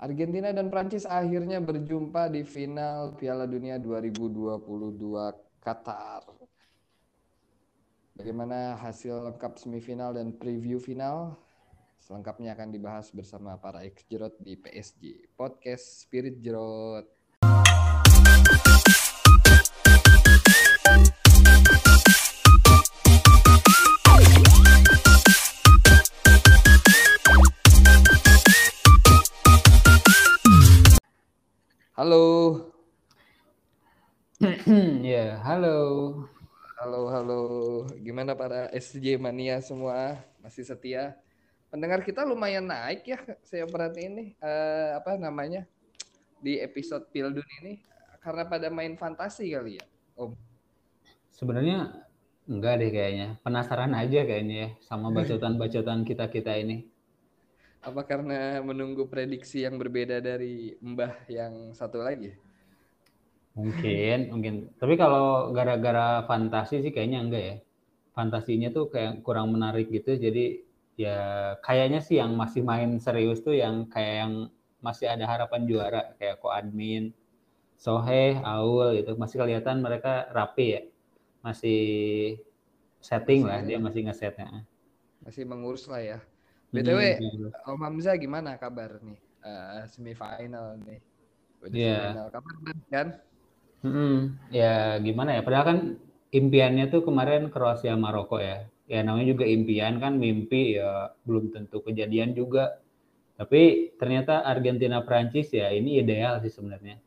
Argentina 0.00 0.48
dan 0.48 0.72
Prancis 0.72 1.04
akhirnya 1.04 1.60
berjumpa 1.60 2.32
di 2.32 2.40
final 2.40 3.12
Piala 3.20 3.44
Dunia 3.44 3.76
2022 3.76 4.96
Qatar. 5.60 6.24
Bagaimana 8.16 8.80
hasil 8.80 9.28
lengkap 9.28 9.60
semifinal 9.60 10.16
dan 10.16 10.32
preview 10.32 10.80
final? 10.80 11.36
Selengkapnya 12.00 12.56
akan 12.56 12.72
dibahas 12.72 13.12
bersama 13.12 13.60
para 13.60 13.84
ex 13.84 14.00
Jerot 14.08 14.40
di 14.40 14.56
PSG. 14.56 15.36
Podcast 15.36 16.08
Spirit 16.08 16.40
Jerot. 16.40 17.04
Halo. 32.00 32.56
ya, 35.04 35.36
halo. 35.44 35.76
Halo, 36.80 37.12
halo. 37.12 37.40
Gimana 38.00 38.32
para 38.32 38.72
SJ 38.72 39.20
mania 39.20 39.60
semua? 39.60 40.16
Masih 40.40 40.64
setia? 40.64 41.20
Pendengar 41.68 42.00
kita 42.00 42.24
lumayan 42.24 42.64
naik 42.64 43.04
ya, 43.04 43.20
saya 43.44 43.68
perhatiin 43.68 44.16
nih. 44.16 44.28
Uh, 44.40 44.96
apa 44.96 45.20
namanya? 45.20 45.68
Di 46.40 46.56
episode 46.64 47.04
Pildun 47.12 47.44
ini 47.60 47.84
karena 48.24 48.48
pada 48.48 48.72
main 48.72 48.96
fantasi 48.96 49.52
kali 49.52 49.76
ya, 49.76 49.84
Om. 50.16 50.32
Sebenarnya 51.36 52.00
enggak 52.48 52.80
deh 52.80 52.96
kayaknya. 52.96 53.36
Penasaran 53.44 53.92
aja 53.92 54.24
kayaknya 54.24 54.56
ya 54.56 54.68
sama 54.88 55.12
bacotan-bacotan 55.20 56.08
kita-kita 56.08 56.64
ini. 56.64 56.88
Apa 57.80 58.04
karena 58.04 58.60
menunggu 58.60 59.08
prediksi 59.08 59.64
yang 59.64 59.80
berbeda 59.80 60.20
dari 60.20 60.76
Mbah 60.84 61.24
yang 61.32 61.72
satu 61.72 62.04
lagi? 62.04 62.36
Mungkin, 63.56 64.28
mungkin. 64.30 64.54
Tapi 64.76 65.00
kalau 65.00 65.48
gara-gara 65.56 66.20
fantasi 66.28 66.84
sih 66.84 66.92
kayaknya 66.92 67.18
enggak 67.24 67.44
ya. 67.44 67.56
Fantasinya 68.12 68.68
tuh 68.68 68.92
kayak 68.92 69.24
kurang 69.24 69.56
menarik 69.56 69.88
gitu. 69.88 70.12
Jadi 70.12 70.60
ya 71.00 71.56
kayaknya 71.64 72.04
sih 72.04 72.20
yang 72.20 72.36
masih 72.36 72.60
main 72.60 73.00
serius 73.00 73.40
tuh 73.40 73.56
yang 73.56 73.88
kayak 73.88 74.28
yang 74.28 74.32
masih 74.84 75.08
ada 75.08 75.24
harapan 75.24 75.64
juara 75.64 76.12
kayak 76.20 76.36
ko 76.36 76.52
admin, 76.52 77.16
Sohe, 77.80 78.36
Aul 78.44 79.00
gitu. 79.00 79.16
Masih 79.16 79.40
kelihatan 79.40 79.80
mereka 79.80 80.28
rapi 80.36 80.66
ya. 80.76 80.82
Masih 81.40 81.80
setting 83.00 83.48
masih 83.48 83.48
lah, 83.48 83.60
dia 83.64 83.78
masih 83.80 84.00
ngesetnya. 84.04 84.68
Masih 85.24 85.48
mengurus 85.48 85.88
lah 85.88 86.04
ya. 86.04 86.20
BTW, 86.70 87.00
hmm, 87.18 87.66
Om 87.66 87.80
Hamzah 87.82 88.14
gimana 88.14 88.54
kabar 88.54 89.02
nih? 89.02 89.18
Uh, 89.42 89.82
semifinal 89.90 90.78
nih. 90.86 91.02
Udah 91.66 91.74
yeah. 91.74 91.98
semifinal 92.14 92.28
kapan 92.30 92.54
kan? 92.86 93.08
Hmm, 93.82 94.18
ya 94.54 95.00
gimana 95.02 95.34
ya? 95.34 95.42
Padahal 95.42 95.66
kan 95.66 95.78
impiannya 96.30 96.86
tuh 96.94 97.02
kemarin 97.02 97.50
Kroasia 97.50 97.98
Maroko 97.98 98.38
ya. 98.38 98.70
Ya 98.86 99.02
namanya 99.02 99.34
juga 99.34 99.46
impian 99.46 99.98
kan, 99.98 100.18
mimpi 100.18 100.78
ya 100.78 101.10
belum 101.26 101.50
tentu 101.50 101.82
kejadian 101.82 102.38
juga. 102.38 102.78
Tapi 103.34 103.94
ternyata 103.98 104.46
Argentina 104.46 105.02
Prancis 105.02 105.50
ya 105.50 105.74
ini 105.74 105.98
ideal 105.98 106.38
sih 106.38 106.52
sebenarnya. 106.54 107.02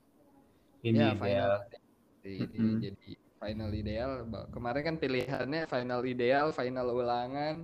Ini 0.84 1.00
ya, 1.00 1.10
ideal. 1.16 1.52
Final. 1.64 1.82
Ini 2.24 2.40
-hmm. 2.52 2.76
jadi 2.84 3.10
final 3.40 3.72
ideal. 3.72 4.12
Kemarin 4.52 4.82
kan 4.84 4.96
pilihannya 5.00 5.62
final 5.72 6.02
ideal, 6.04 6.52
final 6.52 6.88
ulangan 6.92 7.64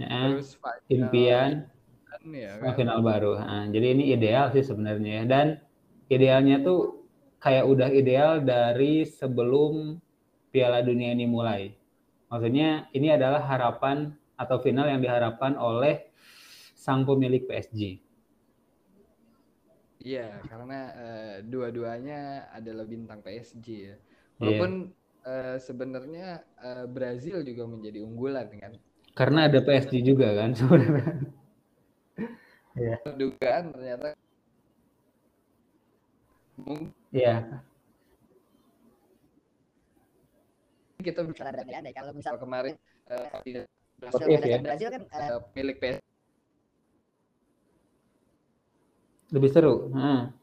ya, 0.00 0.08
terus 0.32 0.56
final, 0.56 0.80
impian 0.88 1.50
ya, 2.32 2.52
kan? 2.58 2.74
final 2.74 2.98
baru 3.04 3.32
nah, 3.36 3.68
jadi 3.68 3.86
ini 3.92 4.04
ideal 4.16 4.48
sih 4.50 4.64
sebenarnya 4.64 5.28
dan 5.28 5.46
idealnya 6.08 6.64
tuh 6.64 7.04
kayak 7.40 7.64
udah 7.68 7.88
ideal 7.92 8.40
dari 8.40 9.04
sebelum 9.04 10.00
Piala 10.50 10.80
Dunia 10.80 11.12
ini 11.12 11.28
mulai 11.28 11.76
maksudnya 12.32 12.88
ini 12.96 13.12
adalah 13.12 13.44
harapan 13.44 14.16
atau 14.40 14.56
final 14.64 14.88
yang 14.88 15.04
diharapkan 15.04 15.54
oleh 15.60 16.08
sang 16.74 17.04
pemilik 17.04 17.44
PSG 17.44 18.10
Iya, 20.00 20.40
karena 20.48 20.80
uh, 20.96 21.36
dua-duanya 21.44 22.48
adalah 22.56 22.88
bintang 22.88 23.20
PSG 23.20 23.66
ya. 23.68 23.84
Iya. 23.84 23.96
Walaupun 24.40 24.72
yeah. 24.88 25.28
uh, 25.28 25.56
sebenarnya 25.60 26.28
uh, 26.56 26.88
Brazil 26.88 27.44
juga 27.44 27.68
menjadi 27.68 28.00
unggulan 28.00 28.48
kan. 28.56 28.72
Karena 29.14 29.50
ada 29.50 29.58
PSG 29.60 30.00
juga 30.06 30.32
kan 30.32 30.54
sebenarnya. 30.58 31.14
ya. 32.78 32.96
Dugaan 33.18 33.64
ternyata 33.74 34.14
Iya. 37.10 37.64
Kita 41.00 41.24
bisa 41.24 41.48
ada 41.48 41.64
andai 41.64 41.96
kalau 41.96 42.12
misal 42.12 42.36
kemarin 42.36 42.76
uh, 43.08 43.40
tidak 43.40 43.64
ya. 44.44 44.60
Brazil 44.60 44.88
kan 44.92 45.02
uh, 45.16 45.40
milik 45.56 45.76
PSG. 45.80 46.04
Lebih 49.30 49.50
seru. 49.54 49.74
Hmm. 49.94 50.34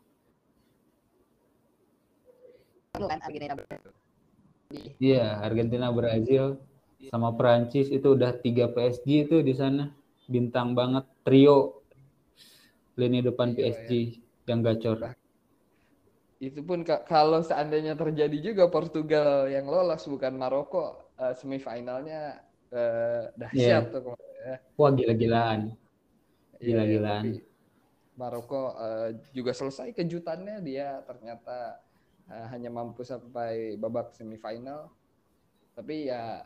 Iya, 4.98 5.38
Argentina 5.46 5.94
Brazil 5.94 6.58
sama 7.06 7.30
Perancis 7.38 7.94
itu 7.94 8.18
udah 8.18 8.34
tiga 8.42 8.74
PSG 8.74 9.30
itu 9.30 9.38
di 9.46 9.54
sana 9.54 9.94
bintang 10.26 10.74
banget 10.74 11.06
trio 11.22 11.86
lini 12.98 13.22
depan 13.22 13.54
iya, 13.54 13.70
PSG 13.78 13.92
iya. 13.94 14.18
yang 14.50 14.60
gacor. 14.66 15.14
Itu 16.38 16.62
pun 16.66 16.82
kalau 16.86 17.42
seandainya 17.42 17.94
terjadi 17.98 18.38
juga 18.42 18.70
Portugal 18.70 19.50
yang 19.50 19.70
lolos 19.70 20.06
bukan 20.10 20.34
Maroko 20.38 21.14
uh, 21.18 21.34
semifinalnya 21.38 22.42
uh, 22.74 23.30
dahsyat 23.38 23.90
yeah. 23.90 23.94
tuh. 23.94 24.18
Ya. 24.18 24.56
Wah 24.78 24.92
gila-gilaan. 24.94 25.74
Iya, 26.58 26.66
gila-gilaan. 26.74 27.24
Ya, 27.38 27.42
Maroko 28.18 28.74
uh, 28.74 29.14
juga 29.30 29.54
selesai 29.54 29.94
kejutannya 29.94 30.62
dia 30.66 31.06
ternyata 31.06 31.82
uh, 32.30 32.46
hanya 32.50 32.74
mampu 32.74 33.06
sampai 33.06 33.78
babak 33.78 34.14
semifinal. 34.14 34.90
Tapi 35.78 36.10
ya 36.10 36.42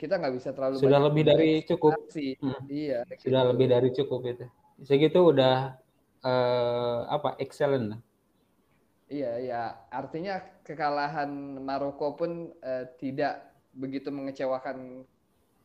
kita 0.00 0.16
nggak 0.16 0.34
bisa 0.40 0.56
terlalu 0.56 0.80
sudah 0.80 1.00
lebih 1.04 1.22
dari 1.28 1.50
cukup. 1.68 1.92
Sih 2.08 2.32
hmm. 2.40 2.64
iya 2.72 3.04
sudah 3.20 3.42
gitu. 3.44 3.50
lebih 3.52 3.66
dari 3.68 3.88
cukup 3.92 4.20
itu. 4.24 4.46
Segitu 4.80 5.20
udah 5.20 5.76
uh, 6.24 7.04
apa 7.12 7.36
excellent 7.36 8.00
iya 9.12 9.36
iya. 9.36 9.62
Artinya 9.92 10.40
kekalahan 10.64 11.28
Maroko 11.60 12.16
pun 12.16 12.48
uh, 12.64 12.84
tidak 12.96 13.52
begitu 13.76 14.08
mengecewakan 14.08 15.04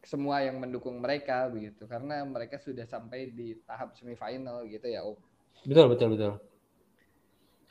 semua 0.03 0.43
yang 0.43 0.59
mendukung 0.59 0.99
mereka 0.99 1.47
begitu. 1.47 1.87
Karena 1.87 2.19
mereka 2.27 2.59
sudah 2.59 2.83
sampai 2.83 3.31
di 3.31 3.55
tahap 3.63 3.95
semifinal 3.95 4.67
gitu 4.67 4.91
ya 4.91 5.07
Om. 5.07 5.15
Betul 5.63 5.95
betul 5.95 6.07
betul. 6.19 6.33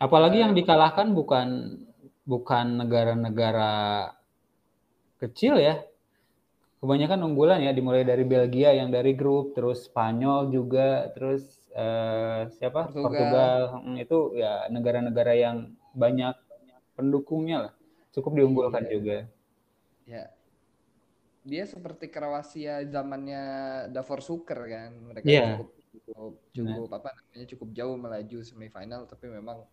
Apalagi 0.01 0.41
uh, 0.41 0.43
yang 0.49 0.53
dikalahkan 0.57 1.13
bukan 1.13 1.49
bukan 2.25 2.81
negara-negara 2.81 4.09
kecil 5.21 5.61
ya 5.61 5.85
kebanyakan 6.84 7.25
unggulan 7.25 7.65
ya 7.65 7.72
dimulai 7.72 8.05
dari 8.05 8.28
Belgia 8.28 8.77
yang 8.77 8.93
dari 8.93 9.17
grup 9.17 9.56
terus 9.56 9.89
Spanyol 9.89 10.53
juga 10.53 11.09
terus 11.17 11.65
uh, 11.72 12.45
siapa 12.61 12.93
Portugal, 12.93 13.09
Portugal. 13.09 13.61
Hmm, 13.81 13.97
itu 13.97 14.19
ya 14.37 14.69
negara-negara 14.69 15.33
yang 15.33 15.72
banyak 15.97 16.37
pendukungnya 16.93 17.56
lah 17.69 17.72
cukup 18.12 18.37
diunggulkan 18.37 18.84
iya. 18.84 18.93
juga 18.93 19.17
ya 20.05 20.25
dia 21.45 21.65
seperti 21.65 22.12
Kroasia 22.12 22.84
zamannya 22.84 23.43
Davor 23.89 24.21
Suker 24.21 24.61
kan 24.69 24.93
mereka 25.09 25.25
yeah. 25.25 25.56
cukup 25.56 25.69
cukup, 26.05 26.33
cukup 26.53 26.89
nah. 26.93 26.99
apa 27.01 27.09
namanya 27.16 27.47
cukup 27.49 27.69
jauh 27.72 27.97
melaju 27.97 28.39
semifinal 28.45 29.09
tapi 29.09 29.33
memang 29.33 29.65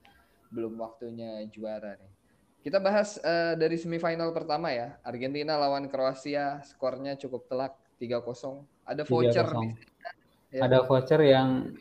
belum 0.48 0.80
waktunya 0.80 1.44
juara 1.52 2.00
nih 2.00 2.21
kita 2.62 2.78
bahas 2.78 3.18
uh, 3.26 3.58
dari 3.58 3.76
semifinal 3.78 4.30
pertama 4.30 4.70
ya. 4.70 4.98
Argentina 5.02 5.58
lawan 5.58 5.90
Kroasia, 5.90 6.62
skornya 6.62 7.18
cukup 7.18 7.50
telak 7.50 7.74
3-0. 7.98 8.66
Ada 8.86 9.04
voucher 9.06 9.48
3 9.50 10.22
Ya. 10.52 10.68
Ada 10.68 10.84
voucher 10.84 11.24
yang 11.24 11.72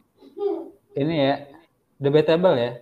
ini 0.94 1.15
ya, 1.27 1.35
debatable 1.99 2.55
ya. 2.55 2.73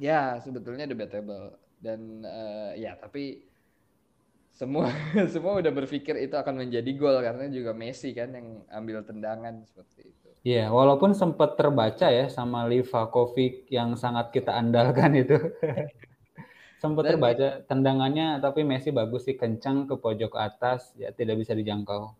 Ya, 0.00 0.20
sebetulnya 0.40 0.88
debatable. 0.88 1.52
Dan 1.76 2.24
uh, 2.24 2.72
ya, 2.72 2.96
tapi 2.96 3.44
semua 4.56 4.88
semua 5.32 5.60
udah 5.60 5.68
berpikir 5.68 6.16
itu 6.16 6.32
akan 6.32 6.64
menjadi 6.64 6.90
gol 6.96 7.20
karena 7.20 7.44
juga 7.52 7.76
Messi 7.76 8.16
kan 8.16 8.32
yang 8.32 8.64
ambil 8.72 9.04
tendangan 9.04 9.60
seperti 9.68 10.08
itu. 10.08 10.28
Iya, 10.48 10.72
walaupun 10.72 11.12
sempat 11.12 11.60
terbaca 11.60 12.08
ya 12.08 12.32
sama 12.32 12.64
Livakovic 12.64 13.68
yang 13.68 14.00
sangat 14.00 14.32
kita 14.32 14.56
andalkan 14.56 15.12
itu. 15.12 15.36
sempat 16.76 17.08
terbaca 17.08 17.64
tendangannya 17.64 18.36
tapi 18.40 18.60
Messi 18.62 18.92
bagus 18.92 19.24
sih 19.24 19.36
kencang 19.36 19.88
ke 19.88 19.96
pojok 19.96 20.36
atas 20.36 20.92
ya 21.00 21.08
tidak 21.12 21.40
bisa 21.40 21.56
dijangkau. 21.56 22.12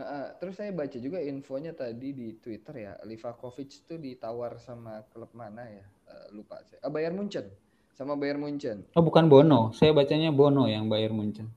Uh, 0.00 0.32
terus 0.40 0.56
saya 0.56 0.72
baca 0.72 0.96
juga 0.96 1.20
infonya 1.20 1.76
tadi 1.76 2.16
di 2.16 2.32
Twitter 2.40 2.88
ya, 2.88 2.92
Livakovic 3.04 3.84
tuh 3.84 4.00
ditawar 4.00 4.56
sama 4.56 5.04
klub 5.12 5.28
mana 5.36 5.60
ya? 5.68 5.84
Uh, 6.08 6.40
lupa 6.40 6.56
saya. 6.64 6.80
Oh, 6.88 6.88
Bayern 6.88 7.12
Munchen. 7.12 7.52
Sama 7.92 8.16
Bayern 8.16 8.40
Munchen. 8.40 8.88
Oh, 8.96 9.04
bukan 9.04 9.28
Bono. 9.28 9.76
Saya 9.76 9.92
bacanya 9.92 10.32
Bono 10.32 10.64
yang 10.64 10.88
Bayern 10.88 11.12
Munchen. 11.12 11.52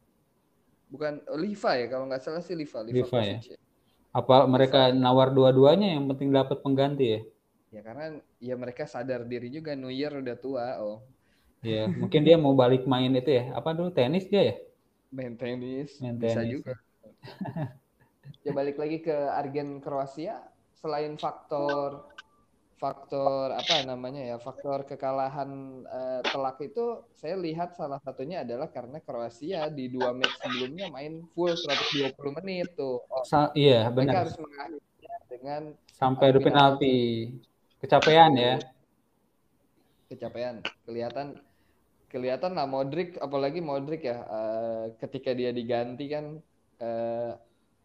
Bukan 0.91 1.23
oh, 1.31 1.39
Liva 1.39 1.71
ya, 1.79 1.87
kalau 1.87 2.11
nggak 2.11 2.19
salah 2.19 2.43
sih 2.43 2.51
Liva. 2.51 2.83
Liva 2.83 3.19
ya. 3.23 3.39
ya. 3.39 3.55
Apa 4.11 4.43
mereka 4.43 4.91
Liva. 4.91 4.99
nawar 4.99 5.31
dua-duanya 5.31 5.95
yang 5.95 6.11
penting 6.11 6.35
dapat 6.35 6.59
pengganti 6.59 7.05
ya? 7.15 7.21
Ya 7.73 7.81
karena 7.81 8.19
ya 8.43 8.59
mereka 8.59 8.83
sadar 8.83 9.23
diri 9.23 9.47
juga 9.55 9.71
Neuer 9.71 10.19
udah 10.19 10.35
tua, 10.35 10.83
oh. 10.83 10.99
Ya, 11.63 11.87
mungkin 12.01 12.21
dia 12.27 12.35
mau 12.35 12.53
balik 12.53 12.85
main 12.85 13.15
itu 13.15 13.31
ya. 13.31 13.55
Apa 13.55 13.73
dulu 13.73 13.89
tenis 13.89 14.27
dia 14.27 14.53
ya? 14.53 14.55
Main 15.09 15.39
tenis. 15.39 15.97
Main 16.03 16.19
tenis. 16.19 16.35
Bisa 16.35 16.43
juga. 16.43 16.73
ya 18.43 18.51
balik 18.51 18.75
lagi 18.75 18.99
ke 18.99 19.15
Argen 19.31 19.79
Kroasia 19.79 20.43
selain 20.75 21.15
faktor 21.15 22.11
faktor 22.75 23.55
apa 23.55 23.87
namanya 23.87 24.35
ya 24.35 24.35
faktor 24.35 24.83
kekalahan 24.83 25.83
uh, 25.87 26.19
telak 26.27 26.59
itu 26.59 26.99
saya 27.15 27.39
lihat 27.39 27.79
salah 27.79 27.95
satunya 28.03 28.43
adalah 28.43 28.67
karena 28.67 28.99
Kroasia 28.99 29.71
di 29.71 29.87
dua 29.87 30.11
match 30.11 30.35
sebelumnya 30.43 30.91
main 30.91 31.23
full 31.31 31.55
120 31.55 32.11
menit 32.43 32.75
tuh 32.75 32.99
oh, 33.07 33.23
Sa 33.23 33.55
iya 33.55 33.87
benar 33.87 34.27
harus 34.27 34.35
mengakhirinya 34.35 35.15
dengan 35.31 35.61
sampai 35.95 36.35
ada 36.35 36.39
penalti 36.43 36.97
kecapean 37.79 38.35
ya 38.35 38.59
kecapean 40.11 40.59
kelihatan 40.83 41.39
kelihatan 42.13 42.53
lah 42.53 42.69
Modric 42.69 43.17
apalagi 43.17 43.57
Modric 43.57 44.05
ya 44.05 44.21
uh, 44.21 44.85
ketika 45.01 45.33
dia 45.33 45.49
diganti 45.49 46.05
kan 46.05 46.37
uh, 46.77 47.33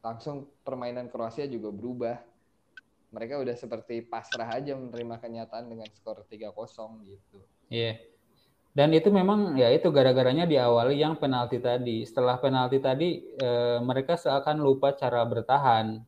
langsung 0.05 0.53
permainan 0.63 1.09
Kroasia 1.09 1.49
juga 1.49 1.73
berubah. 1.73 2.17
Mereka 3.09 3.41
udah 3.41 3.57
seperti 3.57 4.05
pasrah 4.05 4.53
aja 4.53 4.77
menerima 4.77 5.17
kenyataan 5.17 5.65
dengan 5.73 5.89
skor 5.97 6.29
3-0 6.29 6.53
gitu. 7.09 7.41
Iya. 7.73 7.97
Yeah. 7.97 7.97
Dan 8.79 8.95
itu 8.95 9.11
memang 9.11 9.59
ya 9.59 9.75
itu 9.75 9.91
gara-garanya 9.91 10.47
diawali 10.47 11.03
yang 11.03 11.19
penalti 11.19 11.59
tadi. 11.59 12.07
Setelah 12.07 12.39
penalti 12.39 12.79
tadi 12.79 13.19
e, 13.35 13.49
mereka 13.83 14.15
seakan 14.15 14.63
lupa 14.63 14.95
cara 14.95 15.25
bertahan. 15.27 15.99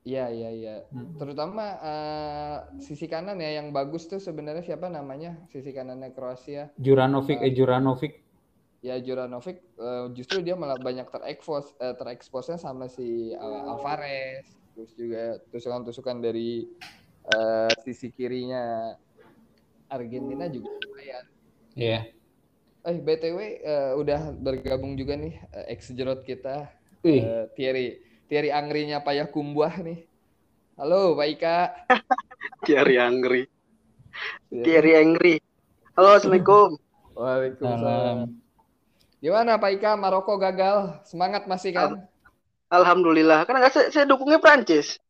Iya 0.00 0.32
iya 0.32 0.50
iya. 0.50 0.76
Hmm. 0.88 1.12
Terutama 1.20 1.76
uh, 1.76 2.56
sisi 2.80 3.04
kanan 3.04 3.36
ya 3.36 3.60
yang 3.60 3.68
bagus 3.68 4.08
tuh 4.08 4.16
sebenarnya 4.16 4.64
siapa 4.64 4.88
namanya 4.88 5.36
sisi 5.52 5.76
kanannya 5.76 6.16
Kroasia? 6.16 6.72
Juranovic 6.80 7.36
uh, 7.36 7.44
eh 7.44 7.52
Juranovic 7.52 8.12
ya 8.80 8.96
Juranovic 8.96 9.60
uh, 9.76 10.08
justru 10.16 10.40
dia 10.40 10.56
malah 10.56 10.80
banyak 10.80 11.04
terekspos 11.12 11.76
uh, 11.84 11.92
tereksposnya 12.00 12.56
sama 12.56 12.88
si 12.88 13.36
uh, 13.36 13.76
Alvarez 13.76 14.48
terus 14.72 14.96
juga 14.96 15.36
tusukan-tusukan 15.52 16.24
dari 16.24 16.64
uh, 17.36 17.68
sisi 17.84 18.08
kirinya 18.08 18.96
Argentina 19.92 20.48
juga 20.48 20.72
lumayan. 20.80 21.24
Iya. 21.76 22.00
Yeah. 22.08 22.88
Eh 22.88 22.96
btw 23.04 23.38
uh, 23.60 23.92
udah 24.00 24.32
bergabung 24.32 24.96
juga 24.96 25.12
nih 25.20 25.36
uh, 25.52 25.68
ex 25.68 25.92
jerot 25.92 26.24
kita 26.24 26.72
uh, 27.04 27.44
Thierry 27.52 28.00
Thierry 28.30 28.54
Angrinya 28.54 29.02
Payah 29.02 29.26
Kumbuah 29.26 29.82
nih. 29.82 30.06
Halo 30.78 31.18
Pak 31.18 31.26
Ika. 31.34 31.58
Thierry 32.64 32.94
Angri. 32.94 33.42
Thierry 34.46 34.94
Angri. 34.94 35.42
Halo 35.98 36.14
Assalamualaikum. 36.14 36.78
Waalaikumsalam. 37.18 38.30
Gimana 39.18 39.58
Pak 39.58 39.70
Ika, 39.74 39.98
Maroko 39.98 40.38
gagal? 40.38 41.02
Semangat 41.02 41.50
masih 41.50 41.74
kan? 41.74 42.06
Alhamdulillah, 42.70 43.42
karena 43.50 43.66
saya, 43.66 43.90
saya 43.90 44.06
dukungnya 44.06 44.38
Prancis. 44.38 45.02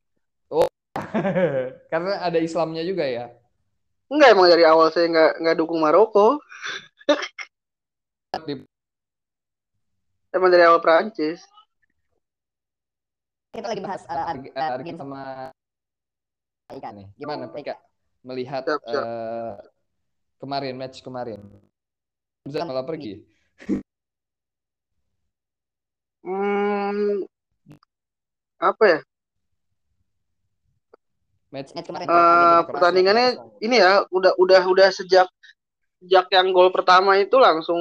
Oh, 0.48 0.64
karena 1.92 2.24
ada 2.24 2.40
Islamnya 2.40 2.80
juga 2.88 3.04
ya? 3.04 3.28
Enggak, 4.08 4.32
emang 4.32 4.48
dari 4.48 4.64
awal 4.64 4.88
saya 4.88 5.12
nggak 5.12 5.44
nggak 5.44 5.56
dukung 5.60 5.84
Maroko. 5.84 6.40
emang 10.32 10.48
dari 10.48 10.64
awal 10.64 10.80
Prancis. 10.80 11.44
Kita 13.50 13.66
lagi 13.66 13.82
bahas 13.82 14.02
uh, 14.06 14.30
Argen 14.54 14.94
sama 14.94 15.50
Pak 16.70 16.74
Ika 16.78 16.90
nih. 16.94 17.06
Gimana 17.18 17.50
Ika 17.50 17.74
melihat 18.22 18.62
siap, 18.62 18.82
siap. 18.86 19.02
Uh, 19.02 19.54
kemarin 20.38 20.74
match 20.78 21.02
kemarin? 21.02 21.42
Bisa 22.46 22.62
malah 22.62 22.86
pergi. 22.86 23.26
Hmm, 26.22 27.24
apa 28.60 28.84
ya? 28.86 29.00
Match, 31.50 31.74
match 31.74 31.88
kemarin. 31.90 32.06
Uh, 32.06 32.60
pertandingannya 32.70 33.28
ini 33.58 33.82
ya 33.82 34.06
udah 34.14 34.38
udah 34.38 34.62
udah 34.62 34.88
sejak 34.94 35.26
sejak 35.98 36.30
yang 36.30 36.54
gol 36.54 36.70
pertama 36.70 37.18
itu 37.18 37.34
langsung 37.34 37.80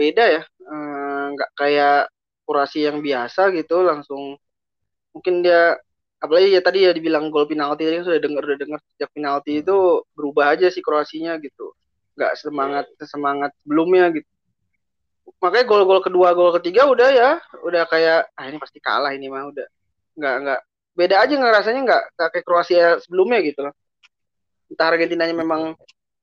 beda 0.00 0.24
ya. 0.40 0.42
Eh, 0.46 1.24
nggak 1.36 1.50
uh, 1.52 1.56
kayak 1.60 2.08
kurasi 2.48 2.88
yang 2.88 3.04
biasa 3.04 3.52
gitu 3.52 3.84
langsung 3.84 4.40
mungkin 5.14 5.42
dia 5.42 5.76
apalagi 6.20 6.52
ya 6.52 6.60
tadi 6.60 6.84
ya 6.84 6.92
dibilang 6.92 7.32
gol 7.32 7.48
penalti 7.48 7.88
tadi 7.88 8.04
sudah 8.04 8.20
dengar 8.20 8.42
udah 8.44 8.58
dengar 8.60 8.80
sejak 8.92 9.10
penalti 9.16 9.64
itu 9.64 10.04
berubah 10.12 10.52
aja 10.54 10.68
sih 10.68 10.84
Kroasinya 10.84 11.40
gitu. 11.40 11.72
Nggak 12.14 12.32
semangat 12.36 12.86
semangat 13.00 13.50
sebelumnya 13.64 14.12
gitu. 14.12 14.28
Makanya 15.40 15.64
gol-gol 15.64 16.00
kedua 16.04 16.36
gol 16.36 16.52
ketiga 16.60 16.84
udah 16.84 17.08
ya. 17.08 17.30
Udah 17.64 17.88
kayak 17.88 18.28
ah 18.36 18.44
ini 18.44 18.60
pasti 18.60 18.78
kalah 18.78 19.16
ini 19.16 19.32
mah 19.32 19.48
udah. 19.48 19.66
Nggak 20.20 20.34
nggak. 20.44 20.60
Beda 20.92 21.16
aja 21.24 21.34
ngerasanya 21.40 21.80
nggak 21.88 22.02
kayak 22.18 22.44
Kroasia 22.44 23.00
sebelumnya 23.00 23.40
gitu 23.40 23.64
loh. 23.64 23.74
Entah 24.68 24.92
Argentina 24.92 25.24
nya 25.24 25.34
memang 25.34 25.72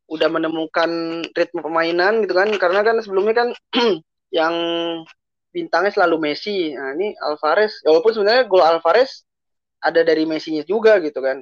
udah 0.08 0.30
menemukan 0.32 0.90
ritme 1.34 1.66
permainan 1.66 2.22
gitu 2.22 2.38
kan. 2.38 2.54
Karena 2.62 2.86
kan 2.86 3.02
sebelumnya 3.02 3.34
kan 3.34 3.50
yang 4.38 4.54
bintangnya 5.58 5.90
selalu 5.90 6.30
Messi. 6.30 6.78
Nah 6.78 6.94
ini 6.94 7.18
Alvarez 7.18 7.82
ya 7.82 7.90
walaupun 7.90 8.14
sebenarnya 8.14 8.46
gol 8.46 8.62
Alvarez 8.62 9.26
ada 9.82 10.06
dari 10.06 10.30
Messi-nya 10.30 10.62
juga 10.62 11.02
gitu 11.02 11.18
kan. 11.18 11.42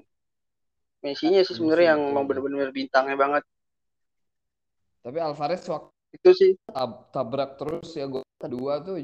Messi-nya 1.04 1.44
sih 1.44 1.60
sebenarnya 1.60 2.00
yang 2.00 2.16
mau 2.16 2.24
benar-benar 2.24 2.72
bintangnya 2.72 3.20
banget. 3.20 3.44
Tapi 5.04 5.20
Alvarez 5.20 5.68
waktu 5.68 5.92
itu 6.16 6.32
sih. 6.32 6.52
Tab, 6.72 7.12
tabrak 7.12 7.60
terus 7.60 7.92
ya 7.92 8.08
gue 8.08 8.24
kedua 8.40 8.80
tuh. 8.80 9.04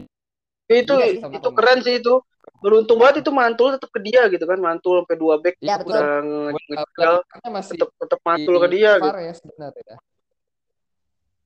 Itu 0.71 0.95
itu 0.95 0.95
itu 1.27 1.49
keren 1.51 1.83
sih 1.83 1.99
itu. 1.99 2.23
Beruntung 2.63 2.97
banget 2.97 3.21
itu 3.21 3.29
mantul 3.29 3.75
tetap 3.75 3.91
ke 3.91 3.99
dia 4.01 4.25
gitu 4.31 4.47
kan. 4.47 4.57
Mantul 4.57 5.03
sampai 5.03 5.17
dua 5.19 5.37
back. 5.37 5.59
Ya, 5.61 5.77
betul. 5.77 5.99
udah 5.99 7.21
masih 7.51 7.77
tetap 7.77 7.89
tetap 7.99 8.19
mantul 8.23 8.55
ke 8.63 8.67
dia 8.71 8.97
gitu. 8.97 9.11
ya. 9.11 9.33
Sebenarnya 9.35 9.97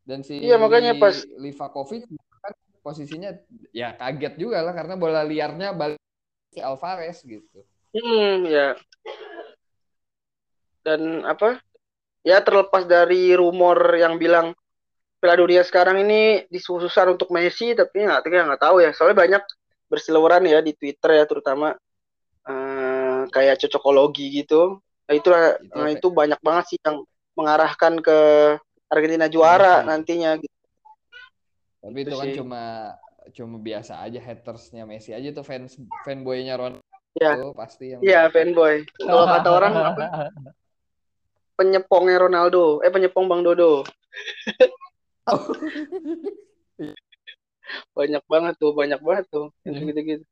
dan 0.06 0.22
si 0.22 0.38
iya 0.38 0.56
makanya 0.62 0.94
pas 1.02 1.26
Livakovic 1.42 2.06
posisinya 2.86 3.34
ya 3.74 3.98
kaget 3.98 4.38
juga 4.38 4.62
lah 4.62 4.78
karena 4.78 4.94
bola 4.94 5.26
liarnya 5.26 5.74
balik 5.74 5.98
si 6.54 6.62
Alvarez 6.62 7.26
gitu. 7.26 7.66
Hmm 7.98 8.46
ya. 8.46 8.78
Dan 10.86 11.26
apa? 11.26 11.58
Ya 12.22 12.46
terlepas 12.46 12.86
dari 12.86 13.34
rumor 13.34 13.98
yang 13.98 14.22
bilang 14.22 14.54
Piala 15.18 15.42
Dunia 15.42 15.66
sekarang 15.66 16.06
ini 16.06 16.46
disusun 16.54 17.18
untuk 17.18 17.34
Messi 17.34 17.74
tapi 17.74 18.06
nggak 18.06 18.22
nggak 18.22 18.62
tahu 18.62 18.86
ya. 18.86 18.94
Soalnya 18.94 19.18
banyak 19.18 19.44
berseliweran 19.90 20.46
ya 20.46 20.62
di 20.62 20.78
Twitter 20.78 21.18
ya 21.18 21.26
terutama 21.26 21.74
uh, 22.46 23.22
kayak 23.34 23.66
cocokologi 23.66 24.46
gitu. 24.46 24.78
Nah 25.10 25.14
itulah 25.14 25.58
itu, 25.58 25.74
nah, 25.74 25.90
itu 25.90 26.08
banyak 26.14 26.40
banget 26.42 26.66
sih 26.74 26.80
yang 26.86 27.02
mengarahkan 27.34 27.94
ke 28.02 28.18
Argentina 28.90 29.26
juara 29.26 29.82
Messi. 29.82 29.90
nantinya 29.90 30.32
gitu. 30.38 30.55
Tapi 31.86 32.02
itu, 32.02 32.10
itu 32.10 32.18
kan 32.18 32.30
cuma 32.34 32.64
cuma 33.38 33.58
biasa 33.62 34.02
aja 34.02 34.18
hatersnya 34.22 34.90
Messi 34.90 35.14
aja 35.14 35.30
tuh 35.30 35.46
fans 35.46 35.78
fanboynya 36.02 36.58
Ronaldo 36.58 36.82
ya. 37.22 37.54
pasti 37.54 37.94
yang 37.94 38.02
Iya, 38.02 38.30
fanboy. 38.34 38.82
Kalau 38.98 39.26
kata 39.30 39.50
orang 39.54 39.74
penyepongnya 41.58 42.18
Ronaldo, 42.26 42.82
eh 42.82 42.90
penyepong 42.92 43.30
Bang 43.30 43.46
Dodo. 43.46 43.86
banyak 47.98 48.24
banget 48.30 48.54
tuh, 48.62 48.74
banyak 48.76 49.02
banget 49.02 49.26
tuh 49.32 49.50
hmm. 49.66 49.90
gitu-gitu. 49.90 50.26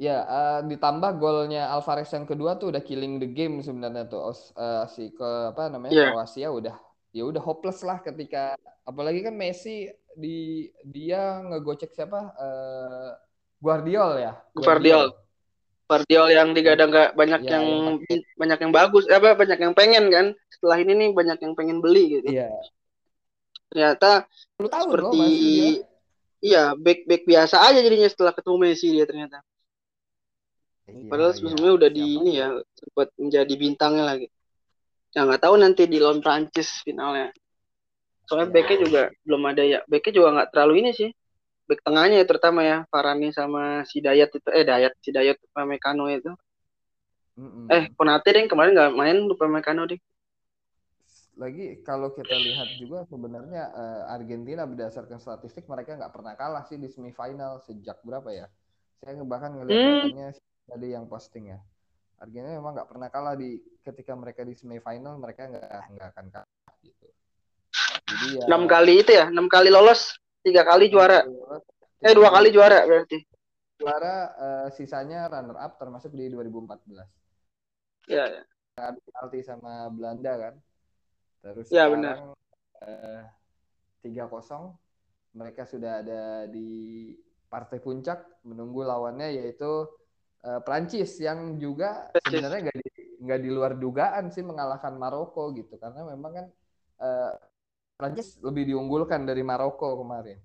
Ya, 0.00 0.24
uh, 0.24 0.60
ditambah 0.64 1.20
golnya 1.20 1.68
Alvarez 1.68 2.08
yang 2.08 2.24
kedua 2.24 2.56
tuh 2.56 2.72
udah 2.72 2.80
killing 2.80 3.20
the 3.20 3.28
game 3.28 3.60
sebenarnya 3.60 4.08
tuh 4.08 4.32
uh, 4.56 4.88
si 4.88 5.12
ke 5.12 5.28
apa 5.52 5.68
namanya 5.68 5.92
yeah. 5.92 6.08
Kroasia 6.08 6.48
udah 6.48 6.72
ya 7.10 7.26
udah 7.26 7.42
hopeless 7.42 7.82
lah 7.82 7.98
ketika 8.02 8.54
apalagi 8.86 9.26
kan 9.26 9.34
Messi 9.34 9.90
di 10.14 10.68
dia 10.86 11.42
ngegocek 11.46 11.94
siapa? 11.94 12.34
Uh, 12.38 13.10
Guardiol 13.60 14.18
ya? 14.18 14.32
Guardiol 14.56 15.12
Guardiol 15.90 16.28
yang 16.30 16.54
digadang 16.54 16.94
nggak 16.94 17.18
banyak 17.18 17.40
ya, 17.50 17.58
yang 17.58 17.66
ya, 18.06 18.16
banyak 18.38 18.58
yang 18.62 18.72
bagus 18.72 19.04
apa 19.10 19.34
banyak 19.34 19.58
yang 19.58 19.74
pengen 19.74 20.04
kan? 20.06 20.26
Setelah 20.54 20.78
ini 20.78 20.92
nih 20.94 21.08
banyak 21.10 21.38
yang 21.42 21.54
pengen 21.58 21.82
beli 21.82 22.22
gitu. 22.22 22.30
Iya. 22.30 22.46
Ternyata 23.74 24.30
tahun 24.58 24.86
seperti 24.86 25.18
loh, 25.18 25.30
iya 26.38 26.64
back 26.78 27.10
back 27.10 27.22
biasa 27.26 27.58
aja 27.58 27.82
jadinya 27.82 28.06
setelah 28.06 28.32
ketemu 28.34 28.56
Messi 28.62 28.86
dia 28.94 29.02
ternyata. 29.02 29.42
Iya, 30.86 31.10
Padahal 31.10 31.32
iya. 31.34 31.36
sebelumnya 31.38 31.72
udah 31.74 31.90
di 31.90 32.04
ini 32.06 32.30
ya 32.38 32.48
sempat 32.54 33.08
menjadi 33.18 33.54
bintangnya 33.58 34.04
lagi. 34.06 34.26
Ya 35.14 35.20
nggak 35.26 35.42
tahu 35.44 35.54
nanti 35.62 35.82
di 35.92 35.98
lawan 36.02 36.20
Prancis 36.24 36.68
finalnya. 36.86 37.26
Soalnya 38.26 38.48
Ya. 38.54 38.54
backnya 38.54 38.76
juga 38.84 39.00
belum 39.26 39.42
ada 39.50 39.62
ya. 39.72 39.78
Backnya 39.90 40.12
juga 40.18 40.28
nggak 40.36 40.48
terlalu 40.52 40.74
ini 40.82 40.90
sih. 41.00 41.10
Back 41.68 41.80
tengahnya 41.86 42.16
ya 42.22 42.26
terutama 42.30 42.60
ya 42.70 42.76
Farani 42.92 43.28
sama 43.38 43.62
si 43.90 43.98
Dayat 44.06 44.30
itu 44.38 44.48
eh 44.58 44.64
Dayat 44.70 44.92
si 45.04 45.10
Dayat 45.16 45.38
Pamecano 45.56 46.04
itu. 46.12 46.30
Mm-mm. 47.38 47.74
Eh 47.76 47.84
Konate 47.96 48.28
deh 48.34 48.44
kemarin 48.50 48.72
nggak 48.76 48.94
main 49.00 49.16
lupa 49.28 49.44
Pamecano 49.48 49.82
deh. 49.90 49.98
lagi 51.42 51.66
kalau 51.88 52.08
kita 52.18 52.36
lihat 52.46 52.68
juga 52.82 52.98
sebenarnya 53.12 53.62
eh, 53.82 54.02
Argentina 54.16 54.62
berdasarkan 54.70 55.18
statistik 55.24 55.64
mereka 55.72 55.90
nggak 55.98 56.12
pernah 56.16 56.34
kalah 56.40 56.62
sih 56.68 56.76
di 56.82 56.88
semifinal 56.94 57.52
sejak 57.66 57.98
berapa 58.08 58.30
ya? 58.40 58.46
Saya 59.00 59.22
bahkan 59.32 59.52
ngeliat 59.56 59.80
Hmm. 59.84 60.10
tadi 60.70 60.86
yang 60.94 61.06
posting 61.12 61.44
ya. 61.54 61.58
Argentina 62.20 62.52
memang 62.52 62.76
nggak 62.76 62.88
pernah 62.92 63.08
kalah 63.08 63.32
di 63.32 63.56
ketika 63.80 64.12
mereka 64.12 64.44
di 64.44 64.52
semifinal 64.52 65.16
mereka 65.16 65.48
nggak 65.48 65.96
nggak 65.96 66.08
akan 66.12 66.26
kalah 66.28 66.76
gitu. 66.84 67.08
Jadi 68.10 68.26
ya 68.36 68.44
Enam 68.44 68.68
kali 68.68 69.00
itu 69.00 69.12
ya, 69.16 69.32
enam 69.32 69.48
kali 69.48 69.72
lolos, 69.72 70.20
tiga 70.44 70.68
kali 70.68 70.92
juara. 70.92 71.24
Eh 72.04 72.12
dua 72.12 72.28
kali 72.28 72.52
juara 72.52 72.84
berarti. 72.84 73.24
juara 73.80 74.28
eh, 74.36 74.68
sisanya 74.76 75.24
runner 75.32 75.56
up 75.56 75.80
termasuk 75.80 76.12
di 76.12 76.28
2014. 76.28 77.00
Ya, 78.12 78.28
ya. 78.28 78.42
adu 78.76 79.00
penalti 79.08 79.40
sama 79.40 79.88
Belanda 79.88 80.32
kan. 80.36 80.54
Terus 81.40 81.72
Ya, 81.72 81.88
sekarang 81.88 82.36
eh, 82.84 83.24
3-0 84.04 84.76
mereka 85.32 85.64
sudah 85.64 86.04
ada 86.04 86.44
di 86.44 87.08
partai 87.48 87.80
puncak 87.80 88.44
menunggu 88.44 88.84
lawannya 88.84 89.32
yaitu 89.40 89.88
eh, 90.44 90.60
Prancis 90.64 91.20
yang 91.20 91.60
juga 91.60 92.08
sebenarnya 92.24 92.70
nggak 92.70 92.78
di 92.80 92.90
nggak 93.20 93.40
di 93.44 93.50
luar 93.52 93.72
dugaan 93.76 94.32
sih 94.32 94.40
mengalahkan 94.40 94.96
Maroko 94.96 95.52
gitu 95.52 95.76
karena 95.76 96.04
memang 96.08 96.32
kan 96.32 96.46
eh, 97.00 97.32
Prancis 98.00 98.40
lebih 98.40 98.64
diunggulkan 98.72 99.28
dari 99.28 99.44
Maroko 99.44 100.00
kemarin. 100.00 100.40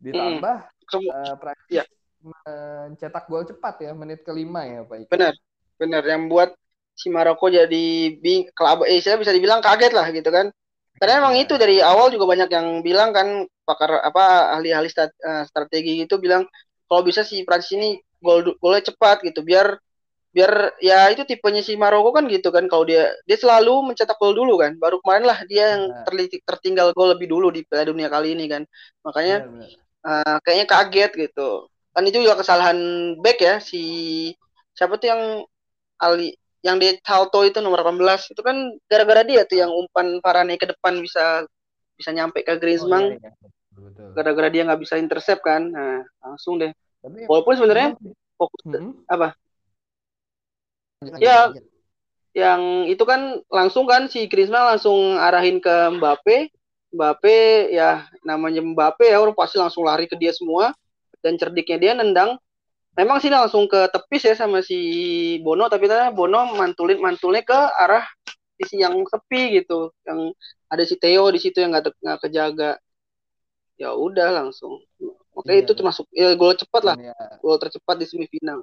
Ditambah 0.00 0.56
Sem- 0.84 1.08
eh, 1.08 1.34
Prancis 1.40 1.72
Ya. 1.72 1.84
mencetak 2.24 3.28
gol 3.28 3.44
cepat 3.44 3.84
ya 3.84 3.92
menit 3.92 4.24
kelima 4.24 4.64
ya 4.64 4.80
Pak 4.84 4.96
Ika. 5.04 5.10
Benar, 5.12 5.34
benar 5.76 6.02
yang 6.08 6.28
buat 6.28 6.56
si 6.96 7.12
Maroko 7.12 7.52
jadi 7.52 8.16
bing 8.16 8.48
kelab 8.56 8.84
eh 8.88 9.00
saya 9.04 9.20
bisa 9.20 9.32
dibilang 9.32 9.60
kaget 9.60 9.92
lah 9.92 10.08
gitu 10.08 10.32
kan. 10.32 10.48
Karena 10.96 11.20
emang 11.20 11.36
itu 11.36 11.58
dari 11.60 11.82
awal 11.84 12.08
juga 12.08 12.24
banyak 12.24 12.48
yang 12.48 12.80
bilang 12.80 13.12
kan 13.12 13.44
pakar 13.68 14.00
apa 14.00 14.56
ahli-ahli 14.56 14.88
strategi 15.44 16.00
itu 16.04 16.16
bilang 16.16 16.48
kalau 16.88 17.02
bisa 17.02 17.26
si 17.26 17.44
Prancis 17.44 17.76
ini 17.76 17.98
gol 18.24 18.56
golnya 18.58 18.82
cepat 18.88 19.20
gitu. 19.20 19.44
Biar 19.44 19.76
biar 20.34 20.74
ya 20.82 21.06
itu 21.14 21.22
tipenya 21.22 21.62
si 21.62 21.76
Maroko 21.76 22.10
kan 22.16 22.24
gitu 22.26 22.48
kan. 22.48 22.64
Kalau 22.66 22.82
dia 22.88 23.12
dia 23.28 23.36
selalu 23.38 23.92
mencetak 23.92 24.16
gol 24.16 24.32
dulu 24.32 24.56
kan. 24.58 24.74
Baru 24.80 24.98
kemarin 25.04 25.28
lah 25.28 25.38
dia 25.44 25.76
yang 25.78 25.92
terlitik 26.08 26.40
tertinggal 26.48 26.90
gol 26.96 27.12
lebih 27.12 27.28
dulu 27.28 27.52
di 27.52 27.62
Piala 27.68 27.86
Dunia 27.92 28.08
kali 28.08 28.32
ini 28.34 28.48
kan. 28.48 28.62
Makanya 29.04 29.36
Benar, 29.46 29.68
benar. 29.68 30.24
eh, 30.24 30.36
kayaknya 30.42 30.66
kaget 30.66 31.12
gitu. 31.28 31.50
Kan 31.94 32.02
itu 32.08 32.18
juga 32.24 32.40
kesalahan 32.40 32.78
back 33.22 33.38
ya 33.38 33.54
si 33.62 33.84
siapa 34.74 34.98
tuh 34.98 35.06
yang 35.12 35.22
Ali 36.02 36.34
yang 36.64 36.80
di 36.80 36.96
Salto 37.06 37.44
itu 37.46 37.60
nomor 37.60 37.84
18 37.86 38.32
itu 38.34 38.40
kan 38.42 38.56
gara-gara 38.90 39.22
dia 39.22 39.44
tuh 39.46 39.60
yang 39.62 39.70
umpan 39.70 40.18
Varane 40.18 40.56
ke 40.58 40.66
depan 40.66 40.96
bisa 40.98 41.44
bisa 41.94 42.10
nyampe 42.10 42.42
ke 42.42 42.50
Oh, 42.50 42.58
Griezmann 42.58 43.14
iya, 43.14 43.30
iya. 43.30 43.30
Betul. 43.74 44.10
gara-gara 44.18 44.48
dia 44.50 44.66
nggak 44.66 44.80
bisa 44.82 44.98
intercept 44.98 45.46
kan. 45.46 45.70
Nah 45.70 46.02
langsung 46.24 46.58
deh 46.58 46.74
Tapi 47.04 47.28
walaupun 47.28 47.54
sebenarnya 47.60 47.88
fokus 48.40 48.60
Hmm? 48.64 49.04
apa? 49.04 49.36
Lanjut, 51.04 51.20
Ya. 51.20 51.52
lanjut, 51.52 51.64
yang 52.34 52.62
itu 52.88 53.04
kan 53.04 53.44
langsung 53.52 53.84
kan 53.84 54.08
si 54.08 54.24
Griezmann 54.26 54.74
langsung 54.74 55.20
arahin 55.20 55.60
ke 55.60 55.70
Mbappe. 56.00 56.48
Mbappe 56.96 57.68
ya 57.74 58.08
namanya 58.24 58.64
Mbappe 58.64 59.04
ya 59.06 59.20
orang 59.20 59.36
pasti 59.36 59.60
langsung 59.60 59.84
lari 59.84 60.08
ke 60.08 60.16
dia 60.16 60.32
semua. 60.32 60.72
Dan 61.20 61.36
cerdiknya 61.36 61.78
dia 61.78 61.92
nendang. 61.92 62.40
Memang 62.94 63.18
sih 63.18 63.28
langsung 63.28 63.66
ke 63.68 63.90
tepis 63.90 64.22
ya 64.22 64.34
sama 64.38 64.62
si 64.62 64.78
Bono 65.42 65.66
tapi 65.68 65.90
ternyata 65.90 66.14
Bono 66.14 66.54
mantulin 66.56 67.02
mantulnya 67.02 67.42
ke 67.42 67.54
arah 67.54 68.06
sisi 68.56 68.80
yang 68.80 68.96
sepi 69.04 69.60
gitu. 69.62 69.92
Yang 70.06 70.32
ada 70.70 70.82
si 70.86 70.94
Theo 70.96 71.28
di 71.30 71.38
situ 71.42 71.58
yang 71.60 71.74
nggak 71.74 71.90
nggak 72.00 72.18
kejaga. 72.22 72.72
Ya 73.78 73.92
udah 73.94 74.30
langsung 74.42 74.78
makanya 75.34 75.58
Iya, 75.60 75.66
itu 75.66 75.72
termasuk 75.74 76.06
ya 76.14 76.28
gol 76.38 76.54
cepat 76.54 76.82
lah 76.86 76.96
Dan 76.96 77.10
ya, 77.10 77.16
gol 77.42 77.58
tercepat 77.58 77.96
di 77.98 78.06
semifinal 78.06 78.58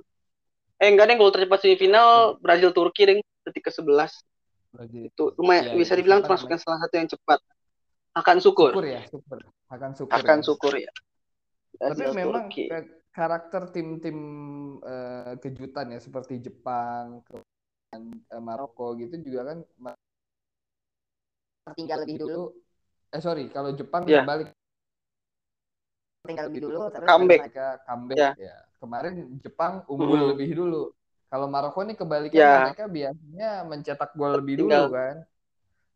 eh 0.81 0.87
enggak 0.89 1.05
deh 1.11 1.15
gol 1.19 1.31
tercepat 1.35 1.59
semifinal 1.61 2.39
Brazil 2.41 2.71
Turki 2.73 3.01
deh 3.05 3.15
detik 3.45 3.67
ke 3.67 3.71
11 3.71 4.11
berarti 4.71 5.11
itu 5.11 5.23
lumayan 5.35 5.67
Iya, 5.67 5.75
bisa 5.75 5.93
dibilang 5.99 6.23
termasuk 6.23 6.47
yang 6.47 6.61
salah 6.63 6.79
satu 6.81 6.95
yang 6.95 7.09
cepat 7.11 7.39
akan 8.15 8.35
syukur 8.43 8.71
syukur 8.75 8.85
ya, 8.87 9.01
syukur. 9.07 9.37
Akan 9.71 9.91
syukur. 9.95 10.15
akan 10.19 10.37
ya. 10.39 10.43
syukur 10.43 10.73
ya 10.79 10.91
Tapi 11.79 12.01
Brazil, 12.03 12.11
memang 12.15 12.43
Turki. 12.51 12.63
ke- 12.67 12.91
karakter 13.11 13.61
tim-tim 13.75 14.17
eh, 14.79 15.33
kejutan 15.43 15.91
ya 15.91 15.99
seperti 15.99 16.39
Jepang, 16.39 17.19
kemudian 17.27 18.01
eh, 18.31 18.39
Maroko 18.41 18.95
gitu 18.95 19.19
juga 19.19 19.51
kan 19.51 19.57
tertinggal 21.67 21.97
lebih 22.03 22.17
dulu 22.23 22.43
eh 23.11 23.21
sorry 23.21 23.45
kalau 23.51 23.75
Jepang 23.75 24.07
Iya. 24.07 24.23
kembali 24.23 24.43
tertinggal 26.21 26.45
lebih 26.47 26.61
dulu 26.61 26.77
terus 26.87 27.07
Comeback. 27.09 27.39
mereka 27.41 27.67
comeback 27.83 28.17
Ya. 28.17 28.31
ya. 28.37 28.55
Kemarin 28.77 29.13
Jepang 29.39 29.73
unggul 29.87 30.09
Hmm. 30.15 30.29
lebih 30.31 30.49
dulu. 30.55 30.83
Kalau 31.27 31.47
Maroko 31.47 31.79
nih 31.81 31.95
kebalikan 31.95 32.37
Ya. 32.37 32.53
mereka 32.67 32.85
biasanya 32.87 33.49
mencetak 33.63 34.11
gol 34.13 34.31
lebih 34.35 34.55
Tinggal. 34.59 34.85
dulu 34.85 34.95
kan. 34.95 35.15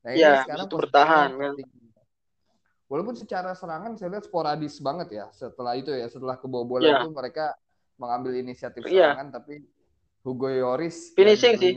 Nah 0.01 0.09
ini 0.11 0.21
sekarang 0.21 0.37
itu 0.39 0.49
posisinya 0.67 0.79
bertahan, 0.81 1.29
kan. 1.35 1.53
Walaupun 2.85 3.15
secara 3.15 3.51
serangan 3.51 3.91
saya 3.95 4.09
lihat 4.11 4.23
sporadis 4.23 4.77
banget 4.77 5.07
ya 5.11 5.25
setelah 5.31 5.73
itu 5.73 5.89
ya 5.89 6.05
setelah 6.05 6.37
kebobolan 6.37 6.85
Ya. 6.87 6.97
itu 6.99 7.09
mereka 7.11 7.57
mengambil 7.95 8.31
inisiatif 8.35 8.85
Iya. 8.85 9.13
serangan 9.13 9.29
tapi 9.33 9.65
Hugo 10.21 10.47
Lloris 10.47 11.13
Finishing 11.13 11.53
sih. 11.55 11.73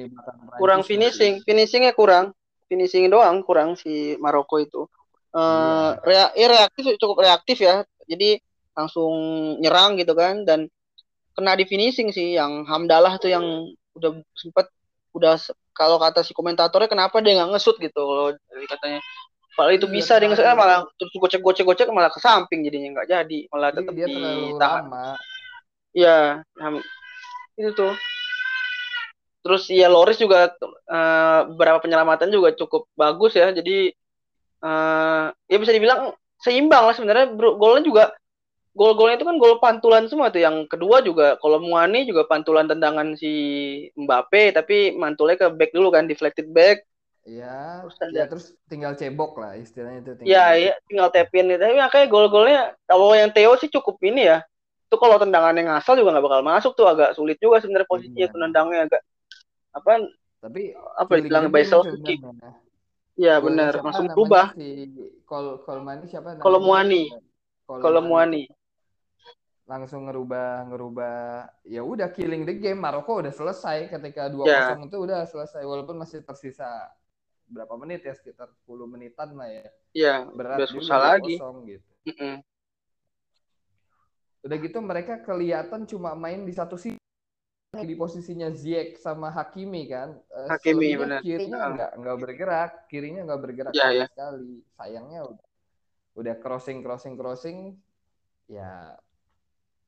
kurang 0.56 0.80
masih- 0.80 0.88
finishing 0.90 1.34
finishingnya 1.42 1.92
kurang 1.92 2.32
finishing 2.64 3.08
doang 3.08 3.40
kurang 3.40 3.74
si 3.74 4.16
Maroko 4.18 4.56
itu 4.58 4.84
eh 5.30 5.40
Iya. 5.96 6.00
rea- 6.00 6.32
ya 6.34 6.46
reaktif 6.48 6.84
cukup 6.96 7.16
reaktif 7.18 7.58
ya 7.58 7.84
jadi 8.08 8.40
langsung 8.74 9.12
nyerang 9.60 10.00
gitu 10.00 10.16
kan 10.16 10.42
dan 10.48 10.66
kena 11.36 11.54
di 11.54 11.68
finishing 11.68 12.10
sih 12.10 12.34
yang 12.34 12.66
Hamdalah 12.66 13.20
tuh 13.20 13.30
yang 13.30 13.44
udah 13.94 14.10
sempet 14.34 14.66
udah 15.14 15.38
kalau 15.74 15.98
kata 15.98 16.22
si 16.22 16.34
komentatornya 16.34 16.90
kenapa 16.90 17.22
dia 17.22 17.38
nggak 17.38 17.54
ngesut 17.54 17.76
gitu 17.78 18.00
kalau 18.02 18.34
katanya 18.66 19.00
Padahal 19.58 19.74
itu 19.74 19.90
Iya, 19.90 19.94
bisa 19.98 20.12
dia 20.22 20.30
ngesutnya 20.30 20.54
terlalu- 20.54 20.62
malah 20.70 20.78
terus 20.94 21.10
gocek 21.18 21.40
gocek 21.42 21.64
gocek 21.66 21.86
malah 21.90 22.10
ke 22.14 22.22
samping 22.22 22.62
jadinya 22.62 22.94
nggak 22.94 23.08
jadi 23.10 23.38
malah 23.50 23.70
tetap 23.74 23.90
dia 23.90 24.06
terlalu 24.06 24.54
ditahan 24.54 24.84
lama. 24.86 25.06
Iya, 25.90 26.18
ham- 26.62 26.86
itu 27.58 27.70
tuh. 27.74 27.90
Terus 29.42 29.66
ya 29.66 29.90
Loris 29.90 30.14
juga 30.14 30.54
eh, 30.70 31.40
beberapa 31.50 31.82
penyelamatan 31.82 32.30
juga 32.30 32.54
cukup 32.54 32.86
bagus 32.94 33.34
ya. 33.34 33.50
Jadi 33.50 33.90
eh, 34.62 35.24
ya 35.50 35.56
bisa 35.58 35.74
dibilang 35.74 36.14
seimbang 36.42 36.84
lah 36.86 36.94
sebenarnya. 36.94 37.34
Bro. 37.34 37.58
Golnya 37.58 37.82
juga 37.84 38.04
gol-golnya 38.78 39.18
itu 39.18 39.26
kan 39.26 39.36
gol 39.42 39.58
pantulan 39.58 40.06
semua 40.06 40.30
tuh. 40.30 40.38
Yang 40.42 40.70
kedua 40.70 41.02
juga 41.02 41.34
kalau 41.42 41.58
Muani 41.58 42.06
juga 42.06 42.22
pantulan 42.24 42.70
tendangan 42.70 43.18
si 43.18 43.32
Mbappe 43.98 44.54
tapi 44.54 44.94
mantulnya 44.94 45.34
ke 45.34 45.46
back 45.50 45.70
dulu 45.74 45.90
kan 45.90 46.06
deflected 46.06 46.46
back. 46.54 46.86
Iya, 47.28 47.84
Terus 47.84 47.96
ya 48.16 48.24
terus 48.24 48.46
tinggal 48.72 48.96
cebok 48.96 49.36
lah 49.36 49.52
istilahnya 49.52 50.00
itu 50.00 50.10
tinggal 50.16 50.32
Ya, 50.32 50.44
cebok. 50.48 50.64
ya 50.64 50.72
tinggal 50.88 51.08
tapin 51.12 51.44
gitu. 51.50 51.60
Tapi 51.60 51.74
makanya 51.76 52.06
gol-golnya 52.08 52.60
kalau 52.88 53.12
yang 53.12 53.30
Theo 53.34 53.52
sih 53.60 53.68
cukup 53.68 54.00
ini 54.00 54.30
ya. 54.32 54.40
Itu 54.88 54.96
kalau 54.96 55.20
tendangannya 55.20 55.68
ngasal 55.68 56.00
juga 56.00 56.16
nggak 56.16 56.24
bakal 56.24 56.40
masuk 56.40 56.72
tuh 56.72 56.88
agak 56.88 57.12
sulit 57.12 57.36
juga 57.36 57.60
sebenarnya 57.60 57.84
posisinya 57.84 58.24
Iya. 58.24 58.32
tuh 58.32 58.38
nendangnya 58.40 58.78
agak 58.88 59.02
apa 59.76 59.90
Tapi 60.40 60.72
apa 60.72 61.12
self 61.66 61.84
sebenarnya. 61.84 62.16
ya 62.16 62.50
Golnya 63.18 63.42
benar 63.42 63.72
langsung 63.82 64.06
berubah 64.14 64.54
Si 64.54 64.86
Kol 65.26 65.58
Kolmani 65.66 66.06
siapa? 66.06 66.38
Kolomuani. 66.38 67.10
Kolomuani. 67.66 67.82
kalau 67.82 68.00
Muani 68.00 68.42
Langsung 69.68 70.08
ngerubah 70.08 70.64
ngerubah 70.72 71.16
ya 71.68 71.84
udah 71.84 72.08
killing 72.14 72.48
the 72.48 72.56
game 72.56 72.80
Maroko 72.80 73.20
udah 73.20 73.34
selesai 73.34 73.90
ketika 73.92 74.30
2-0 74.32 74.48
Ya. 74.48 74.72
itu 74.80 74.96
udah 74.96 75.28
selesai 75.28 75.60
walaupun 75.66 76.00
masih 76.00 76.24
tersisa 76.24 76.88
berapa 77.50 77.76
menit 77.76 78.00
ya 78.06 78.16
sekitar 78.16 78.48
10 78.64 78.88
menitan 78.88 79.36
lah 79.36 79.48
ya. 79.50 79.64
ya 79.92 80.14
Berat 80.32 80.64
udah 80.64 80.68
susah 80.72 80.96
lagi 80.96 81.36
2-0 81.36 81.68
gitu. 81.68 81.88
Mm-mm. 82.08 82.34
Udah 84.46 84.56
gitu 84.56 84.78
mereka 84.80 85.20
kelihatan 85.20 85.84
cuma 85.84 86.16
main 86.16 86.46
di 86.48 86.54
satu 86.56 86.80
sisi 86.80 86.96
di 87.82 87.94
posisinya 87.94 88.48
Ziyech 88.50 88.96
sama 88.98 89.28
Hakimi 89.30 89.86
kan. 89.86 90.14
Eh, 90.30 90.48
Hakimi, 90.48 90.94
benar. 90.96 91.20
Kirinya 91.20 91.58
Ah. 91.58 91.70
nggak 91.74 91.90
nggak 91.98 92.16
bergerak, 92.18 92.70
kirinya 92.86 93.22
nggak 93.26 93.40
bergerak 93.42 93.72
Ya, 93.74 93.82
sama 93.88 93.94
ya. 93.94 94.06
sekali. 94.08 94.52
Sayangnya 94.74 95.20
udah, 95.28 95.46
udah 96.14 96.34
crossing 96.38 96.78
crossing 96.80 97.14
crossing 97.14 97.58
ya 98.48 98.96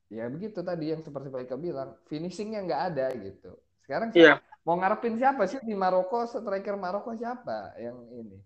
ya 0.07 0.27
begitu 0.27 0.59
tadi 0.61 0.91
yang 0.91 1.01
seperti 1.01 1.31
Pak 1.31 1.41
Ika 1.47 1.55
bilang 1.55 1.95
finishingnya 2.05 2.61
nggak 2.63 2.81
ada 2.93 3.07
gitu. 3.15 3.55
Sekarang 3.83 4.11
Iya. 4.11 4.37
mau 4.61 4.75
ngarepin 4.77 5.17
siapa 5.17 5.47
sih 5.47 5.57
di 5.63 5.73
Maroko 5.73 6.27
striker 6.27 6.75
Maroko 6.75 7.15
siapa 7.15 7.73
yang 7.79 7.97
ini? 8.13 8.37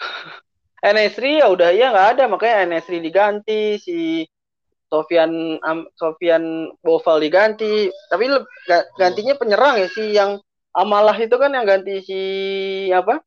Enesri 0.84 1.40
ya 1.40 1.48
udah 1.50 1.70
ya 1.72 1.88
nggak 1.90 2.08
ada 2.16 2.24
makanya 2.28 2.56
Enesri 2.68 3.00
diganti 3.00 3.80
si 3.80 4.22
Sofian 4.86 5.58
Am- 5.66 5.90
Sofian 5.98 6.70
Boval 6.80 7.18
diganti. 7.22 7.90
Tapi 8.10 8.24
gantinya 8.98 9.34
penyerang 9.34 9.82
ya 9.82 9.88
si 9.90 10.14
yang 10.14 10.38
Amalah 10.76 11.16
itu 11.16 11.32
kan 11.40 11.48
yang 11.56 11.64
ganti 11.64 12.04
si 12.04 12.20
apa? 12.92 13.24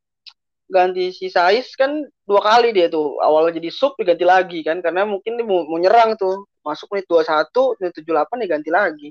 Ganti 0.69 1.09
si 1.09 1.33
Sais 1.33 1.73
kan 1.73 2.05
dua 2.29 2.45
kali 2.45 2.69
dia 2.69 2.85
tuh. 2.93 3.17
Awalnya 3.17 3.57
jadi 3.57 3.73
sub 3.73 3.97
diganti 3.97 4.21
lagi 4.21 4.61
kan 4.61 4.85
karena 4.85 5.01
mungkin 5.01 5.33
dia 5.33 5.45
mau, 5.49 5.65
mau 5.65 5.81
nyerang 5.81 6.13
tuh. 6.13 6.45
Masuk 6.61 6.93
menit 6.93 7.09
21 7.09 7.49
menit 7.81 7.93
78 7.97 8.45
diganti 8.45 8.69
lagi. 8.69 9.09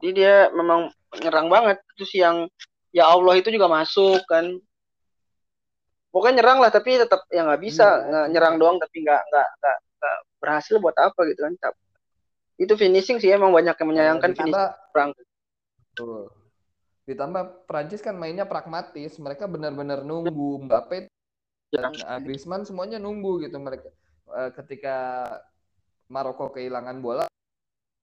Jadi 0.00 0.10
dia 0.16 0.48
memang 0.56 0.88
nyerang 1.20 1.52
banget. 1.52 1.76
Terus 1.92 2.12
yang 2.16 2.48
ya 2.88 3.04
Allah 3.04 3.36
itu 3.36 3.52
juga 3.52 3.68
masuk 3.68 4.24
kan. 4.24 4.48
Pokoknya 6.08 6.40
nyerang 6.40 6.64
lah 6.64 6.72
tapi 6.72 6.96
tetap 6.96 7.20
ya 7.28 7.44
nggak 7.44 7.60
bisa. 7.60 7.84
Nggak 7.84 8.26
nyerang 8.32 8.54
doang 8.56 8.76
tapi 8.80 9.04
nggak 9.04 9.22
nggak 9.28 9.48
nggak 9.60 9.78
berhasil 10.38 10.78
buat 10.78 10.94
apa 10.96 11.20
gitu 11.30 11.42
kan 11.44 11.54
itu 12.58 12.74
finishing 12.74 13.22
sih 13.22 13.30
emang 13.30 13.54
banyak 13.54 13.74
yang 13.78 13.88
menyayangkan 13.88 14.30
finishing 14.34 14.50
ditambah 14.50 14.66
perang 14.94 15.10
Betul. 15.98 16.30
Ditambah 17.08 17.64
Prancis 17.66 18.04
kan 18.04 18.14
mainnya 18.14 18.44
pragmatis, 18.46 19.18
mereka 19.18 19.50
benar-benar 19.50 20.06
nunggu 20.06 20.62
Mbappe 20.68 21.10
dan 21.74 21.90
uh, 22.06 22.20
Griezmann 22.22 22.62
semuanya 22.62 23.02
nunggu 23.02 23.42
gitu 23.42 23.58
mereka 23.58 23.90
Uh, 24.28 24.52
ketika 24.52 25.24
Maroko 26.12 26.52
kehilangan 26.52 27.00
bola 27.00 27.24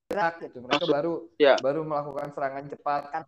gerak 0.09 0.41
gitu 0.41 0.57
mereka 0.65 0.89
baru 0.89 1.29
Ya. 1.37 1.53
baru 1.61 1.85
melakukan 1.85 2.33
serangan 2.33 2.65
cepat 2.65 3.01
Kan. 3.13 3.21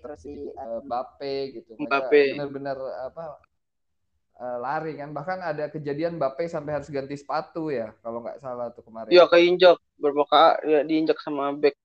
terus 0.00 0.18
si 0.24 0.48
uh, 0.48 0.80
Mbappe 0.80 1.60
gitu 1.60 1.76
mereka 1.76 2.08
Mbappe. 2.08 2.22
benar-benar 2.40 2.78
apa 3.04 3.36
uh, 4.40 4.58
lari 4.60 4.96
kan. 4.96 5.10
Bahkan 5.12 5.38
ada 5.42 5.64
kejadian 5.72 6.20
Mbappe 6.20 6.46
sampai 6.48 6.76
harus 6.76 6.88
ganti 6.88 7.16
sepatu 7.16 7.72
ya 7.72 7.92
kalau 8.00 8.22
nggak 8.24 8.40
salah 8.40 8.72
tuh 8.72 8.84
kemarin. 8.84 9.10
Ya 9.12 9.24
keinjak 9.28 9.80
berapa 9.96 10.24
kali 10.28 10.68
ya 10.68 10.80
diinjak 10.84 11.18
sama 11.20 11.52
back. 11.56 11.76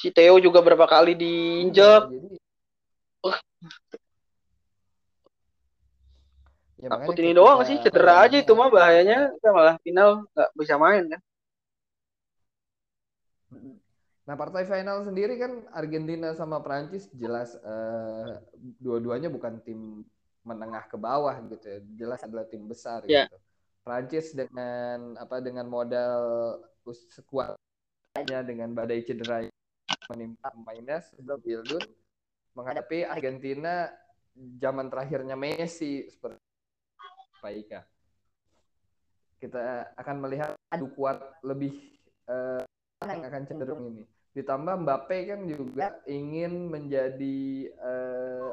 Si 0.00 0.08
Theo 0.08 0.40
juga 0.40 0.64
berapa 0.64 0.88
kali 0.88 1.12
diinjak. 1.12 2.08
Iya, 2.08 2.16
jadi 2.16 2.36
Uh. 3.20 3.36
Ya, 6.80 6.88
takut 6.88 7.12
ini 7.20 7.36
doang 7.36 7.60
sih 7.68 7.76
cedera 7.84 8.24
aja 8.24 8.40
itu 8.40 8.56
mah 8.56 8.72
bahayanya 8.72 9.36
kita 9.36 9.52
malah 9.52 9.76
final 9.84 10.24
nggak 10.32 10.50
bisa 10.56 10.74
main 10.80 11.04
kan. 11.12 11.20
Nah, 14.24 14.34
partai 14.38 14.64
final 14.64 15.04
sendiri 15.04 15.36
kan 15.36 15.68
Argentina 15.76 16.32
sama 16.32 16.64
Prancis 16.64 17.12
jelas 17.12 17.52
eh, 17.60 18.40
dua-duanya 18.80 19.28
bukan 19.28 19.60
tim 19.60 20.08
menengah 20.50 20.84
ke 20.90 20.96
bawah 20.98 21.34
gitu 21.46 21.66
ya. 21.66 21.78
Jelas 21.94 22.20
adalah 22.26 22.44
tim 22.50 22.66
besar 22.66 23.06
Ya. 23.06 23.30
gitu. 23.30 23.38
Prancis 23.80 24.36
dengan 24.36 25.16
apa 25.16 25.40
dengan 25.40 25.64
modal 25.64 26.20
sekuatnya 26.84 28.44
dengan 28.44 28.76
badai 28.76 29.00
cedera 29.06 29.48
menimpa 30.10 30.52
pemainnya 30.52 31.00
sebelum 31.00 31.40
Wildun 31.40 31.84
menghadapi 32.52 33.06
Argentina 33.06 33.88
zaman 34.34 34.90
terakhirnya 34.90 35.38
Messi 35.38 36.10
seperti 36.10 36.36
Pak 37.40 37.52
Ika. 37.56 37.80
Kita 39.40 39.96
akan 39.96 40.16
melihat 40.20 40.52
adu 40.68 40.92
kuat 40.92 41.40
lebih 41.40 41.72
eh, 42.28 42.62
yang 43.00 43.24
akan 43.24 43.42
cenderung 43.48 43.82
ini. 43.88 44.04
Ditambah 44.36 44.84
Mbappe 44.84 45.18
kan 45.26 45.40
juga 45.48 45.96
ingin 46.04 46.68
menjadi 46.68 47.38
eh, 47.72 48.50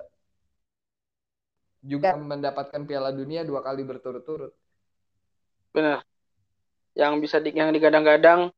juga 1.81 2.15
mendapatkan 2.15 2.81
Piala 2.83 3.11
Dunia 3.11 3.41
dua 3.43 3.61
kali 3.61 3.83
berturut-turut. 3.83 4.53
benar 5.67 6.01
yang 6.97 7.21
bisa 7.21 7.37
di, 7.37 7.53
yang 7.53 7.69
digadang-gadang 7.69 8.49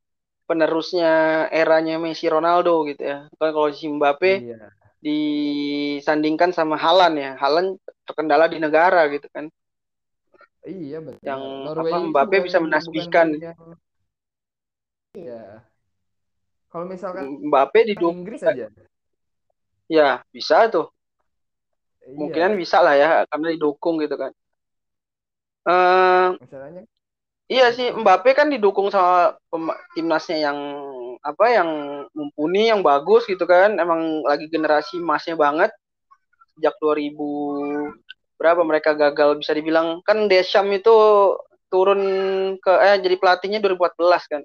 penerusnya 0.47 1.45
eranya 1.51 1.99
Messi 1.99 2.31
Ronaldo 2.31 2.87
gitu 2.87 3.03
ya 3.03 3.27
kan 3.35 3.49
kalau 3.51 3.69
si 3.69 3.91
Mbappe 3.91 4.31
Iya. 4.39 4.71
disandingkan 5.03 6.55
sama 6.55 6.79
Halan 6.79 7.19
ya 7.19 7.35
Halan 7.35 7.75
terkendala 8.07 8.47
di 8.47 8.57
negara 8.57 9.03
gitu 9.11 9.27
kan 9.29 9.51
Iya 10.59 10.99
betul. 10.99 11.23
Yang 11.23 11.41
Norway 11.71 11.91
apa, 11.91 12.07
Mbappe 12.11 12.37
bisa 12.43 12.59
menasbihkan. 12.59 13.27
yang- 13.35 13.55
Iya. 15.15 15.63
Kalau 16.69 16.85
misalkan 16.85 17.25
Mbappe 17.47 17.79
didukung 17.87 18.21
Inggris 18.21 18.43
aja. 18.43 18.67
ya 19.89 20.21
bisa 20.29 20.69
tuh 20.69 20.91
Iya. 22.09 22.17
mungkinan 22.17 22.51
bisa 22.57 22.81
lah 22.81 22.95
ya 22.97 23.09
karena 23.29 23.47
didukung 23.53 24.01
gitu 24.01 24.17
kan 24.17 24.31
eh 25.69 26.27
Misalnya 26.41 26.83
Iya 27.49 27.73
sih, 27.73 27.89
Mbappe 27.89 28.37
kan 28.37 28.53
didukung 28.53 28.93
sama 28.93 29.33
timnasnya 29.97 30.37
yang 30.37 30.57
apa 31.25 31.49
yang 31.49 31.69
mumpuni, 32.13 32.69
yang 32.69 32.85
bagus 32.85 33.25
gitu 33.25 33.41
kan. 33.49 33.73
Emang 33.81 34.21
lagi 34.21 34.45
generasi 34.53 35.01
emasnya 35.01 35.33
banget. 35.33 35.73
Sejak 36.53 36.77
2000 36.77 37.89
berapa 38.37 38.61
mereka 38.61 38.93
gagal 38.93 39.41
bisa 39.41 39.57
dibilang 39.57 39.99
kan 40.05 40.29
Deschamps 40.29 40.77
itu 40.77 40.95
turun 41.73 42.01
ke 42.61 42.69
eh 42.69 43.01
jadi 43.01 43.17
pelatihnya 43.17 43.57
2014 43.65 44.29
kan. 44.29 44.41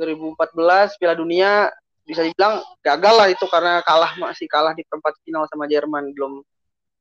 2014 0.00 0.96
Piala 0.96 1.20
Dunia 1.20 1.68
bisa 2.08 2.24
dibilang 2.24 2.64
gagal 2.80 3.14
lah 3.20 3.28
itu 3.28 3.44
karena 3.52 3.84
kalah 3.84 4.16
masih 4.16 4.48
kalah 4.48 4.72
di 4.72 4.80
perempat 4.88 5.12
final 5.28 5.44
sama 5.52 5.68
Jerman 5.68 6.08
belum. 6.16 6.40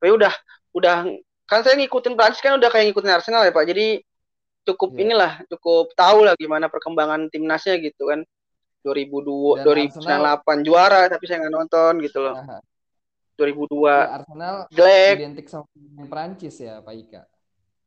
Tapi 0.04 0.20
udah 0.20 0.34
udah. 0.76 1.08
Kan 1.48 1.64
saya 1.64 1.80
ngikutin 1.80 2.20
Prancis 2.20 2.44
kan 2.44 2.60
udah 2.60 2.68
kayak 2.68 2.92
ngikutin 2.92 3.08
Arsenal 3.16 3.48
ya 3.48 3.56
Pak. 3.56 3.64
Jadi 3.72 4.04
cukup 4.68 5.00
Iya. 5.00 5.00
inilah 5.08 5.32
cukup 5.48 5.96
tahu 5.96 6.28
lah 6.28 6.36
gimana 6.36 6.68
perkembangan 6.68 7.32
timnasnya 7.32 7.80
gitu 7.80 8.12
kan. 8.12 8.28
2002 8.84 9.64
Dan 9.64 9.96
2008 10.04 10.60
juara 10.68 11.08
tapi 11.08 11.24
saya 11.24 11.48
nggak 11.48 11.56
nonton 11.56 12.04
gitu 12.04 12.20
loh. 12.20 12.36
Nah, 12.36 12.60
2002 13.40 13.96
ya, 13.96 14.12
Arsenal 14.20 14.56
jelek. 14.76 15.16
identik 15.24 15.48
sama 15.48 15.64
Prancis 16.12 16.60
ya 16.60 16.84
Pak 16.84 16.94
Ika. 17.00 17.22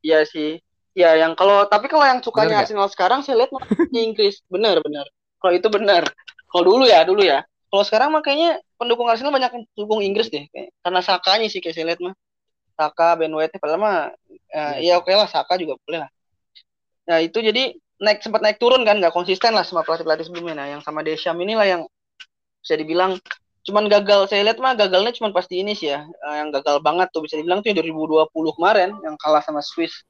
iya 0.00 0.24
sih. 0.24 0.56
Ya 0.96 1.12
yang 1.20 1.36
kalau 1.36 1.68
tapi 1.68 1.92
kalau 1.92 2.08
yang 2.08 2.24
sukanya? 2.24 2.64
Arsenal 2.64 2.88
sekarang 2.88 3.20
saya 3.20 3.44
lihat 3.44 3.52
di 3.92 4.00
Inggris. 4.00 4.40
Bener 4.48 4.80
bener. 4.80 5.04
Kalau 5.36 5.52
itu 5.52 5.68
bener. 5.68 6.08
Kalau 6.48 6.64
dulu 6.64 6.88
ya 6.88 7.04
dulu 7.04 7.20
ya 7.20 7.44
kalau 7.66 7.84
sekarang 7.84 8.10
makanya 8.14 8.58
pendukung 8.78 9.10
Arsenal 9.10 9.34
banyak 9.34 9.50
yang 9.52 9.64
dukung 9.74 10.00
Inggris 10.00 10.30
deh. 10.30 10.46
Kayak- 10.54 10.72
karena 10.80 11.00
Sakanya 11.02 11.46
sih 11.50 11.60
kayak 11.60 11.74
saya 11.74 11.86
lihat 11.92 12.00
mah. 12.02 12.14
Saka 12.76 13.16
Ben 13.16 13.32
White 13.32 13.56
padahal 13.56 13.80
mah 13.80 13.98
Iya. 14.52 14.94
ya 14.96 15.00
oke 15.00 15.08
lah 15.10 15.28
Saka 15.28 15.56
juga 15.56 15.80
boleh 15.84 16.04
lah. 16.06 16.10
Nah 17.08 17.18
itu 17.24 17.38
jadi 17.40 17.72
naik 17.96 18.20
sempat 18.20 18.44
naik 18.44 18.60
turun 18.60 18.84
kan 18.84 19.00
nggak 19.00 19.12
konsisten 19.16 19.56
lah 19.56 19.64
sama 19.64 19.80
pelatih 19.82 20.04
pelatih 20.04 20.24
sebelumnya. 20.28 20.54
Nah 20.54 20.66
yang 20.76 20.82
sama 20.84 21.00
Deschamps 21.00 21.40
inilah 21.40 21.64
yang 21.66 21.82
bisa 22.60 22.74
dibilang 22.76 23.16
cuman 23.66 23.90
gagal. 23.90 24.30
Saya 24.30 24.44
lihat 24.46 24.60
mah 24.62 24.76
gagalnya 24.76 25.10
cuman 25.16 25.32
pasti 25.34 25.58
ini 25.64 25.72
sih 25.74 25.90
ya 25.90 26.04
Eh, 26.04 26.34
yang 26.44 26.52
gagal 26.52 26.78
banget 26.84 27.08
tuh 27.10 27.24
bisa 27.24 27.34
dibilang 27.40 27.64
tuh 27.64 27.72
yang 27.72 27.78
2020 27.82 28.52
kemarin 28.54 28.92
yang 29.02 29.16
kalah 29.18 29.40
sama 29.42 29.64
Swiss. 29.64 30.04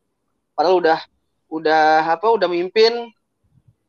Padahal 0.52 0.82
udah 0.82 0.98
udah 1.46 2.02
apa 2.18 2.26
udah 2.26 2.50
mimpin 2.50 3.06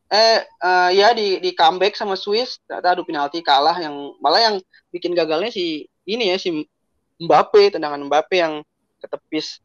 eh 0.08 0.40
eh, 0.40 0.90
ya 0.92 1.12
di 1.12 1.36
di 1.38 1.52
comeback 1.52 1.92
sama 1.92 2.14
Swiss 2.14 2.56
ternyata 2.64 2.96
adu 2.96 3.04
penalti 3.04 3.40
kalah 3.40 3.76
yang 3.76 3.92
malah 4.18 4.40
yang 4.42 4.56
bikin 4.88 5.12
gagalnya 5.12 5.48
si 5.48 5.84
ini 6.04 6.32
ya 6.32 6.36
si 6.36 6.64
Mbappe 7.18 7.70
tendangan 7.70 8.00
Mbappe 8.00 8.34
yang 8.34 8.64
ketepis 8.98 9.60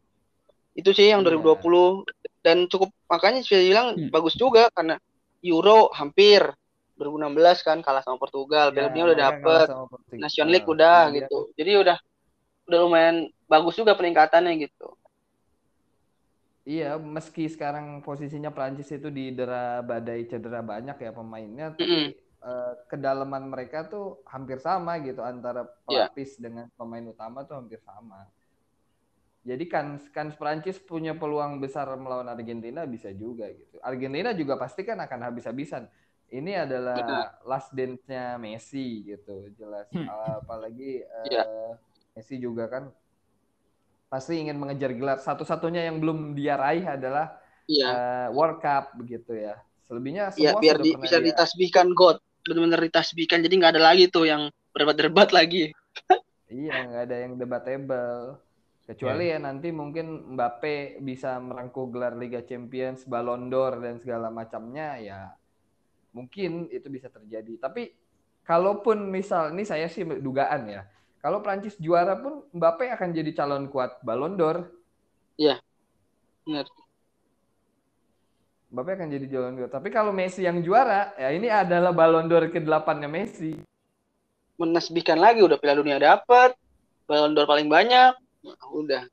itu 0.73 0.89
sih 0.91 1.08
yang 1.08 1.21
Iya. 1.21 1.32
2020 1.32 2.03
dan 2.41 2.67
cukup 2.67 2.91
makanya 3.08 3.39
saya 3.41 3.63
bilang 3.63 3.88
Hmm. 3.95 4.10
bagus 4.10 4.36
juga 4.36 4.67
karena 4.69 4.99
Euro 5.39 5.88
hampir 5.91 6.43
2016 6.93 7.62
kan 7.62 7.79
kalah 7.79 8.01
sama 8.01 8.17
Portugal 8.17 8.69
Piala 8.69 8.89
Dunia 8.89 9.06
udah 9.06 9.17
Ya, 9.17 9.23
dapet. 9.32 9.67
Nation 10.13 10.47
League 10.47 10.67
udah 10.67 11.08
Iya. 11.08 11.23
gitu 11.23 11.38
jadi 11.56 11.71
udah 11.79 11.97
udah 12.63 12.79
lumayan 12.79 13.15
bagus 13.45 13.75
juga 13.75 13.93
peningkatannya 13.93 14.60
gitu 14.60 14.91
Iya, 16.63 16.95
meski 16.95 17.52
sekarang 17.52 17.99
posisinya 18.08 18.47
Prancis 18.56 18.88
itu 18.88 19.12
didera 19.12 19.84
badai 19.84 20.23
cedera 20.32 20.63
banyak 20.63 20.95
ya 20.95 21.12
pemainnya, 21.12 21.76
tapi 21.76 21.84
Mm-mm. 21.84 22.15
eh, 22.39 22.73
kedalaman 22.88 23.52
mereka 23.52 23.84
tuh 23.91 24.23
hampir 24.32 24.63
sama 24.63 24.95
gitu 25.04 25.19
antara 25.19 25.67
Iya. 25.91 26.08
pelapis 26.08 26.39
dengan 26.39 26.71
pemain 26.80 27.04
utama 27.04 27.43
tuh 27.43 27.60
hampir 27.60 27.84
sama. 27.84 28.32
Jadi 29.43 29.67
kan 29.67 29.99
kan 30.15 30.32
Prancis 30.39 30.80
punya 30.80 31.12
peluang 31.19 31.60
besar 31.60 31.91
melawan 31.99 32.32
Argentina 32.32 32.88
bisa 32.88 33.12
juga 33.12 33.52
gitu. 33.52 33.76
Argentina 33.84 34.32
juga 34.32 34.56
pasti 34.56 34.88
kan 34.88 34.95
akan 35.04 35.19
habis-habisan. 35.19 35.84
Ini 36.32 36.63
adalah 36.63 36.95
Benar. 36.95 37.28
last 37.43 37.69
dance-nya 37.76 38.39
Messi 38.39 39.04
gitu, 39.04 39.52
jelas. 39.60 39.91
Hmm. 39.91 40.08
Apalagi 40.08 41.04
eh, 41.04 41.28
Iya. 41.28 41.43
Messi 42.15 42.39
juga 42.39 42.71
kan 42.71 42.88
pasti 44.13 44.38
ingin 44.38 44.62
mengejar 44.62 44.93
gelar. 44.93 45.17
Satu-satunya 45.17 45.89
yang 45.89 45.97
belum 45.97 46.38
dia 46.38 46.54
raih 46.54 46.86
adalah 46.86 47.34
Iya. 47.65 47.88
eh, 47.89 48.28
World 48.30 48.62
Cup 48.62 48.93
begitu 48.93 49.34
ya. 49.34 49.58
Selebihnya 49.89 50.30
Iya, 50.38 50.54
semua 50.54 50.62
biar 50.62 50.78
sudah 50.78 50.86
di, 50.86 50.91
bisa 51.02 51.17
dia- 51.17 51.26
ditasbihkan 51.34 51.88
God. 51.97 52.21
Benar-benar 52.45 52.86
ditasbihkan. 52.86 53.41
Jadi 53.41 53.54
nggak 53.58 53.73
ada 53.73 53.84
lagi 53.89 54.06
tuh 54.08 54.30
yang 54.30 54.54
berdebat-debat 54.69 55.34
lagi. 55.34 55.73
Iya, 56.54 56.86
nggak 56.86 57.04
ada 57.10 57.17
yang 57.17 57.34
debatable. 57.34 58.38
Kecuali 58.86 59.26
Iya. 59.26 59.41
ya 59.41 59.47
nanti 59.49 59.73
mungkin 59.73 60.38
Mbappe 60.38 61.02
bisa 61.02 61.41
merengkuh 61.41 61.89
gelar 61.89 62.13
Liga 62.13 62.45
Champions, 62.45 63.10
Ballon 63.10 63.49
d'Or 63.49 63.82
dan 63.82 63.97
segala 63.97 64.30
macamnya 64.30 65.02
ya 65.02 65.34
mungkin 66.13 66.69
itu 66.69 66.93
bisa 66.93 67.10
terjadi. 67.10 67.58
Tapi 67.58 67.89
kalaupun 68.43 69.10
misal 69.10 69.49
ini 69.49 69.65
saya 69.65 69.89
sih 69.89 70.06
dugaan 70.06 70.69
ya. 70.69 70.86
Kalau 71.24 71.40
Prancis 71.40 71.80
juara 71.80 72.20
pun 72.20 72.44
Mbappe 72.52 72.92
akan 72.92 73.16
jadi 73.16 73.32
calon 73.32 73.72
kuat 73.72 73.96
Ballon 74.04 74.36
d'Or. 74.36 74.68
Benar. 76.44 76.68
Mbappe 78.68 78.92
akan 79.00 79.08
jadi 79.08 79.26
calon 79.32 79.56
kuat. 79.56 79.72
Tapi 79.72 79.88
kalau 79.88 80.12
Messi 80.12 80.44
yang 80.44 80.60
juara, 80.60 81.16
ya 81.16 81.32
ini 81.32 81.48
adalah 81.48 81.96
Ballon 81.96 82.28
d'Or 82.28 82.52
ke-8-nya 82.52 83.08
Messi. 83.08 83.56
Menasbihkan 84.60 85.16
lagi 85.16 85.40
udah 85.40 85.56
Piala 85.56 85.80
Dunia 85.80 85.96
dapat, 85.96 86.60
Ballon 87.08 87.32
d'Or 87.32 87.48
paling 87.48 87.72
banyak. 87.72 88.20
Nah, 88.44 88.68
udah. 88.76 89.08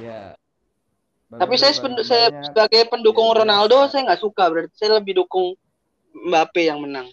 Iya. 0.00 0.40
Tapi 1.28 1.60
saya 1.60 1.76
d'Or 1.76 1.92
sepen- 1.92 2.00
saya 2.08 2.26
banyak. 2.32 2.44
sebagai 2.48 2.82
pendukung 2.88 3.28
Iya, 3.28 3.44
Ronaldo 3.44 3.84
biasa. 3.84 3.92
saya 3.92 4.00
nggak 4.08 4.22
suka 4.24 4.44
berarti 4.48 4.74
saya 4.80 4.96
lebih 4.96 5.20
dukung 5.20 5.52
Mbappe 6.16 6.64
yang 6.64 6.80
menang. 6.80 7.12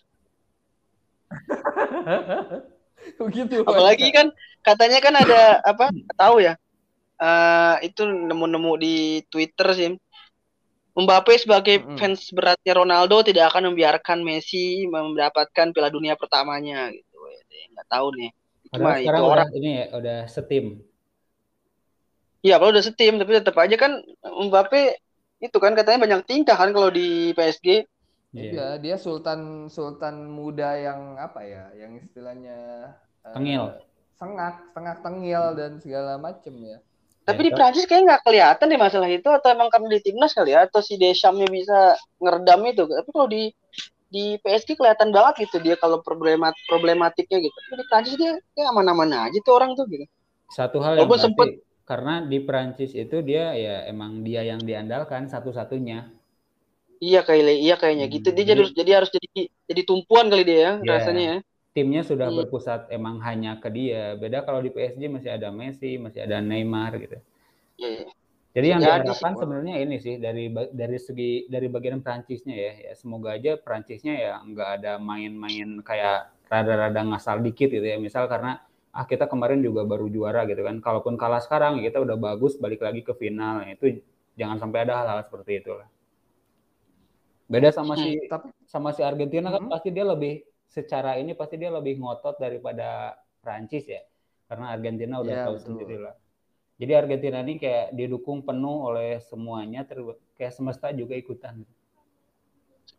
Begitu. 3.28 3.64
Apalagi 3.64 4.08
kan 4.12 4.28
katanya 4.62 5.00
kan 5.00 5.14
ada 5.16 5.42
apa? 5.72 5.92
Tahu 6.16 6.44
ya. 6.44 6.54
Eh 7.18 7.76
itu 7.90 8.06
nemu-nemu 8.06 8.72
di 8.78 8.96
Twitter 9.32 9.68
sih. 9.74 9.90
Mbappe 10.98 11.38
sebagai 11.38 11.78
Mm-mm. 11.78 11.98
fans 12.02 12.34
beratnya 12.34 12.74
Ronaldo 12.74 13.22
tidak 13.22 13.54
akan 13.54 13.70
membiarkan 13.70 14.26
Messi 14.26 14.90
mendapatkan 14.90 15.70
Piala 15.70 15.94
Dunia 15.94 16.18
pertamanya 16.18 16.90
gitu. 16.90 17.18
Nggak 17.78 17.88
tahu 17.88 18.08
nih. 18.18 18.30
Mah 18.82 18.98
itu 19.00 19.22
orang. 19.22 19.48
ini 19.54 19.70
ya, 19.78 19.86
udah 19.94 20.20
setim. 20.26 20.82
Iya, 22.42 22.58
kalau 22.58 22.74
udah 22.74 22.84
setim 22.86 23.22
tapi 23.22 23.32
tetap 23.38 23.56
aja 23.62 23.76
kan 23.78 24.02
Mbappe 24.26 24.98
itu 25.38 25.58
kan 25.62 25.78
katanya 25.78 26.00
banyak 26.02 26.22
tingkah 26.26 26.58
kan 26.58 26.74
kalau 26.74 26.90
di 26.90 27.32
PSG. 27.38 27.86
Iya. 28.36 28.52
Iya, 28.52 28.68
dia 28.84 28.96
sultan 29.00 29.72
sultan 29.72 30.28
muda 30.28 30.76
yang 30.76 31.16
apa 31.16 31.40
ya, 31.48 31.64
yang 31.74 31.96
istilahnya 31.96 32.58
eh, 33.24 33.34
Tengil. 33.34 33.64
sengak, 34.20 34.56
sengak 34.76 34.98
tengil 35.06 35.44
dan 35.56 35.72
segala 35.80 36.20
macem 36.20 36.54
ya. 36.60 36.78
Tapi 37.28 37.44
Ya, 37.44 37.46
di 37.46 37.52
Prancis 37.56 37.86
kayaknya 37.88 38.06
nggak 38.08 38.24
kelihatan 38.24 38.66
deh 38.72 38.80
masalah 38.80 39.10
itu 39.12 39.28
atau 39.28 39.48
emang 39.52 39.68
karena 39.68 39.88
di 39.92 40.00
timnas 40.00 40.32
kali 40.32 40.56
ya 40.56 40.64
atau 40.64 40.80
si 40.80 40.96
Deschamps-nya 40.96 41.48
bisa 41.52 41.96
ngeredam 42.24 42.64
itu. 42.68 42.84
Tapi 42.88 43.10
kalau 43.12 43.28
di 43.28 43.44
di 44.08 44.40
PSG 44.40 44.80
kelihatan 44.80 45.12
banget 45.12 45.34
gitu 45.48 45.60
dia 45.60 45.76
kalau 45.76 46.00
problemat 46.00 46.56
problematiknya 46.72 47.44
gitu. 47.44 47.58
Tapi 47.68 47.76
di 47.80 47.86
Prancis 47.92 48.16
dia 48.16 48.32
kayak 48.56 48.68
aman-aman 48.72 49.28
aja 49.28 49.40
tuh 49.44 49.54
orang 49.56 49.76
tuh 49.76 49.86
gitu. 49.92 50.08
Satu 50.48 50.80
hal 50.80 50.96
yang 50.96 51.08
Walaupun 51.08 51.20
pasti, 51.20 51.28
sempet- 51.28 51.56
karena 51.88 52.14
di 52.24 52.38
Prancis 52.44 52.92
itu 52.96 53.18
dia 53.24 53.52
ya 53.56 53.76
emang 53.92 54.24
dia 54.24 54.42
yang 54.48 54.60
diandalkan 54.64 55.28
satu-satunya. 55.28 56.17
Iya 56.98 57.22
kayaknya 57.22 57.54
iya 57.54 57.76
kayaknya 57.78 58.06
Hmm, 58.10 58.16
gitu. 58.18 58.28
Dia 58.34 58.46
jadi- 58.46 58.70
jadi 58.74 58.78
jadi 58.78 58.92
harus 58.98 59.10
jadi 59.14 59.28
jadi 59.70 59.82
tumpuan 59.86 60.26
kali 60.34 60.44
dia 60.48 60.58
ya 60.58 60.72
Iya. 60.82 60.92
rasanya 60.98 61.24
ya. 61.24 61.38
Timnya 61.78 62.02
sudah 62.02 62.28
Hmm. 62.34 62.38
berpusat 62.42 62.90
emang 62.90 63.22
hanya 63.22 63.62
ke 63.62 63.70
dia. 63.70 64.18
Beda 64.18 64.42
kalau 64.42 64.66
di 64.66 64.74
PSG 64.74 65.06
masih 65.06 65.30
ada 65.30 65.54
Messi, 65.54 66.02
masih 66.02 66.26
ada 66.26 66.42
Neymar 66.42 66.98
gitu. 66.98 67.22
Iya, 67.78 67.90
iya. 68.02 68.10
Jadi 68.58 68.68
yang 68.74 68.82
Jadi 68.82 68.90
diharapkan 69.06 69.34
sih. 69.38 69.40
sebenarnya 69.46 69.76
ini 69.86 69.96
sih 70.02 70.16
dari 70.18 70.50
dari 70.74 70.98
segi 70.98 71.46
dari 71.46 71.70
bagian 71.70 72.02
Prancisnya 72.02 72.56
ya, 72.58 72.74
ya 72.90 72.94
semoga 72.98 73.38
aja 73.38 73.54
Prancisnya 73.62 74.14
ya 74.18 74.34
nggak 74.42 74.70
ada 74.82 74.98
main-main 74.98 75.78
kayak 75.86 76.34
rada-rada 76.50 77.02
ngasal 77.06 77.46
dikit 77.46 77.70
gitu 77.70 77.86
ya. 77.86 78.02
Misal 78.02 78.26
karena 78.26 78.58
ah 78.90 79.06
kita 79.06 79.30
kemarin 79.30 79.62
juga 79.62 79.86
baru 79.86 80.10
juara 80.10 80.50
gitu 80.50 80.66
kan. 80.66 80.82
Kalaupun 80.82 81.14
kalah 81.22 81.38
sekarang 81.46 81.78
kita 81.86 82.02
udah 82.02 82.18
bagus 82.18 82.58
balik 82.58 82.82
lagi 82.82 83.06
ke 83.06 83.14
final. 83.14 83.62
Nah, 83.62 83.70
itu 83.70 84.02
jangan 84.34 84.58
sampai 84.58 84.90
ada 84.90 85.06
hal-hal 85.06 85.22
seperti 85.22 85.62
itu 85.62 85.78
lah. 85.78 85.86
Beda 87.48 87.72
sama 87.72 87.96
Hmm, 87.96 88.04
si 88.04 88.12
Tapi 88.28 88.48
sama 88.68 88.92
si 88.92 89.02
Argentina 89.02 89.48
kan 89.48 89.64
Mhm. 89.66 89.72
pasti 89.72 89.90
dia 89.96 90.04
lebih 90.04 90.44
secara 90.68 91.16
ini 91.16 91.32
pasti 91.32 91.56
dia 91.56 91.72
lebih 91.72 91.96
ngotot 92.00 92.36
daripada 92.38 93.16
Prancis 93.40 93.88
ya. 93.88 94.04
Karena 94.52 94.76
Argentina 94.76 95.24
udah 95.24 95.34
Iya, 95.34 95.46
tahu 95.48 95.56
betul. 95.56 95.64
sendiri 95.64 95.96
lah. 96.04 96.16
Jadi 96.78 96.92
Argentina 96.94 97.38
ini 97.42 97.58
kayak 97.58 97.96
didukung 97.96 98.46
penuh 98.46 98.92
oleh 98.94 99.18
semuanya, 99.24 99.82
ter- 99.88 100.20
kayak 100.38 100.54
semesta 100.54 100.92
juga 100.94 101.16
ikutan. 101.18 101.64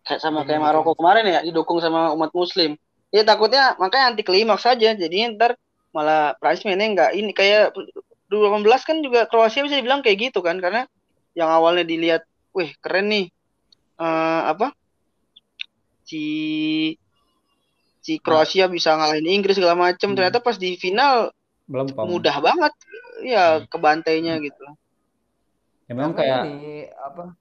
Kayak 0.03 0.21
sama 0.25 0.43
kayak. 0.49 0.61
Maroko 0.65 0.97
kemarin 0.97 1.29
ya 1.29 1.41
didukung 1.45 1.79
sama 1.85 2.11
umat 2.17 2.33
muslim. 2.33 2.75
Ya 3.13 3.23
takutnya 3.25 3.77
makanya 3.77 4.17
anti 4.17 4.25
klimaks 4.25 4.65
saja. 4.65 4.97
Jadi 4.97 5.37
ntar 5.37 5.55
malah 5.93 6.35
Prancis 6.41 6.65
mainnya 6.65 6.89
nggak 6.89 7.11
ini 7.17 7.31
kayak 7.37 7.77
2018 8.29 8.83
kan 8.85 9.01
juga 9.01 9.25
Kroasia 9.29 9.65
bisa 9.65 9.77
dibilang 9.77 10.01
kayak 10.05 10.33
gitu 10.33 10.41
kan 10.45 10.61
karena 10.61 10.85
yang 11.33 11.49
awalnya 11.49 11.85
dilihat, 11.87 12.25
wih 12.53 12.73
keren 12.83 13.09
nih 13.09 13.27
eh 13.99 14.43
apa 14.49 14.71
si 16.07 16.25
si 18.01 18.17
Kroasia 18.23 18.71
bisa 18.71 18.97
ngalahin 18.97 19.29
Inggris 19.29 19.59
segala 19.61 19.77
macem. 19.77 20.11
Hmm. 20.13 20.17
Ternyata 20.17 20.39
pas 20.41 20.57
di 20.57 20.79
final 20.81 21.29
Belum 21.69 21.85
mudah 21.93 22.37
banget 22.41 22.73
ya 23.27 23.61
Hmm. 23.61 23.67
kebantainya 23.69 24.41
gitu. 24.41 24.65
Ya, 25.89 25.93
memang 25.97 26.13
kayak 26.17 26.43
ini 26.49 26.89
apa? 26.95 27.33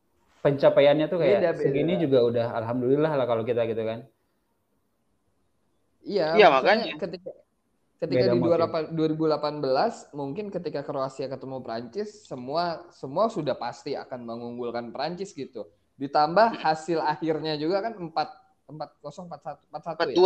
pencapaiannya 0.43 1.06
tuh 1.08 1.20
kayak 1.20 1.39
Beda-beda. 1.43 1.63
segini 1.63 1.93
juga 2.00 2.20
udah 2.24 2.48
alhamdulillah 2.56 3.12
lah 3.15 3.26
kalau 3.28 3.43
kita 3.43 3.67
gitu 3.67 3.84
kan. 3.84 4.08
Iya, 6.08 6.39
Iya, 6.39 6.48
makanya. 6.48 6.96
ketika 6.96 7.32
ketika 8.00 8.24
Beda 8.30 8.36
di 8.36 8.39
motif. 8.39 8.96
2018 8.96 10.15
mungkin 10.15 10.46
ketika 10.54 10.86
Kroasia 10.86 11.28
ketemu 11.28 11.60
Prancis 11.60 12.24
semua 12.24 12.86
semua 12.93 13.28
sudah 13.28 13.58
pasti 13.58 13.98
akan 13.98 14.24
mengunggulkan 14.24 14.93
Prancis 14.96 15.36
gitu. 15.36 15.67
Ditambah 15.97 16.62
hasil 16.62 17.01
akhirnya 17.01 17.57
juga 17.57 17.81
kan 17.81 17.93
4 17.97 18.13
4 18.69 18.89
0 19.01 19.25
4 19.27 19.41
1 19.41 19.62
4 19.69 19.83
1 19.83 20.01
ya. 20.13 20.17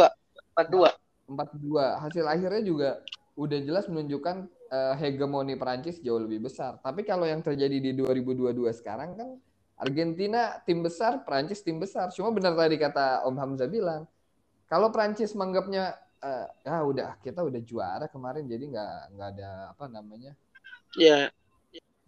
42 0.55 0.91
42. 1.31 1.31
4-2. 1.31 2.03
Hasil 2.03 2.25
akhirnya 2.27 2.61
juga 2.61 2.89
udah 3.39 3.59
jelas 3.63 3.87
menunjukkan 3.87 4.35
eh, 4.71 4.93
hegemoni 4.99 5.55
Prancis 5.55 6.03
jauh 6.03 6.19
lebih 6.19 6.43
besar. 6.51 6.79
Tapi 6.83 7.07
kalau 7.07 7.23
yang 7.23 7.39
terjadi 7.39 7.79
di 7.79 7.91
2022 7.95 8.67
sekarang 8.75 9.15
kan 9.15 9.29
Argentina 9.79 10.61
tim 10.61 10.83
besar, 10.85 11.23
Prancis 11.25 11.63
tim 11.63 11.79
besar. 11.79 12.11
Cuma 12.13 12.29
benar 12.29 12.53
tadi 12.53 12.75
kata 12.77 13.25
Om 13.25 13.33
Hamzah 13.39 13.65
bilang, 13.65 14.05
kalau 14.69 14.93
Prancis 14.93 15.33
menganggapnya 15.33 15.95
eh, 16.21 16.47
ya 16.67 16.85
udah 16.85 17.17
kita 17.23 17.41
udah 17.41 17.61
juara 17.65 18.05
kemarin 18.11 18.45
jadi 18.45 18.61
nggak 18.61 18.93
nggak 19.17 19.29
ada 19.39 19.49
apa 19.73 19.85
namanya 19.89 20.33
Ya, 20.99 21.31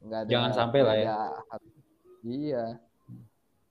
nggak 0.04 0.20
ada 0.28 0.30
Jangan 0.30 0.52
sampai 0.54 0.80
lah 0.84 0.96
ya. 1.00 1.16
ada- 1.50 1.72
iya 2.24 2.64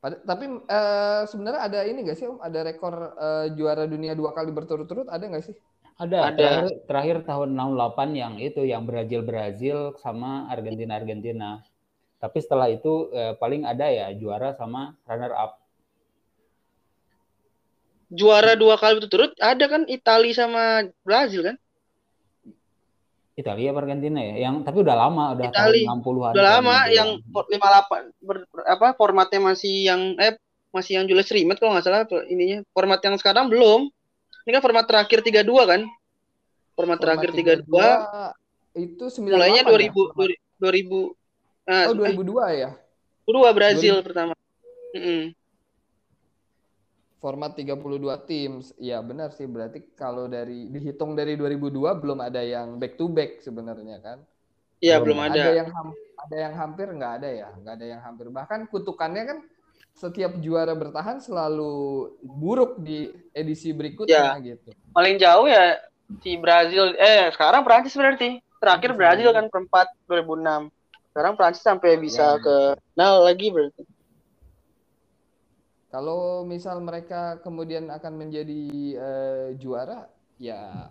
tapi 0.02 0.44
eh, 0.66 1.22
sebenarnya 1.30 1.62
ada 1.62 1.80
ini 1.86 2.02
nggak 2.02 2.18
sih 2.18 2.26
Om 2.26 2.42
ada 2.42 2.66
rekor 2.66 3.14
eh, 3.14 3.46
juara 3.54 3.86
dunia 3.86 4.18
dua 4.18 4.34
kali 4.34 4.50
berturut-turut 4.50 5.06
ada 5.06 5.22
nggak 5.22 5.46
sih 5.46 5.56
Ada, 5.92 6.34
Ada. 6.34 6.34
terakhir 6.34 6.64
terakhir 6.88 7.16
tahun 7.28 7.54
68 7.54 8.16
yang 8.16 8.34
itu 8.40 8.64
yang 8.64 8.82
Brazil 8.88 9.22
Brazil 9.22 9.92
sama 10.00 10.48
Argentina 10.50 10.98
Argentina. 10.98 11.60
Tapi 12.18 12.38
setelah 12.42 12.72
itu 12.72 13.12
eh, 13.12 13.36
paling 13.38 13.62
ada 13.62 13.86
ya 13.92 14.10
juara 14.16 14.56
sama 14.56 14.96
runner 15.06 15.30
up. 15.36 15.62
juara 18.12 18.56
dua 18.56 18.76
kali 18.76 19.00
berturut 19.00 19.32
ada 19.40 19.64
kan 19.68 19.88
Italia 19.88 20.36
sama 20.36 20.64
Brazil 21.00 21.48
kan? 21.48 21.56
Italia 23.32 23.72
apa 23.72 23.80
Argentina 23.84 24.20
ya? 24.20 24.48
Yang 24.48 24.54
tapi 24.68 24.78
udah 24.84 24.96
lama, 24.96 25.24
udah 25.32 25.46
Itali. 25.48 25.82
tahun 25.88 26.00
60-an. 26.04 26.32
Udah 26.36 26.46
lama 26.58 26.74
tahun 26.84 26.92
yang 26.92 27.08
58 27.32 28.28
ber, 28.28 28.36
ber- 28.52 28.68
apa 28.68 28.86
formatnya 28.92 29.40
masih 29.40 29.74
yang 29.88 30.00
eh 30.20 30.36
masih 30.72 31.00
yang 31.00 31.04
Julius 31.08 31.32
Rimet 31.32 31.56
kalau 31.56 31.76
nggak 31.76 31.84
salah 31.84 32.04
ininya. 32.28 32.60
Format 32.76 33.00
yang 33.00 33.16
sekarang 33.16 33.48
belum. 33.48 33.88
Ini 34.42 34.50
kan 34.58 34.62
format 34.64 34.84
terakhir 34.84 35.24
32 35.24 35.48
kan? 35.64 35.80
Format 36.76 36.98
terakhir 37.00 37.30
32 37.32 37.68
itu 38.72 39.04
98 39.04 39.28
mulainya 39.28 39.62
ya? 39.62 39.68
2000 39.68 40.16
2000 40.56 41.68
nah, 41.68 41.82
Oh 41.92 41.94
eh, 41.94 42.16
2002 42.16 42.60
ya. 42.60 42.70
2002 43.28 43.58
Brazil 43.58 43.94
pertama. 44.00 44.34
Mm-mm. 44.96 45.32
Format 47.22 47.54
32 47.54 47.78
tim. 48.26 48.58
Ya 48.82 48.98
benar 48.98 49.30
sih 49.30 49.46
berarti 49.46 49.94
kalau 49.94 50.26
dari 50.26 50.66
dihitung 50.66 51.14
dari 51.14 51.38
2002 51.38 52.02
belum 52.02 52.18
ada 52.18 52.42
yang 52.42 52.82
back 52.82 52.98
to 52.98 53.06
back 53.06 53.38
sebenarnya 53.38 54.02
kan. 54.02 54.18
Iya, 54.82 54.98
Belum 54.98 55.22
belum 55.22 55.30
Ada 55.30 55.38
ada. 55.38 55.50
yang 55.54 55.68
ada 56.18 56.36
yang 56.36 56.54
hampir 56.58 56.86
nggak 56.90 57.12
ada 57.22 57.30
ya, 57.30 57.48
nggak 57.54 57.74
ada 57.78 57.86
yang 57.86 58.00
hampir. 58.02 58.26
Bahkan 58.26 58.60
kutukannya 58.66 59.22
kan 59.22 59.38
setiap 59.94 60.34
juara 60.42 60.74
bertahan 60.74 61.22
selalu 61.22 61.72
buruk 62.18 62.82
di 62.82 63.06
edisi 63.30 63.70
berikutnya 63.70 64.34
gitu. 64.42 64.74
Paling 64.90 65.22
jauh 65.22 65.46
ya 65.46 65.78
si 66.18 66.34
Brazil 66.34 66.98
eh 66.98 67.30
sekarang 67.30 67.62
Prancis 67.62 67.94
berarti. 67.94 68.42
Terakhir 68.58 68.94
Prancis 68.94 68.98
Brazil 68.98 69.30
kan 69.30 69.46
perempat 69.46 69.86
2006. 70.10 70.70
Sekarang 71.12 71.32
Prancis 71.36 71.62
sampai 71.62 71.98
bisa 71.98 72.34
Ya. 72.34 72.42
ke 72.42 72.56
final 72.94 73.14
lagi 73.22 73.46
berarti. 73.54 73.82
Kalau 75.92 76.48
misal 76.48 76.80
mereka 76.80 77.36
kemudian 77.44 77.92
akan 77.92 78.12
menjadi 78.16 78.62
eh, 78.96 79.46
juara, 79.60 80.08
ya 80.40 80.88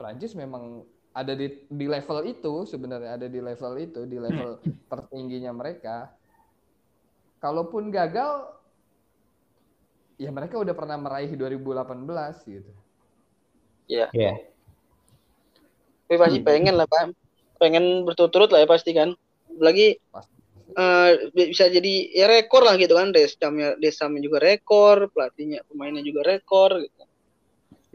Prancis 0.00 0.32
memang 0.32 0.80
ada 1.12 1.36
di 1.36 1.64
di 1.68 1.84
level 1.84 2.24
itu 2.24 2.64
sebenarnya 2.64 3.20
ada 3.20 3.28
di 3.28 3.36
level 3.36 3.72
itu 3.76 4.08
di 4.08 4.16
level 4.16 4.60
tertingginya 4.92 5.52
mereka. 5.52 6.08
Kalaupun 7.36 7.92
gagal, 7.92 8.48
ya 10.16 10.32
mereka 10.32 10.56
udah 10.56 10.72
pernah 10.72 10.96
meraih 10.96 11.36
2018 11.36 12.48
gitu. 12.48 12.72
Iya. 13.92 14.08
Iya. 14.16 14.34
Tapi 16.08 16.16
pasti 16.16 16.38
Hmm. 16.40 16.48
pengen 16.48 16.74
lah 16.80 16.88
Pak. 16.88 17.12
Pengen 17.60 18.08
berturut-turut 18.08 18.48
lah 18.52 18.64
ya 18.64 18.68
pasti 18.68 18.92
kan. 18.96 19.12
Lagi 19.56 19.96
Pasti. 20.12 20.35
Eh, 20.74 21.10
bisa 21.30 21.70
jadi 21.70 21.94
ya 22.10 22.26
rekor 22.26 22.66
lah 22.66 22.74
gitu 22.80 22.98
kan. 22.98 23.14
Desamnya 23.14 23.78
Desamnya 23.78 24.24
juga 24.24 24.42
rekor, 24.42 25.12
pelatihnya 25.14 25.62
pemainnya 25.70 26.02
juga 26.02 26.26
rekor 26.26 26.82
gitu. 26.82 27.02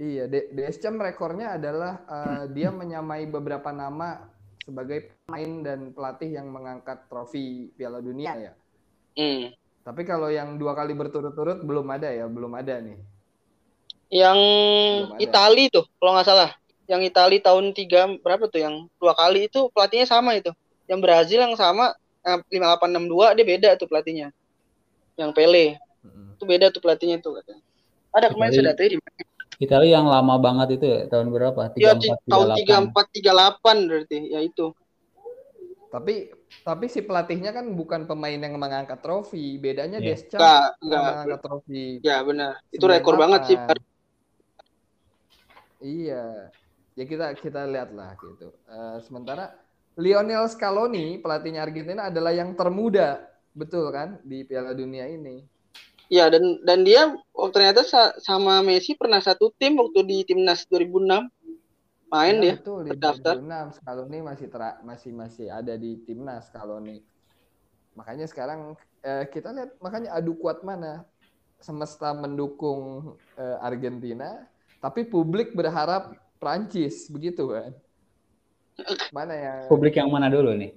Iya, 0.02 0.26
Deschamps 0.32 1.04
rekornya 1.04 1.60
adalah 1.60 1.94
eh, 2.08 2.44
dia 2.56 2.72
menyamai 2.72 3.28
beberapa 3.28 3.70
nama 3.76 4.32
sebagai 4.62 5.12
pemain 5.26 5.52
dan 5.66 5.80
pelatih 5.92 6.38
yang 6.38 6.48
mengangkat 6.48 7.10
trofi 7.10 7.74
Piala 7.76 8.00
Dunia 8.00 8.34
ya. 8.38 8.54
Hmm. 9.18 9.52
Tapi 9.82 10.02
kalau 10.06 10.30
yang 10.30 10.62
dua 10.62 10.78
kali 10.78 10.94
berturut-turut 10.94 11.66
belum 11.66 11.90
ada 11.90 12.14
ya, 12.14 12.30
belum 12.30 12.54
ada 12.54 12.78
nih. 12.80 12.98
Yang 14.12 14.40
Belum 14.40 15.14
ada. 15.18 15.24
Itali 15.24 15.64
tuh 15.74 15.86
kalau 15.98 16.12
nggak 16.16 16.28
salah. 16.28 16.52
Yang 16.86 17.02
Itali 17.10 17.38
tahun 17.42 17.66
tiga 17.72 18.02
berapa 18.22 18.46
tuh 18.52 18.62
yang 18.62 18.76
dua 19.02 19.16
kali 19.18 19.50
itu 19.50 19.72
pelatihnya 19.74 20.08
sama 20.08 20.38
itu. 20.38 20.54
Yang 20.86 21.00
Brazil 21.02 21.40
yang 21.42 21.56
sama 21.58 21.96
5862 22.22 23.36
dia 23.38 23.46
beda 23.46 23.70
tuh 23.78 23.88
pelatihnya. 23.90 24.30
Yang 25.18 25.32
Pele 25.34 25.66
Mm-mm. 26.06 26.38
itu 26.38 26.44
beda 26.46 26.70
tuh 26.70 26.82
pelatihnya 26.82 27.18
tuh 27.22 27.42
katanya. 27.42 27.64
Ada 28.12 28.28
kemarin 28.34 28.62
datanya 28.74 28.90
di 28.96 29.00
mana? 29.00 29.22
Italia 29.62 30.02
yang 30.02 30.10
lama 30.10 30.36
banget 30.42 30.82
itu 30.82 30.86
ya, 30.90 31.00
tahun 31.06 31.30
berapa? 31.30 31.70
Ya, 31.78 31.94
34, 31.94 32.02
di- 32.02 32.30
tahun 32.34 32.48
38. 32.58 33.86
3438 33.86 33.90
berarti 33.90 34.20
ya 34.34 34.40
itu. 34.42 34.66
Tapi 35.92 36.16
tapi 36.64 36.86
si 36.88 37.00
pelatihnya 37.04 37.52
kan 37.54 37.66
bukan 37.76 38.08
pemain 38.10 38.36
yang 38.40 38.58
mengangkat 38.58 39.00
trofi, 39.04 39.60
bedanya 39.62 40.00
Iya. 40.02 40.08
Deschamps 40.18 40.42
Enggak, 40.42 40.66
enggak. 40.82 41.02
mengangkat 41.04 41.40
trofi. 41.46 41.86
Ya 42.02 42.18
benar. 42.26 42.52
Itu 42.74 42.86
rekor 42.90 43.16
banget 43.22 43.42
sih. 43.54 43.58
98. 43.60 43.78
Iya, 45.82 46.54
ya 46.94 47.04
kita 47.06 47.34
kita 47.38 47.66
lihatlah 47.66 48.14
gitu. 48.18 48.54
Eh, 48.70 48.98
sementara 49.02 49.54
Lionel 50.00 50.48
Scaloni 50.48 51.20
pelatihnya 51.20 51.68
Argentina 51.68 52.08
adalah 52.08 52.32
yang 52.32 52.56
termuda, 52.56 53.20
betul 53.52 53.92
kan 53.92 54.20
di 54.24 54.48
Piala 54.48 54.72
Dunia 54.72 55.08
ini. 55.08 55.44
Ya 56.12 56.28
dan 56.28 56.60
dan 56.68 56.84
dia 56.84 57.16
oh, 57.32 57.50
ternyata 57.52 57.88
sa- 57.88 58.16
sama 58.20 58.60
Messi 58.60 59.00
pernah 59.00 59.24
satu 59.24 59.48
tim 59.56 59.80
waktu 59.80 60.04
di 60.04 60.18
timnas 60.28 60.68
2006 60.68 61.32
main 62.12 62.36
Ya, 62.36 62.44
dia. 62.44 62.56
betul 62.60 62.84
di 62.84 62.92
terdaftar. 62.92 63.36
2006 63.40 63.80
Scaloni 63.80 64.20
masih 64.20 64.48
masih 64.84 65.12
masih 65.16 65.48
ada 65.48 65.74
di 65.80 65.92
timnas 66.04 66.52
Scaloni. 66.52 67.00
Makanya 67.96 68.26
sekarang 68.28 68.76
eh, 69.04 69.26
kita 69.32 69.52
lihat 69.56 69.76
makanya 69.84 70.16
adu 70.16 70.36
kuat 70.40 70.64
mana 70.64 71.04
semesta 71.60 72.12
mendukung 72.16 73.16
eh, 73.40 73.58
Argentina, 73.64 74.44
tapi 74.84 75.08
publik 75.08 75.56
berharap 75.56 76.16
Prancis 76.40 77.08
begitu 77.08 77.52
kan? 77.52 77.72
Mana 79.12 79.34
yang 79.36 79.60
Publik 79.68 79.94
yang 79.98 80.10
mana 80.10 80.28
dulu 80.28 80.54
nih? 80.56 80.72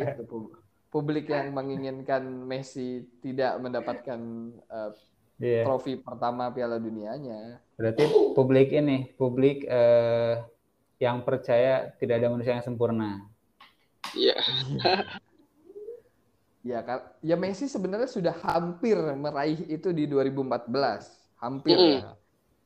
gitu, 0.00 0.22
pub- 0.24 0.52
publik 0.88 1.28
yang 1.28 1.52
menginginkan 1.52 2.24
Messi 2.24 3.04
tidak 3.20 3.60
mendapatkan 3.60 4.20
eh, 4.56 4.90
Iya. 5.34 5.66
trofi 5.66 5.98
pertama 5.98 6.46
Piala 6.54 6.78
Dunianya. 6.78 7.58
Berarti 7.74 8.06
publik 8.38 8.70
ini, 8.70 9.10
publik 9.18 9.66
eh, 9.66 10.38
yang 11.02 11.26
percaya 11.26 11.90
tidak 11.98 12.22
ada 12.22 12.30
manusia 12.30 12.54
yang 12.54 12.62
sempurna. 12.64 13.26
Iya. 14.14 14.38
Ya 16.64 16.80
kan, 16.80 17.04
ya 17.20 17.36
Messi 17.36 17.68
sebenarnya 17.68 18.08
sudah 18.08 18.32
hampir 18.40 18.96
meraih 18.96 19.68
itu 19.68 19.92
di 19.92 20.08
2014, 20.08 20.64
hampir 21.36 21.76
Mm-mm. 21.76 22.00
ya. 22.00 22.16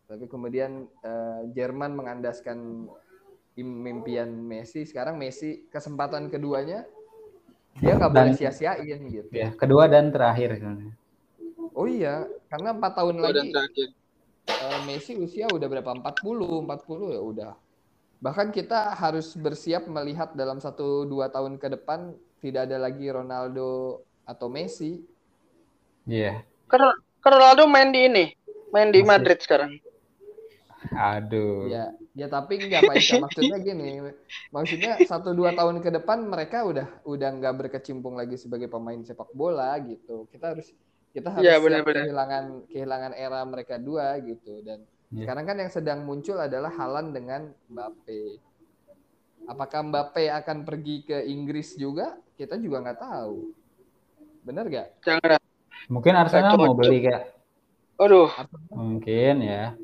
Tapi 0.07 0.31
kemudian 0.31 0.87
eh, 1.03 1.41
Jerman 1.51 1.99
mengandaskan 1.99 2.87
impian 3.59 4.31
Messi. 4.31 4.87
Sekarang 4.87 5.19
Messi 5.19 5.67
kesempatan 5.69 6.31
keduanya 6.31 6.87
dia 7.79 7.93
nggak 7.95 8.11
boleh 8.11 8.35
sia-siain 8.35 9.01
gitu. 9.11 9.31
Ya, 9.31 9.55
kedua 9.55 9.87
dan 9.87 10.11
terakhir. 10.11 10.59
Oh 11.75 11.87
iya, 11.87 12.27
karena 12.51 12.75
empat 12.75 12.93
tahun 12.99 13.23
Kedua 13.23 13.31
dan 13.31 13.35
lagi 13.39 13.49
terakhir. 13.55 13.89
eh, 14.51 14.81
Messi 14.87 15.13
usia 15.15 15.47
udah 15.47 15.69
berapa? 15.71 15.91
40, 15.95 16.67
40 16.67 17.09
ya 17.15 17.23
udah. 17.23 17.53
Bahkan 18.19 18.51
kita 18.51 18.99
harus 18.99 19.39
bersiap 19.39 19.87
melihat 19.87 20.35
dalam 20.35 20.59
satu 20.59 21.07
dua 21.07 21.31
tahun 21.31 21.55
ke 21.55 21.79
depan 21.79 22.19
tidak 22.43 22.67
ada 22.67 22.83
lagi 22.83 23.07
Ronaldo 23.07 24.03
atau 24.27 24.51
Messi. 24.51 24.99
Iya. 26.03 26.43
Kan 26.67 26.83
Ronaldo 27.23 27.71
main 27.71 27.95
di 27.95 28.11
ini, 28.11 28.25
main 28.75 28.91
di 28.91 29.07
Masih. 29.07 29.07
Madrid 29.07 29.39
sekarang. 29.39 29.71
Aduh. 30.95 31.67
Ya, 31.67 31.91
ya 32.15 32.27
tapi 32.31 32.63
nggak 32.63 32.87
Pak 32.87 32.95
Ika. 33.03 33.15
Maksudnya 33.19 33.59
gini, 33.69 33.89
maksudnya 34.55 34.93
satu 35.05 35.35
dua 35.35 35.51
tahun 35.53 35.83
ke 35.83 35.91
depan 36.01 36.23
mereka 36.23 36.63
udah 36.63 36.87
udah 37.03 37.29
nggak 37.35 37.55
berkecimpung 37.67 38.15
lagi 38.15 38.39
sebagai 38.39 38.71
pemain 38.71 38.99
sepak 39.03 39.31
bola 39.35 39.75
gitu. 39.83 40.31
Kita 40.31 40.55
harus 40.55 40.71
kita 41.11 41.35
harus 41.35 41.43
Iya, 41.43 41.59
siap 41.59 41.65
benar-benar. 41.67 42.03
kehilangan 42.07 42.45
kehilangan 42.71 43.13
era 43.19 43.41
mereka 43.43 43.75
dua 43.81 44.23
gitu. 44.23 44.63
Dan 44.63 44.87
Iya. 45.11 45.25
sekarang 45.25 45.45
kan 45.49 45.57
yang 45.57 45.73
sedang 45.73 46.01
muncul 46.05 46.37
adalah 46.39 46.71
Halan 46.71 47.11
dengan 47.11 47.49
Mbappe. 47.73 48.39
Apakah 49.49 49.81
Mbappe 49.89 50.29
akan 50.29 50.63
pergi 50.69 51.09
ke 51.09 51.25
Inggris 51.25 51.75
juga? 51.75 52.21
Kita 52.37 52.55
juga 52.61 52.85
nggak 52.85 53.01
tahu. 53.01 53.51
Bener 54.45 54.65
gak? 54.69 54.89
Jangan. 55.03 55.41
Mungkin 55.89 56.13
Arsenal 56.15 56.55
mau 56.61 56.77
beli 56.77 57.03
kayak 57.03 57.35
Aduh, 57.99 58.31
mungkin 58.71 59.43
ya. 59.43 59.75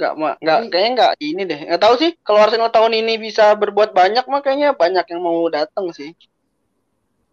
Nggak 0.00 0.14
ma- 0.16 0.38
nggak 0.40 0.58
kayaknya 0.72 0.90
nggak 0.96 1.12
ini 1.20 1.42
deh. 1.44 1.60
Nggak 1.68 1.82
tahu 1.84 1.94
sih 2.00 2.10
kalau 2.24 2.40
Arsenal 2.40 2.72
tahun 2.72 2.96
ini 2.96 3.20
bisa 3.20 3.52
berbuat 3.52 3.92
banyak 3.92 4.24
mah 4.24 4.40
kayaknya 4.40 4.72
banyak 4.72 5.04
yang 5.12 5.20
mau 5.20 5.44
datang 5.52 5.92
sih. 5.92 6.16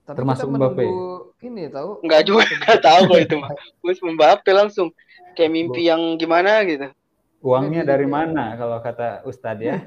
Tapi 0.07 0.23
Termasuk 0.23 0.47
Mbappe. 0.51 0.87
ini 1.43 1.67
tahu. 1.71 2.03
Nggak 2.03 2.21
juga 2.27 2.43
nggak 2.43 2.79
tahu 2.83 3.01
kalau 3.07 3.19
itu 3.23 3.35
mah. 3.39 3.51
Gue 3.83 3.93
Mbappe 3.95 4.51
langsung 4.51 4.91
kayak 5.35 5.51
mimpi 5.51 5.87
yang 5.87 6.19
gimana 6.19 6.63
gitu. 6.67 6.91
Uangnya 7.43 7.87
dari 7.87 8.07
mana 8.09 8.59
kalau 8.59 8.79
kata 8.83 9.23
Ustadz 9.23 9.63
ya? 9.63 9.77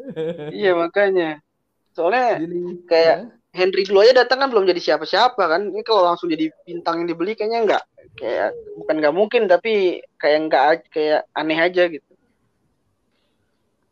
Iya 0.56 0.72
makanya. 0.80 1.44
Soalnya 1.92 2.40
kayak 2.88 3.16
Hah? 3.20 3.28
Henry 3.52 3.82
dulu 3.84 4.00
aja 4.00 4.24
datang 4.24 4.40
kan 4.40 4.48
belum 4.48 4.64
jadi 4.64 4.80
siapa-siapa 4.80 5.36
kan. 5.36 5.68
Ini 5.68 5.82
kalau 5.84 6.08
langsung 6.08 6.32
jadi 6.32 6.48
bintang 6.64 7.04
yang 7.04 7.08
dibeli 7.12 7.36
kayaknya 7.36 7.60
nggak 7.68 7.84
kayak 8.16 8.48
bukan 8.80 8.94
nggak 8.96 9.14
mungkin 9.16 9.42
tapi 9.44 10.00
kayak 10.16 10.38
nggak 10.48 10.64
kayak 10.88 11.20
aneh 11.36 11.58
aja 11.58 11.84
gitu. 11.92 12.09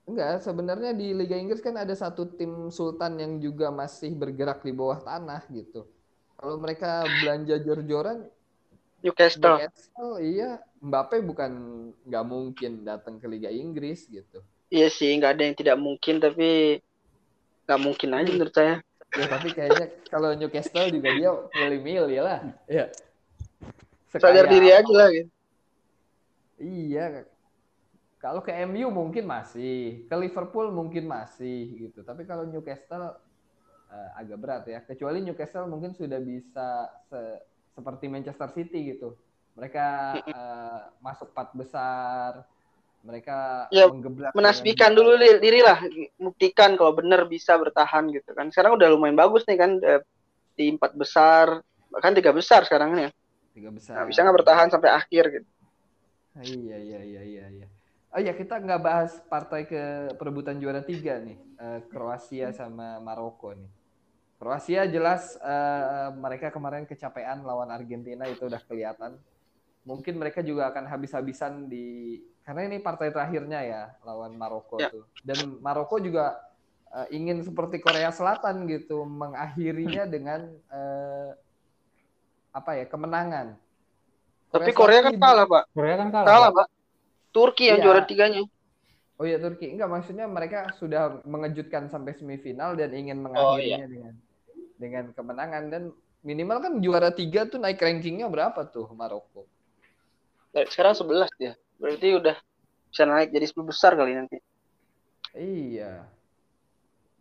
Enggak, 0.08 0.40
sebenarnya 0.40 0.96
di 0.96 1.12
Liga 1.12 1.36
Inggris 1.36 1.60
kan 1.60 1.76
ada 1.76 1.92
satu 1.92 2.24
tim 2.32 2.72
Sultan 2.72 3.20
yang 3.20 3.36
juga 3.44 3.68
masih 3.68 4.16
bergerak 4.16 4.64
di 4.64 4.72
bawah 4.72 5.04
tanah 5.04 5.44
gitu. 5.52 5.84
Kalau 6.40 6.56
mereka 6.56 7.04
belanja 7.20 7.60
jor-joran, 7.60 8.24
Newcastle. 9.04 9.60
Newcastle, 9.60 10.12
iya, 10.24 10.58
Mbappe 10.80 11.20
bukan 11.22 11.50
nggak 12.08 12.24
mungkin 12.24 12.88
datang 12.88 13.20
ke 13.20 13.28
Liga 13.28 13.52
Inggris 13.52 14.08
gitu. 14.08 14.40
Iya 14.72 14.88
sih 14.88 15.12
nggak 15.20 15.32
ada 15.36 15.42
yang 15.44 15.56
tidak 15.56 15.76
mungkin 15.76 16.20
tapi 16.24 16.80
nggak 17.68 17.80
mungkin 17.84 18.08
aja 18.16 18.30
menurut 18.32 18.54
saya. 18.56 18.74
Ya 19.12 19.24
tapi 19.28 19.48
kayaknya 19.52 19.86
kalau 20.08 20.32
Newcastle 20.34 20.88
juga 20.88 21.08
dia 21.12 21.30
milih-milih 21.30 22.20
lah. 22.24 22.40
Iya. 22.64 22.90
Sadar 24.08 24.48
Sekaya- 24.48 24.50
diri 24.50 24.68
aja 24.72 24.92
lah 24.92 25.08
gitu. 25.12 25.30
Iya. 26.58 27.28
Kalau 28.18 28.42
ke 28.42 28.50
MU 28.50 28.90
mungkin 28.90 29.24
masih, 29.30 30.04
ke 30.10 30.14
Liverpool 30.18 30.74
mungkin 30.74 31.06
masih 31.06 31.70
gitu. 31.78 32.02
Tapi 32.02 32.26
kalau 32.26 32.44
Newcastle 32.50 33.14
eh, 33.90 34.10
agak 34.18 34.38
berat 34.42 34.64
ya. 34.66 34.80
Kecuali 34.82 35.22
Newcastle 35.22 35.70
mungkin 35.70 35.94
sudah 35.94 36.18
bisa 36.18 36.90
se- 37.06 37.40
seperti 37.78 38.10
Manchester 38.10 38.50
City 38.50 38.94
gitu. 38.94 39.14
Mereka 39.54 39.86
eh, 40.26 40.80
masuk 40.98 41.30
empat 41.30 41.48
besar, 41.54 42.32
mereka 43.06 43.68
Ya, 43.70 43.86
menasbikan 44.34 44.92
dulu 44.96 45.16
di- 45.20 45.40
diri 45.40 45.60
lah 45.60 45.78
buktikan 46.16 46.76
kalau 46.76 46.92
benar 46.96 47.24
bisa 47.28 47.56
bertahan 47.56 48.08
gitu 48.12 48.32
kan 48.36 48.48
sekarang 48.52 48.76
udah 48.76 48.88
lumayan 48.92 49.16
bagus 49.16 49.44
nih 49.48 49.56
kan 49.60 49.76
eh, 49.80 50.00
di 50.56 50.72
empat 50.74 50.96
besar 50.96 51.60
bahkan 51.88 52.12
tiga 52.12 52.32
besar 52.32 52.64
sekarang 52.64 52.96
nih 52.96 53.08
tiga 53.54 53.70
besar. 53.72 53.94
nah, 54.00 54.04
bisa 54.08 54.20
nggak 54.24 54.36
bertahan 54.40 54.68
sampai 54.72 54.90
akhir 54.92 55.24
gitu 55.40 55.48
Iya 56.38 56.76
iya 56.78 57.00
iya 57.02 57.22
iya 57.24 57.44
iya. 57.50 57.66
Oh 58.08 58.20
ya 58.20 58.32
kita 58.32 58.56
nggak 58.56 58.80
bahas 58.80 59.12
partai 59.28 59.68
ke 59.68 60.12
perebutan 60.16 60.56
juara 60.56 60.80
tiga 60.80 61.20
nih, 61.20 61.36
Eh, 61.58 61.80
Kroasia 61.92 62.54
sama 62.56 62.96
Maroko 63.02 63.52
nih. 63.52 63.68
Kroasia 64.40 64.86
jelas 64.88 65.36
eh, 65.36 66.08
mereka 66.16 66.48
kemarin 66.48 66.88
kecapean 66.88 67.44
lawan 67.44 67.68
Argentina 67.68 68.24
itu 68.24 68.48
udah 68.48 68.62
kelihatan. 68.64 69.18
Mungkin 69.84 70.16
mereka 70.16 70.40
juga 70.40 70.72
akan 70.72 70.88
habis-habisan 70.88 71.68
di 71.68 72.16
karena 72.46 72.64
ini 72.64 72.80
partai 72.80 73.12
terakhirnya 73.12 73.60
ya 73.60 73.82
lawan 74.06 74.32
Maroko 74.40 74.80
Ya. 74.80 74.88
tuh. 74.88 75.04
Dan 75.20 75.60
Maroko 75.60 76.00
juga 76.00 76.38
eh, 76.94 77.12
ingin 77.12 77.44
seperti 77.44 77.76
Korea 77.76 78.08
Selatan 78.08 78.64
gitu 78.72 79.04
mengakhirinya 79.04 80.08
dengan 80.08 80.48
eh, 80.72 81.30
apa 82.56 82.70
ya 82.72 82.88
kemenangan. 82.88 83.52
Tapi 84.48 84.72
Korea 84.72 85.04
kan 85.04 85.12
Selatan 85.12 85.28
kalah, 85.28 85.44
Pak. 85.44 85.64
Korea 85.76 85.94
kan 86.00 86.08
kalah. 86.08 86.24
Kalah, 86.30 86.50
Pak. 86.56 86.66
Turki 87.30 87.68
yang 87.68 87.78
Iya. 87.80 87.84
juara 87.84 88.02
tiganya. 88.08 88.42
Oh 89.18 89.26
ya 89.26 89.36
Turki 89.42 89.66
enggak 89.74 89.90
maksudnya 89.90 90.30
mereka 90.30 90.70
sudah 90.78 91.20
mengejutkan 91.26 91.90
sampai 91.90 92.14
semifinal 92.14 92.78
dan 92.78 92.94
ingin 92.94 93.18
Oh, 93.18 93.24
mengakhirinya 93.26 93.86
dengan 93.90 94.14
dengan 94.78 95.04
kemenangan 95.10 95.64
dan 95.74 95.82
minimal 96.22 96.58
kan 96.62 96.72
juara 96.78 97.10
tiga 97.10 97.50
tuh 97.50 97.58
naik 97.58 97.82
rankingnya 97.82 98.30
berapa 98.30 98.62
tuh 98.70 98.86
Maroko? 98.94 99.42
Dari 100.54 100.70
Sekarang 100.70 100.94
11 100.94 101.28
dia. 101.34 101.52
Berarti 101.82 102.08
udah 102.14 102.36
bisa 102.88 103.02
naik 103.04 103.34
jadi 103.34 103.46
10 103.46 103.66
besar 103.66 103.98
kali 103.98 104.14
nanti. 104.14 104.38
Iya. 105.34 106.06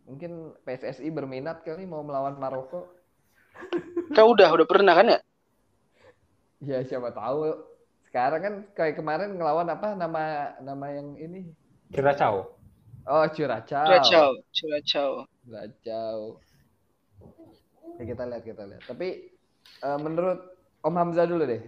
Mungkin 0.06 0.54
PSSI 0.64 1.10
berminat 1.12 1.66
kali 1.66 1.84
mau 1.84 2.00
melawan 2.00 2.38
Maroko. 2.38 2.88
Kau 4.14 4.32
udah 4.32 4.48
udah 4.54 4.66
pernah 4.70 4.94
kan 4.94 5.06
ya? 5.12 5.20
Ya 6.58 6.78
siapa 6.86 7.10
tahu. 7.10 7.58
Sekarang 8.08 8.40
kan 8.40 8.54
kayak 8.72 8.96
kemarin 8.96 9.36
ngelawan 9.36 9.68
apa 9.68 9.92
nama 9.92 10.56
nama 10.64 10.86
yang 10.96 11.12
ini? 11.20 11.52
Curacao. 11.92 12.56
Oh 13.04 13.24
Curacao. 13.28 13.84
Curacao, 13.84 14.28
Curacao. 14.48 15.10
Curacao. 15.44 16.40
Ya, 18.00 18.02
kita 18.08 18.24
lihat 18.24 18.42
kita 18.48 18.64
lihat. 18.64 18.82
Tapi 18.88 19.28
eh, 19.84 19.98
menurut 20.00 20.40
Om 20.80 20.96
Hamzah 20.96 21.28
dulu 21.28 21.44
deh. 21.44 21.60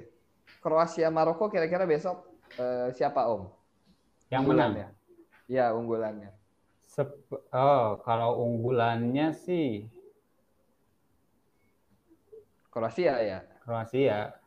Kroasia 0.64 1.12
Maroko 1.12 1.52
kira-kira 1.52 1.84
besok 1.84 2.24
eh, 2.56 2.88
siapa 2.96 3.28
Om? 3.28 3.44
Yang 4.32 4.44
menang. 4.48 4.72
Ya 5.44 5.76
unggulannya. 5.76 6.32
Sep- 6.80 7.28
oh, 7.52 8.00
kalau 8.00 8.40
unggulannya 8.48 9.36
sih 9.36 9.92
Kroasia 12.72 13.20
ya. 13.20 13.44
Kroasia. 13.60 14.39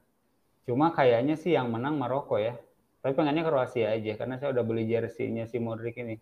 Cuma 0.63 0.95
kayaknya 0.95 1.35
sih 1.35 1.55
yang 1.55 1.67
menang 1.71 1.99
Maroko 1.99 2.39
ya. 2.39 2.55
Tapi 3.03 3.19
pengennya 3.19 3.43
Kroasia 3.43 3.91
aja 3.91 4.15
karena 4.15 4.39
saya 4.39 4.55
udah 4.55 4.63
beli 4.63 4.87
jersey-nya 4.87 5.43
si 5.51 5.59
Modric 5.59 5.99
ini. 5.99 6.15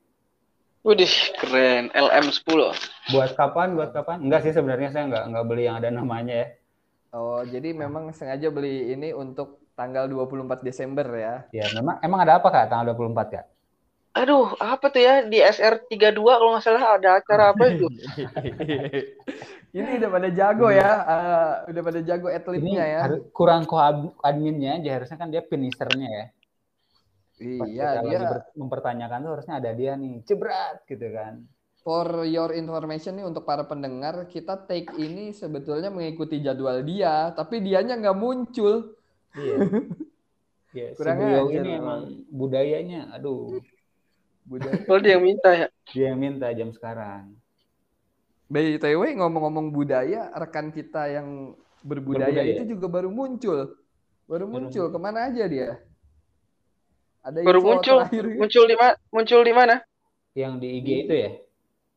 Widih, 0.81 1.13
keren. 1.37 1.93
LM10. 1.93 2.73
Buat 3.13 3.37
kapan? 3.37 3.77
Buat 3.77 3.93
kapan? 3.93 4.17
Enggak 4.25 4.49
sih 4.49 4.49
sebenarnya 4.49 4.89
saya 4.89 5.05
nggak 5.13 5.25
nggak 5.29 5.45
beli 5.45 5.69
yang 5.69 5.77
ada 5.77 5.93
namanya 5.93 6.33
ya. 6.33 6.47
Oh, 7.13 7.45
jadi 7.45 7.75
memang 7.77 8.09
sengaja 8.17 8.49
beli 8.49 8.89
ini 8.97 9.13
untuk 9.13 9.61
tanggal 9.77 10.09
24 10.09 10.65
Desember 10.65 11.05
ya. 11.13 11.45
Ya, 11.53 11.69
memang 11.77 12.01
emang 12.01 12.25
ada 12.25 12.41
apa 12.41 12.49
Kak 12.49 12.73
tanggal 12.73 12.97
24 12.97 13.29
Kak? 13.29 13.45
Aduh, 14.17 14.57
apa 14.57 14.89
tuh 14.89 15.05
ya? 15.05 15.21
Di 15.21 15.37
SR32 15.37 16.17
kalau 16.17 16.57
nggak 16.57 16.65
salah 16.65 16.97
ada 16.97 17.21
acara 17.21 17.53
apa 17.53 17.63
itu? 17.69 17.85
ini 19.77 19.89
udah 19.99 20.09
pada 20.15 20.29
jago 20.39 20.67
ya, 20.81 20.91
eh, 21.15 21.51
udah 21.71 21.81
pada 21.87 21.99
jago 22.09 22.27
Ini 22.27 22.37
atletnya 22.39 22.83
ya. 22.95 23.03
kurang 23.37 23.63
adminnya 24.27 24.69
aja 24.79 24.89
harusnya 24.95 25.17
kan 25.21 25.29
dia 25.33 25.41
finishernya 25.49 26.09
ya. 26.19 26.25
Iya, 27.41 27.89
kita 27.97 27.99
dia 28.05 28.19
mempertanyakan 28.61 29.19
tuh 29.25 29.31
harusnya 29.33 29.55
ada 29.59 29.71
dia 29.79 29.91
nih, 30.03 30.13
jebrat 30.27 30.75
gitu 30.89 31.07
kan. 31.17 31.33
for 31.85 32.07
your 32.29 32.53
information 32.53 33.17
nih 33.17 33.25
untuk 33.25 33.43
para 33.49 33.63
pendengar, 33.65 34.29
kita 34.29 34.53
take 34.69 34.93
ini 35.05 35.33
sebetulnya 35.33 35.89
mengikuti 35.89 36.37
jadwal 36.45 36.77
dia, 36.85 37.33
tapi 37.33 37.57
dianya 37.65 37.97
nggak 37.97 38.17
muncul. 38.17 38.75
Iya. 39.35 39.57
Ya, 40.71 40.95
si 40.95 41.03
Kurang 41.03 41.17
beliau 41.19 41.51
ini 41.51 41.69
memang. 41.75 42.01
emang 42.01 42.01
budayanya, 42.31 43.11
aduh, 43.11 43.59
Budaya. 44.45 44.81
Kalau 44.85 44.99
dia 45.03 45.11
yang 45.17 45.23
minta 45.25 45.49
ya. 45.53 45.67
dia 45.93 46.03
yang 46.13 46.19
minta 46.21 46.47
jam 46.53 46.69
sekarang. 46.73 47.40
BTW 48.51 49.15
ngomong-ngomong 49.15 49.71
budaya, 49.71 50.27
rekan 50.35 50.75
kita 50.75 51.07
yang 51.07 51.55
berbudaya, 51.87 52.43
Berbudaya. 52.43 52.51
itu 52.51 52.63
juga 52.75 52.85
baru 52.91 53.07
muncul. 53.07 53.79
Baru 54.27 54.45
muncul, 54.51 54.91
ke 54.91 54.99
mana 54.99 55.31
aja 55.31 55.43
dia? 55.47 55.79
Ada 57.23 57.39
Baru 57.47 57.59
muncul. 57.63 57.97
terakhir? 58.03 58.23
Muncul 58.27 58.63
di 58.67 58.75
mana? 58.75 58.93
Muncul 59.15 59.41
di 59.47 59.53
mana? 59.55 59.75
Yang 60.35 60.53
di 60.59 60.67
IG 60.67 60.87
itu 61.07 61.13
ya? 61.15 61.31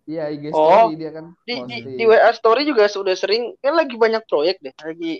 Iya, 0.04 0.22
IG 0.30 0.44
Oh, 0.52 0.60
story 0.62 0.94
dia 1.00 1.10
kan. 1.10 1.26
Di, 1.44 1.54
di, 1.66 1.76
di 1.98 2.04
WA 2.06 2.30
story 2.30 2.62
juga 2.68 2.84
sudah 2.86 3.14
sering. 3.18 3.56
Kan 3.58 3.74
lagi 3.74 3.98
banyak 3.98 4.22
proyek 4.30 4.62
deh. 4.62 4.74
Lagi 4.78 5.12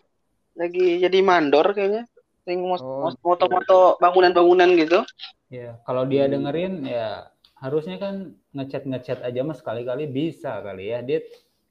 lagi 0.55 0.87
jadi 1.03 1.18
mandor 1.18 1.66
kayaknya. 1.75 2.07
Sering 2.44 2.61
Oh, 2.62 3.09
moto-moto 3.25 3.97
bangunan-bangunan 3.99 4.70
gitu. 4.77 5.01
Ya, 5.49 5.79
kalau 5.87 6.05
dia 6.05 6.29
Hmm. 6.29 6.37
dengerin 6.37 6.75
ya 6.85 7.31
harusnya 7.64 7.96
kan 7.96 8.14
ngechat-ngechat 8.53 9.18
aja 9.22 9.40
mas 9.42 9.59
sekali-kali 9.61 10.05
bisa 10.09 10.61
kali 10.61 10.92
ya, 10.92 10.98
Dit. 11.00 11.24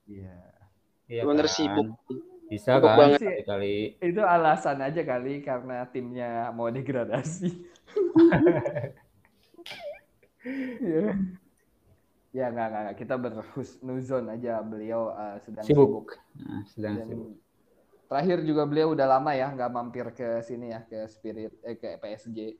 Iya. 0.10 0.36
Iya 1.06 1.22
Bener 1.24 1.46
kan? 1.46 1.54
sibuk. 1.56 1.88
Bisa 2.46 2.72
Sibuk 2.74 2.90
kan 2.90 2.98
banget. 3.00 3.20
sekali-kali. 3.22 3.76
Itu 4.02 4.22
alasan 4.26 4.80
aja 4.82 5.02
kali 5.04 5.34
karena 5.42 5.76
timnya 5.94 6.30
mau 6.52 6.70
degradasi. 6.70 7.50
Iya. 10.82 11.08
Ya 12.34 12.50
nggak 12.50 12.66
nggak 12.66 12.82
nggak. 12.84 12.98
kita 12.98 13.16
berhusnuzon 13.16 14.26
aja 14.26 14.58
beliau 14.66 15.14
eh, 15.14 15.38
sedang 15.46 15.62
sibuk. 15.62 15.86
Sibuk. 15.86 16.08
Nah, 16.42 16.62
sedang 16.66 16.94
Dan 16.98 17.06
sibuk. 17.06 17.30
terakhir 18.10 18.38
juga 18.42 18.64
beliau 18.66 18.88
udah 18.98 19.06
lama 19.06 19.32
ya 19.34 19.54
nggak 19.54 19.70
mampir 19.70 20.06
ke 20.18 20.42
sini 20.42 20.74
ya 20.74 20.82
ke 20.82 21.06
Spirit 21.06 21.54
eh 21.62 21.78
ke 21.78 22.02
PSG. 22.02 22.58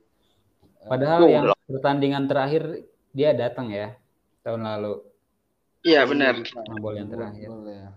Padahal 0.86 1.22
Oh, 1.22 1.26
yang 1.26 1.44
pertandingan 1.66 2.30
terakhir 2.30 2.86
dia 3.14 3.30
datang 3.30 3.70
ya 3.70 3.94
tahun 4.42 4.66
lalu. 4.66 5.00
Iya 5.86 6.02
benar. 6.04 6.42
Mabol 6.68 6.98
yang 6.98 7.08
terakhir. 7.08 7.48
Ya. 7.70 7.94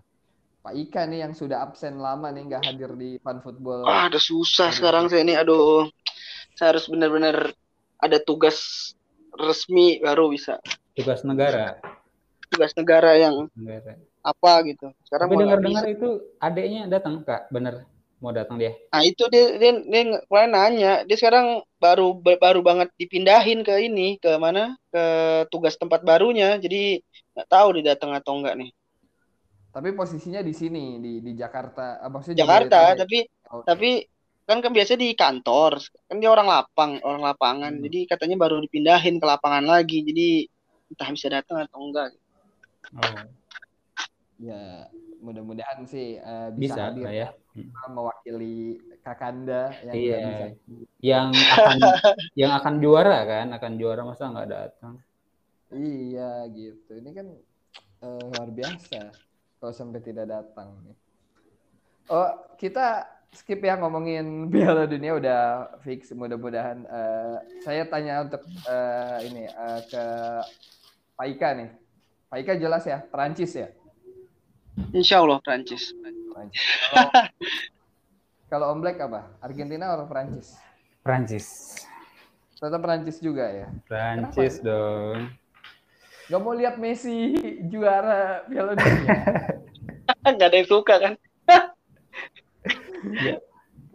Pak 0.62 0.74
Ika 0.78 1.02
nih 1.10 1.20
yang 1.26 1.34
sudah 1.34 1.66
absen 1.66 1.98
lama 1.98 2.30
nih 2.30 2.46
nggak 2.48 2.64
hadir 2.64 2.92
di 2.94 3.18
Fan 3.20 3.42
Football. 3.42 3.84
Ah, 3.90 4.08
ada 4.08 4.22
susah 4.22 4.70
sekarang 4.70 5.10
saya 5.10 5.26
ini. 5.26 5.34
Aduh. 5.34 5.90
Saya 6.54 6.78
harus 6.78 6.86
benar-benar 6.86 7.54
ada 7.98 8.18
tugas 8.22 8.92
resmi 9.34 9.98
baru 10.00 10.30
bisa. 10.30 10.62
Tugas 10.94 11.26
negara. 11.26 11.82
Tugas 12.54 12.72
negara 12.78 13.18
yang 13.18 13.50
negara. 13.58 13.98
apa 14.22 14.52
gitu. 14.68 14.92
Sekarang 15.08 15.32
dengar-dengar 15.32 15.88
itu 15.88 16.20
adiknya 16.44 16.92
datang 16.92 17.24
kak, 17.24 17.48
bener 17.48 17.88
mau 18.18 18.34
datang 18.34 18.58
dia. 18.58 18.74
Nah 18.90 19.02
itu 19.06 19.24
dia 19.30 19.46
dia, 19.62 19.72
dia 19.78 20.02
kemarin 20.26 20.52
nanya. 20.54 20.94
Dia 21.06 21.18
sekarang 21.18 21.62
baru 21.78 22.18
baru 22.18 22.60
banget 22.66 22.90
dipindahin 22.98 23.62
ke 23.62 23.74
ini 23.78 24.18
ke 24.18 24.32
mana 24.42 24.74
ke 24.90 25.04
tugas 25.54 25.78
tempat 25.78 26.02
barunya. 26.02 26.58
Jadi 26.58 27.02
nggak 27.38 27.50
tahu 27.50 27.68
dia 27.78 27.94
datang 27.94 28.12
atau 28.18 28.34
enggak 28.42 28.58
nih. 28.58 28.70
Tapi 29.70 29.94
posisinya 29.94 30.42
di 30.42 30.54
sini 30.58 30.98
di 30.98 31.22
di 31.22 31.32
Jakarta. 31.38 32.02
Ah, 32.02 32.10
maksudnya 32.10 32.42
Jakarta 32.42 32.80
Jabodetabek. 32.94 33.02
tapi 33.06 33.20
Oh, 33.48 33.64
tapi 33.64 33.90
kan 34.48 34.64
kan 34.64 34.72
biasa 34.72 34.96
di 34.96 35.12
kantor 35.12 35.80
kan 36.08 36.18
dia 36.24 36.32
orang 36.32 36.48
lapang 36.48 37.04
orang 37.04 37.20
lapangan 37.20 37.74
Hmm. 37.76 37.84
jadi 37.84 38.00
katanya 38.08 38.36
baru 38.40 38.64
dipindahin 38.64 39.20
ke 39.20 39.26
lapangan 39.28 39.68
lagi 39.68 40.08
jadi 40.08 40.48
entah 40.88 41.10
bisa 41.12 41.28
datang 41.28 41.68
atau 41.68 41.84
enggak 41.84 42.16
Oh, 42.96 43.20
Ya, 44.40 44.88
mudah-mudahan 45.22 45.84
sih 45.90 46.18
eh, 46.22 46.50
bisa, 46.54 46.76
bisa 46.76 46.82
hadir 46.92 47.04
lah 47.06 47.14
ya. 47.16 47.28
mewakili 47.90 48.78
Kakanda 49.02 49.74
yang 49.86 49.96
Iya. 49.96 50.18
bisa. 50.18 50.46
Yang 51.02 51.28
akan 51.58 51.78
yang 52.42 52.52
akan 52.54 52.74
juara 52.84 53.18
kan, 53.26 53.48
akan 53.56 53.72
juara 53.80 54.02
masa 54.06 54.30
nggak 54.30 54.50
datang. 54.52 54.94
Iya 55.74 56.48
gitu. 56.54 56.92
Ini 57.02 57.10
kan 57.12 57.28
eh, 58.04 58.22
luar 58.32 58.50
biasa 58.52 59.00
kalau 59.58 59.74
sampai 59.74 60.00
tidak 60.06 60.30
datang. 60.30 60.74
Oh, 62.08 62.30
kita 62.56 63.04
skip 63.36 63.60
ya 63.60 63.76
ngomongin 63.76 64.26
Piala 64.54 64.88
Dunia 64.88 65.18
udah 65.18 65.42
fix. 65.84 66.14
Mudah-mudahan 66.16 66.88
eh, 66.88 67.38
saya 67.66 67.84
tanya 67.90 68.24
untuk 68.24 68.44
eh, 68.48 69.18
ini 69.28 69.44
eh, 69.50 69.82
ke 69.92 70.04
Pak 71.18 71.28
Ika 71.36 71.50
nih. 71.58 71.70
Pak 72.28 72.38
Ika 72.44 72.54
jelas 72.60 72.84
ya, 72.86 73.00
Perancis 73.02 73.56
ya. 73.56 73.72
Insya 74.94 75.22
Allah 75.22 75.42
Prancis 75.42 75.94
Perancis. 75.98 76.62
Kalau, 76.94 77.10
kalau 78.48 78.66
Om 78.78 78.80
Black 78.80 78.98
apa? 79.02 79.26
Argentina 79.42 79.92
atau 79.92 80.06
Perancis? 80.06 80.54
Prancis. 81.02 81.48
Tetap 82.58 82.80
Perancis 82.80 83.18
juga 83.18 83.46
ya. 83.50 83.68
Prancis 83.86 84.62
dong. 84.62 85.30
Gak 86.28 86.42
mau 86.44 86.54
lihat 86.54 86.76
Messi 86.78 87.34
juara 87.68 88.46
Piala 88.46 88.76
Dunia. 88.76 89.18
nggak 90.28 90.48
ada 90.52 90.58
yang 90.60 90.68
suka 90.68 90.96
kan 91.00 91.14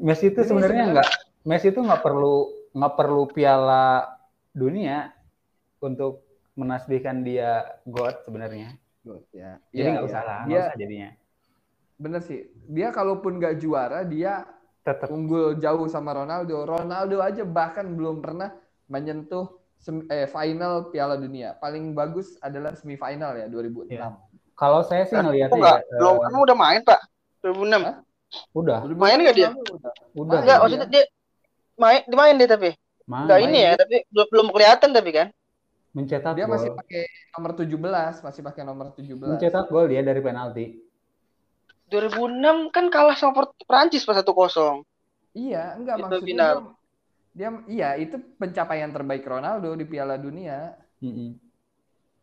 Messi 0.01 0.29
itu 0.29 0.41
sebenarnya- 0.43 0.93
nggak 0.93 1.09
Messi 1.45 1.69
itu 1.73 1.81
nggak 1.81 2.03
perlu 2.03 2.49
nggak 2.73 2.95
perlu 2.97 3.29
piala 3.29 4.09
dunia 4.53 5.13
untuk 5.79 6.25
menasbihkan 6.55 7.21
dia 7.21 7.65
god 7.85 8.25
sebenarnya. 8.25 8.77
Good, 9.03 9.23
ya. 9.35 9.59
Jadi 9.69 9.77
Iya, 9.77 9.91
nggak 9.91 10.05
iya. 10.05 10.11
usah 10.11 10.23
lah, 10.23 10.39
nggak 10.39 10.49
Dia 10.49 10.61
usah 10.63 10.77
jadinya. 10.79 11.11
bener 11.97 12.21
sih. 12.23 12.41
Dia 12.67 12.89
kalaupun 12.91 13.33
nggak 13.39 13.55
juara, 13.59 14.01
dia 14.03 14.47
Tetap 14.83 15.11
unggul 15.11 15.55
jauh 15.57 15.87
sama 15.87 16.11
Ronaldo. 16.13 16.67
Ronaldo 16.67 17.19
aja 17.19 17.43
bahkan 17.43 17.87
belum 17.87 18.19
pernah 18.19 18.51
menyentuh 18.87 19.47
sem- 19.79 20.07
eh, 20.07 20.27
final 20.27 20.91
Piala 20.91 21.15
Dunia. 21.15 21.55
Paling 21.55 21.95
bagus 21.95 22.35
adalah 22.39 22.75
semifinal 22.75 23.35
ya 23.35 23.47
2006. 23.47 23.95
Iya. 23.95 24.11
kalau 24.53 24.83
saya 24.83 25.03
sih 25.03 25.15
Kok 25.15 25.23
ngelihatnya 25.25 25.59
ya, 25.59 25.77
Belum, 25.99 26.15
eh, 26.17 26.29
kan 26.29 26.39
udah 26.39 26.57
main, 26.57 26.81
Pak. 26.83 27.01
2006. 27.41 27.83
Hah? 27.83 27.97
udah, 28.53 28.79
2006 28.85 28.99
Main 28.99 29.19
nggak 29.19 29.37
dia? 29.37 29.51
Udah. 29.51 29.93
udah. 30.15 30.39
Enggak, 30.39 30.59
maksudnya 30.61 30.89
dia 30.89 31.05
main 31.75 32.01
dimain 32.07 32.35
dia 32.39 32.49
tapi. 32.49 32.71
Main, 33.03 33.23
Enggak 33.27 33.39
ini 33.41 33.59
main 33.59 33.67
ya, 33.67 33.73
tapi 33.75 33.97
belum 34.09 34.27
belum 34.31 34.47
kelihatan 34.51 34.91
tapi 34.91 35.11
kan. 35.11 35.29
Mencetak 35.97 36.37
Dia 36.37 36.47
masih 36.49 36.71
gol, 36.73 36.79
pakai 36.79 37.03
nomor 37.37 37.53
17, 37.57 38.25
masih 38.27 38.43
pakai 38.49 38.63
nomor 38.69 38.87
17. 38.97 39.19
mencetak 39.29 39.65
gol 39.73 39.87
dia 39.93 40.03
dari 40.05 40.21
penalti. 40.27 40.65
2006 41.91 42.73
kan 42.75 42.85
kalah 42.95 43.17
sama 43.19 43.45
Prancis 43.69 44.05
pas 44.09 44.17
1-0. 44.17 44.83
Iya, 45.33 45.77
enggak 45.79 45.97
Itu 45.97 46.03
maksudnya 46.05 46.47
final. 46.47 46.57
dia, 47.33 47.49
dia 47.49 47.49
iya 47.69 47.89
itu 48.05 48.17
pencapaian 48.41 48.91
terbaik 48.93 49.25
Ronaldo 49.25 49.69
di 49.81 49.85
Piala 49.89 50.17
Dunia. 50.21 50.77
Mm-mm. 51.03 51.31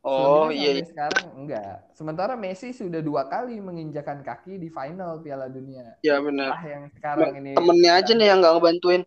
Oh 0.04 0.48
Selebihnya 0.48 0.56
iya, 0.56 0.72
iya. 0.80 0.86
sekarang 0.88 1.26
enggak. 1.36 1.92
Sementara 1.98 2.34
Messi 2.40 2.72
sudah 2.72 3.02
dua 3.04 3.28
kali 3.28 3.60
menginjakan 3.60 4.24
kaki 4.24 4.56
di 4.64 4.70
final 4.72 5.20
Piala 5.24 5.48
Dunia. 5.52 5.86
ya 6.08 6.16
benar. 6.24 6.56
Ah 6.56 6.62
yang 6.66 6.84
sekarang 6.96 7.32
ini 7.40 7.50
Temennya 7.56 7.92
aja 8.00 8.12
nih 8.16 8.28
yang 8.32 8.38
nggak 8.42 8.54
ngebantuin. 8.58 9.02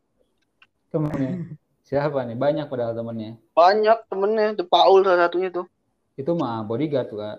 Temennya. 0.92 1.32
Siapa 1.92 2.24
nih? 2.24 2.40
Banyak 2.40 2.72
padahal 2.72 2.96
temennya. 2.96 3.36
Banyak 3.52 4.08
temennya, 4.08 4.56
The 4.56 4.64
Paul 4.64 5.04
salah 5.04 5.28
satunya 5.28 5.52
tuh. 5.52 5.68
Itu 6.16 6.32
mah 6.32 6.64
bodyguard 6.64 7.12
tuh, 7.12 7.20
Kak. 7.20 7.38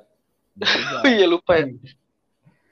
juga. 0.54 0.98
Oh 1.02 1.10
iya 1.10 1.26
lupa 1.26 1.58
ya, 1.58 1.74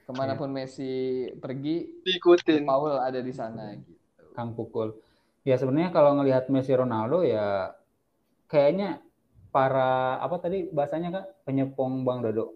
Ke 0.06 0.12
mana 0.14 0.38
pun 0.38 0.54
Messi 0.54 1.26
pergi, 1.42 1.90
diikutin. 2.06 2.62
Paul 2.62 3.02
ada 3.02 3.18
di 3.18 3.34
sana 3.34 3.74
gitu. 3.74 3.98
Kang 4.30 4.54
Pukul. 4.54 4.94
Ya 5.42 5.58
sebenarnya 5.58 5.90
kalau 5.90 6.14
ngelihat 6.22 6.46
Messi 6.46 6.70
Ronaldo 6.70 7.26
ya 7.26 7.74
kayaknya 8.46 9.02
para 9.50 10.22
apa 10.22 10.38
tadi 10.38 10.70
bahasanya 10.70 11.10
Kak? 11.10 11.26
Penyepong 11.50 12.06
Bang 12.06 12.22
Dodo. 12.22 12.54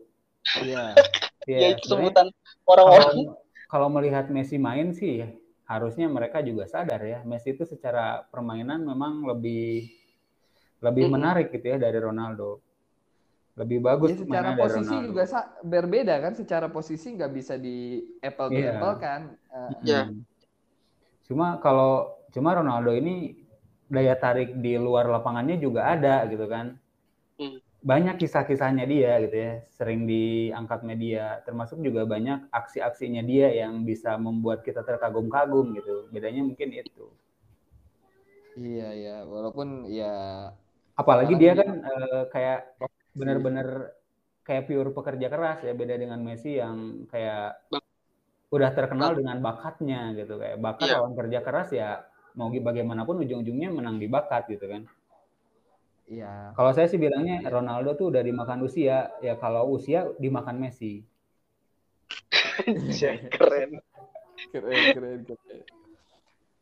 Iya. 0.63 0.95
Ya, 1.47 1.63
Ya 1.63 1.69
itu 1.79 1.87
sebutan 1.87 2.27
orang-orang. 2.67 3.07
kalau 3.07 3.39
kalau 3.71 3.87
melihat 3.87 4.27
Messi 4.35 4.59
main 4.59 4.91
sih 4.91 5.23
harusnya 5.67 6.07
mereka 6.07 6.39
juga 6.47 6.65
sadar 6.71 7.03
ya 7.03 7.19
Messi 7.27 7.51
itu 7.55 7.67
secara 7.67 8.23
permainan 8.31 8.87
memang 8.87 9.27
lebih 9.27 9.91
lebih 10.79 11.11
menarik 11.11 11.51
gitu 11.51 11.75
ya 11.75 11.79
dari 11.81 11.99
Ronaldo. 11.99 12.61
Lebih 13.57 13.81
bagus 13.81 14.13
Ya, 14.13 14.21
secara 14.21 14.53
posisi 14.53 14.93
Ronaldo. 14.93 15.07
juga 15.09 15.25
berbeda 15.65 16.15
kan. 16.21 16.33
Secara 16.37 16.67
posisi 16.69 17.17
nggak 17.17 17.33
bisa 17.33 17.55
di 17.57 18.05
apple 18.21 18.49
to 18.53 18.61
Iya. 18.61 18.71
apple 18.77 18.95
kan. 19.01 19.21
Eh, 19.33 19.71
Ya. 19.83 20.03
Hmm. 20.07 20.21
Cuma 21.27 21.59
kalau 21.59 22.15
cuma 22.31 22.53
Ronaldo 22.55 22.93
ini 22.93 23.35
daya 23.89 24.15
tarik 24.15 24.61
di 24.61 24.77
luar 24.77 25.09
lapangannya 25.09 25.57
juga 25.57 25.89
ada 25.97 26.23
gitu 26.29 26.45
kan. 26.47 26.77
Banyak 27.87 28.19
kisah-kisahnya 28.19 28.83
dia 28.91 29.13
gitu 29.23 29.37
ya, 29.47 29.53
sering 29.79 30.11
diangkat 30.11 30.81
media, 30.83 31.39
termasuk 31.47 31.79
juga 31.87 32.03
banyak 32.03 32.51
aksi-aksinya 32.51 33.23
dia 33.23 33.47
yang 33.63 33.87
bisa 33.87 34.19
membuat 34.19 34.67
kita 34.67 34.83
terkagum-kagum 34.83 35.67
gitu. 35.79 36.11
Bedanya 36.11 36.43
mungkin 36.43 36.75
itu. 36.75 37.07
Iya 38.59 38.89
ya, 39.05 39.17
walaupun 39.23 39.87
ya 39.87 40.15
Apalagi 40.99 41.39
dia 41.39 41.53
dia- 41.55 41.63
kan 41.63 41.71
eh, 41.87 42.23
kayak 42.35 42.59
benar-benar 43.15 43.69
kayak 44.43 44.65
pure 44.67 44.91
pekerja 44.91 45.27
keras 45.31 45.59
ya, 45.63 45.73
beda 45.77 45.95
dengan 45.95 46.21
Messi 46.27 46.59
yang 46.59 47.07
kayak 47.13 47.55
Bak- 47.71 47.87
udah 48.51 48.71
terkenal 48.75 49.15
dengan 49.15 49.39
bakatnya 49.45 50.11
gitu 50.19 50.41
kayak 50.43 50.59
bakat 50.59 50.89
Iya. 50.91 50.97
lawan 50.99 51.15
kerja 51.15 51.39
keras 51.47 51.69
ya 51.71 51.89
mau 52.35 52.49
bagaimanapun 52.51 53.23
ujung-ujungnya 53.23 53.69
menang 53.71 53.97
di 54.03 54.09
bakat 54.11 54.49
gitu 54.51 54.67
kan. 54.67 54.83
Ya 56.07 56.55
Kalau 56.55 56.71
saya 56.71 56.87
sih 56.87 56.99
bilangnya 56.99 57.43
Ronaldo 57.51 57.99
tuh 57.99 58.15
udah 58.15 58.23
dimakan 58.23 58.63
usia, 58.63 59.11
ya 59.19 59.35
kalau 59.37 59.75
usia 59.75 60.07
dimakan 60.23 60.63
Messi. 60.63 61.03
Keren. 63.31 63.81
keren 64.51 64.81
keren 64.95 65.19
keren. 65.27 65.63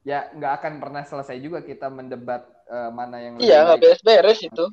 Ya 0.05 0.29
nggak 0.37 0.53
akan 0.61 0.73
pernah 0.85 1.03
selesai 1.07 1.41
juga 1.41 1.65
kita 1.65 1.89
mendebat 1.89 2.45
eh, 2.69 2.91
mana 2.93 3.17
yang 3.25 3.41
lebih 3.41 3.49
Iya, 3.49 3.59
nggak 3.65 3.81
beres-beres 3.81 4.41
itu. 4.45 4.65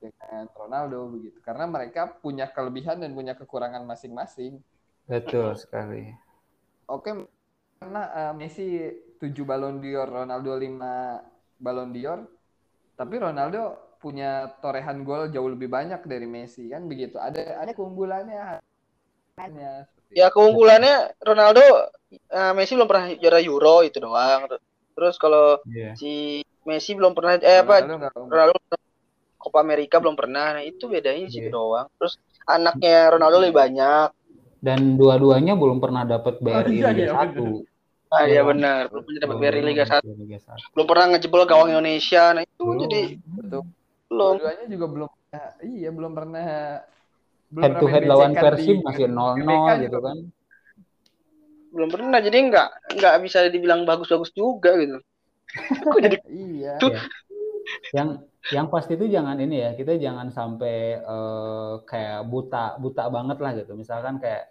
dengan 0.00 0.48
Ronaldo 0.56 1.12
begitu. 1.12 1.36
Karena 1.44 1.64
mereka 1.68 2.08
punya 2.08 2.48
kelebihan 2.48 2.96
dan 3.04 3.12
punya 3.12 3.36
kekurangan 3.36 3.84
masing-masing. 3.84 4.56
Betul 5.04 5.52
sekali. 5.60 6.08
Oke, 6.88 7.12
karena 7.76 8.02
eh, 8.08 8.32
Messi 8.32 8.66
7 9.20 9.28
Ballon 9.44 9.84
d'Or, 9.84 10.08
Ronaldo 10.08 10.56
5 10.56 11.60
Ballon 11.60 11.90
d'Or, 11.92 12.20
tapi 12.96 13.14
Ronaldo 13.20 13.89
punya 14.00 14.48
torehan 14.64 15.04
gol 15.04 15.28
jauh 15.28 15.46
lebih 15.52 15.68
banyak 15.68 16.00
dari 16.08 16.24
Messi 16.24 16.66
kan 16.72 16.88
begitu. 16.88 17.20
Ada 17.20 17.60
ada 17.60 17.72
keunggulannya. 17.76 18.64
Ya 20.10 20.26
keunggulannya 20.32 21.14
Ronaldo, 21.22 21.62
eh, 22.10 22.52
Messi 22.56 22.74
belum 22.74 22.88
pernah 22.88 23.12
juara 23.14 23.38
Euro 23.44 23.84
itu 23.84 24.00
doang. 24.00 24.48
Terus 24.96 25.14
kalau 25.20 25.60
Iya. 25.68 25.94
si 25.94 26.42
Messi 26.64 26.96
belum 26.96 27.12
pernah 27.12 27.36
eh 27.40 27.60
apa 27.60 27.84
Ronaldo 28.26 28.56
Copa 29.40 29.64
America 29.64 29.96
belum 29.96 30.16
pernah. 30.16 30.60
Nah, 30.60 30.64
itu 30.64 30.84
bedanya 30.88 31.24
sih 31.32 31.48
Iya. 31.48 31.52
doang. 31.52 31.88
Terus 31.96 32.20
anaknya 32.44 33.08
Ronaldo 33.16 33.40
lebih 33.40 33.56
banyak. 33.56 34.08
Dan 34.60 35.00
dua-duanya 35.00 35.56
belum 35.56 35.80
pernah 35.80 36.04
dapat 36.04 36.36
BRI 36.44 36.84
iya, 36.84 36.92
Liga 36.92 37.04
iya, 37.08 37.12
1. 37.16 37.64
Ah 38.10 38.26
Iya. 38.26 38.28
iya 38.28 38.42
benar, 38.44 38.90
belum 38.92 39.02
pernah 39.06 39.20
dapat 39.24 39.36
BRI 39.40 39.62
Liga 39.64 39.84
1. 39.88 40.04
Liga 40.20 40.36
1. 40.36 40.60
Belum 40.76 40.86
pernah 40.90 41.04
ngejebol 41.16 41.42
gawang 41.48 41.68
Indonesia. 41.72 42.24
Nah, 42.36 42.42
itu 42.44 42.64
Belum. 42.66 42.80
jadi 42.84 43.02
Betul. 43.40 43.62
Belum. 44.10 44.34
Dua-duanya 44.42 44.66
juga 44.66 44.86
belum 44.90 45.10
iya 45.62 45.90
belum 45.94 46.12
pernah 46.12 46.44
belum 47.50 47.62
Head 47.66 47.74
to 47.78 47.86
pernah 47.86 47.94
head 47.94 48.04
lawan 48.06 48.32
Persib 48.34 48.76
masih 48.82 49.06
0-0 49.10 49.38
GBK 49.38 49.68
gitu 49.86 49.86
juga 49.86 49.98
kan. 50.02 50.18
Belum 51.70 51.88
pernah. 51.90 52.18
Jadi 52.22 52.38
nggak 52.50 52.68
nggak 52.98 53.14
bisa 53.22 53.38
dibilang 53.50 53.80
bagus-bagus 53.86 54.30
juga 54.34 54.74
gitu. 54.78 54.98
Kok 55.86 55.98
jadi 56.02 56.18
Iya. 56.30 56.74
Iya. 56.78 57.00
Yang 57.94 58.08
yang 58.50 58.66
pasti 58.72 58.98
itu 58.98 59.06
jangan 59.06 59.36
ini 59.38 59.62
ya, 59.62 59.70
kita 59.78 59.94
jangan 60.00 60.32
sampai 60.34 60.98
eh, 60.98 61.72
kayak 61.86 62.26
buta 62.26 62.78
buta 62.82 63.04
banget 63.10 63.38
lah 63.38 63.50
gitu. 63.54 63.78
Misalkan 63.78 64.18
kayak 64.18 64.50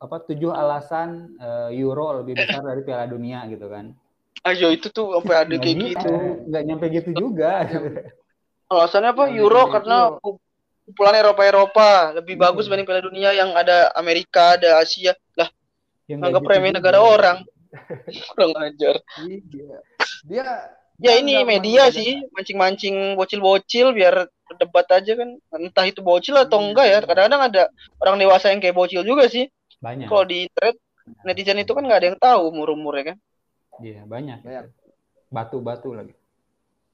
apa 0.00 0.16
tujuh 0.28 0.52
alasan 0.52 1.36
eh, 1.40 1.76
Euro 1.80 2.24
lebih 2.24 2.40
besar 2.40 2.64
dari 2.64 2.80
Piala 2.84 3.08
Dunia 3.08 3.44
gitu 3.48 3.68
kan. 3.68 3.92
Ayo 4.40 4.68
itu 4.72 4.88
tuh 4.88 5.20
sampai 5.20 5.36
ada 5.44 5.54
kayak 5.56 5.76
gitu, 5.76 5.88
gitu. 6.00 6.12
nggak 6.48 6.62
nyampe 6.64 6.86
gitu 6.88 7.10
juga. 7.12 7.68
Alasannya 8.70 9.10
apa? 9.12 9.24
Euro 9.34 9.66
karena 9.68 10.14
itu- 10.16 10.40
kumpulan 10.86 11.14
Eropa-Eropa 11.14 11.90
lebih 12.18 12.34
Iya. 12.34 12.42
bagus 12.48 12.66
dibanding 12.66 12.86
Piala 12.88 13.02
Dunia 13.04 13.30
yang 13.30 13.50
ada 13.54 13.94
Amerika, 13.94 14.58
ada 14.58 14.82
Asia. 14.82 15.14
Lah, 15.38 15.46
Yang 16.10 16.18
Nganggap 16.26 16.42
gitu 16.42 16.50
remeh 16.50 16.70
juga. 16.70 16.78
negara 16.82 16.98
orang. 16.98 17.38
kurang 18.34 18.52
ajar. 18.58 18.94
Iya. 19.22 19.76
Dia 20.26 20.44
Ya 21.00 21.16
dia 21.16 21.22
ini 21.24 21.48
media 21.48 21.88
sih, 21.88 22.20
mancing-mancing 22.36 23.16
bocil-bocil 23.16 23.96
biar 23.96 24.28
debat 24.58 24.84
aja 24.90 25.16
kan. 25.16 25.32
Entah 25.56 25.86
itu 25.88 26.02
bocil 26.02 26.34
atau 26.36 26.58
Iya. 26.60 26.66
enggak 26.66 26.86
ya. 26.90 26.98
Kadang-kadang 27.06 27.42
ada 27.48 27.62
orang 28.02 28.16
dewasa 28.20 28.50
yang 28.52 28.60
kayak 28.60 28.76
bocil 28.76 29.00
juga 29.00 29.30
sih. 29.30 29.46
Banyak. 29.80 30.10
Kalau 30.10 30.24
di 30.26 30.44
internet 30.44 30.76
netizen 31.24 31.56
itu 31.56 31.72
kan 31.72 31.86
nggak 31.88 31.98
ada 32.02 32.08
yang 32.12 32.20
tahu 32.20 32.40
umur-umurnya 32.52 33.14
kan. 33.14 33.18
Iya, 33.80 34.04
banyak. 34.04 34.38
Banyak. 34.40 34.64
Batu-batu 35.28 35.92
lagi. 35.92 36.14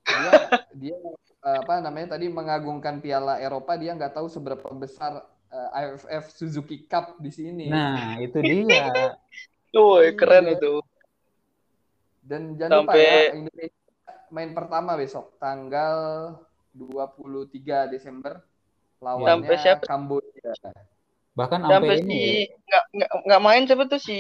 dia 0.07 0.31
dia 0.73 0.97
eh, 1.43 1.59
apa 1.59 1.83
namanya 1.83 2.15
tadi 2.15 2.31
mengagungkan 2.31 3.03
Piala 3.03 3.37
Eropa 3.37 3.75
dia 3.75 3.91
nggak 3.91 4.15
tahu 4.15 4.31
seberapa 4.31 4.63
besar 4.73 5.19
eh, 5.49 5.69
AFF 5.75 6.31
Suzuki 6.31 6.87
Cup 6.87 7.19
di 7.19 7.29
sini 7.29 7.67
Nah, 7.67 8.15
itu 8.17 8.39
dia. 8.39 8.87
Tuh, 9.75 9.99
Iya. 10.01 10.15
keren 10.15 10.47
itu. 10.49 10.79
dan 12.23 12.55
jangan 12.55 12.83
lupa 12.83 12.91
sampai- 12.91 13.07
ya 13.07 13.23
Indonesia 13.37 13.79
main 14.29 14.51
pertama 14.51 14.91
besok 14.95 15.39
tanggal 15.39 15.97
23 16.73 17.87
Desember 17.89 18.43
lawannya 18.99 19.47
Sampai 19.47 19.57
siapa? 19.57 19.85
Kamboja 19.87 20.51
Bahkan 21.35 21.59
Sampai 21.61 21.71
sampai 21.71 21.97
si 21.99 22.03
ini 22.03 22.19
ya, 22.19 22.51
nggak 22.59 22.85
nggak 22.93 23.11
nggak 23.27 23.43
main 23.43 23.63
siapa 23.65 23.85
tuh 23.87 24.01
si 24.01 24.19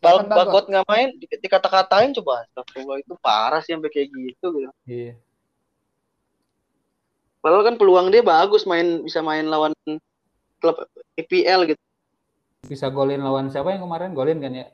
Bal 0.00 0.24
Bagot. 0.24 0.36
Bagot 0.48 0.64
nggak 0.72 0.86
main 0.88 1.08
di- 1.20 1.40
dikata-katain 1.44 2.16
coba 2.16 2.48
astagfirullah 2.48 2.98
itu 3.04 3.14
parah 3.20 3.60
sih 3.60 3.76
sampai 3.76 3.92
kayak 3.92 4.08
gitu 4.08 4.46
gitu. 4.56 4.72
Iya. 4.88 5.12
Padahal 7.40 7.64
kan 7.72 7.76
peluang 7.76 8.08
dia 8.12 8.24
bagus 8.24 8.64
main 8.64 9.04
bisa 9.04 9.20
main 9.20 9.44
lawan 9.44 9.72
klub 10.60 10.76
EPL 11.16 11.68
gitu. 11.68 11.82
Bisa 12.64 12.88
golin 12.92 13.20
lawan 13.24 13.48
siapa 13.52 13.72
yang 13.72 13.84
kemarin 13.84 14.12
golin 14.12 14.40
kan 14.40 14.52
ya? 14.52 14.66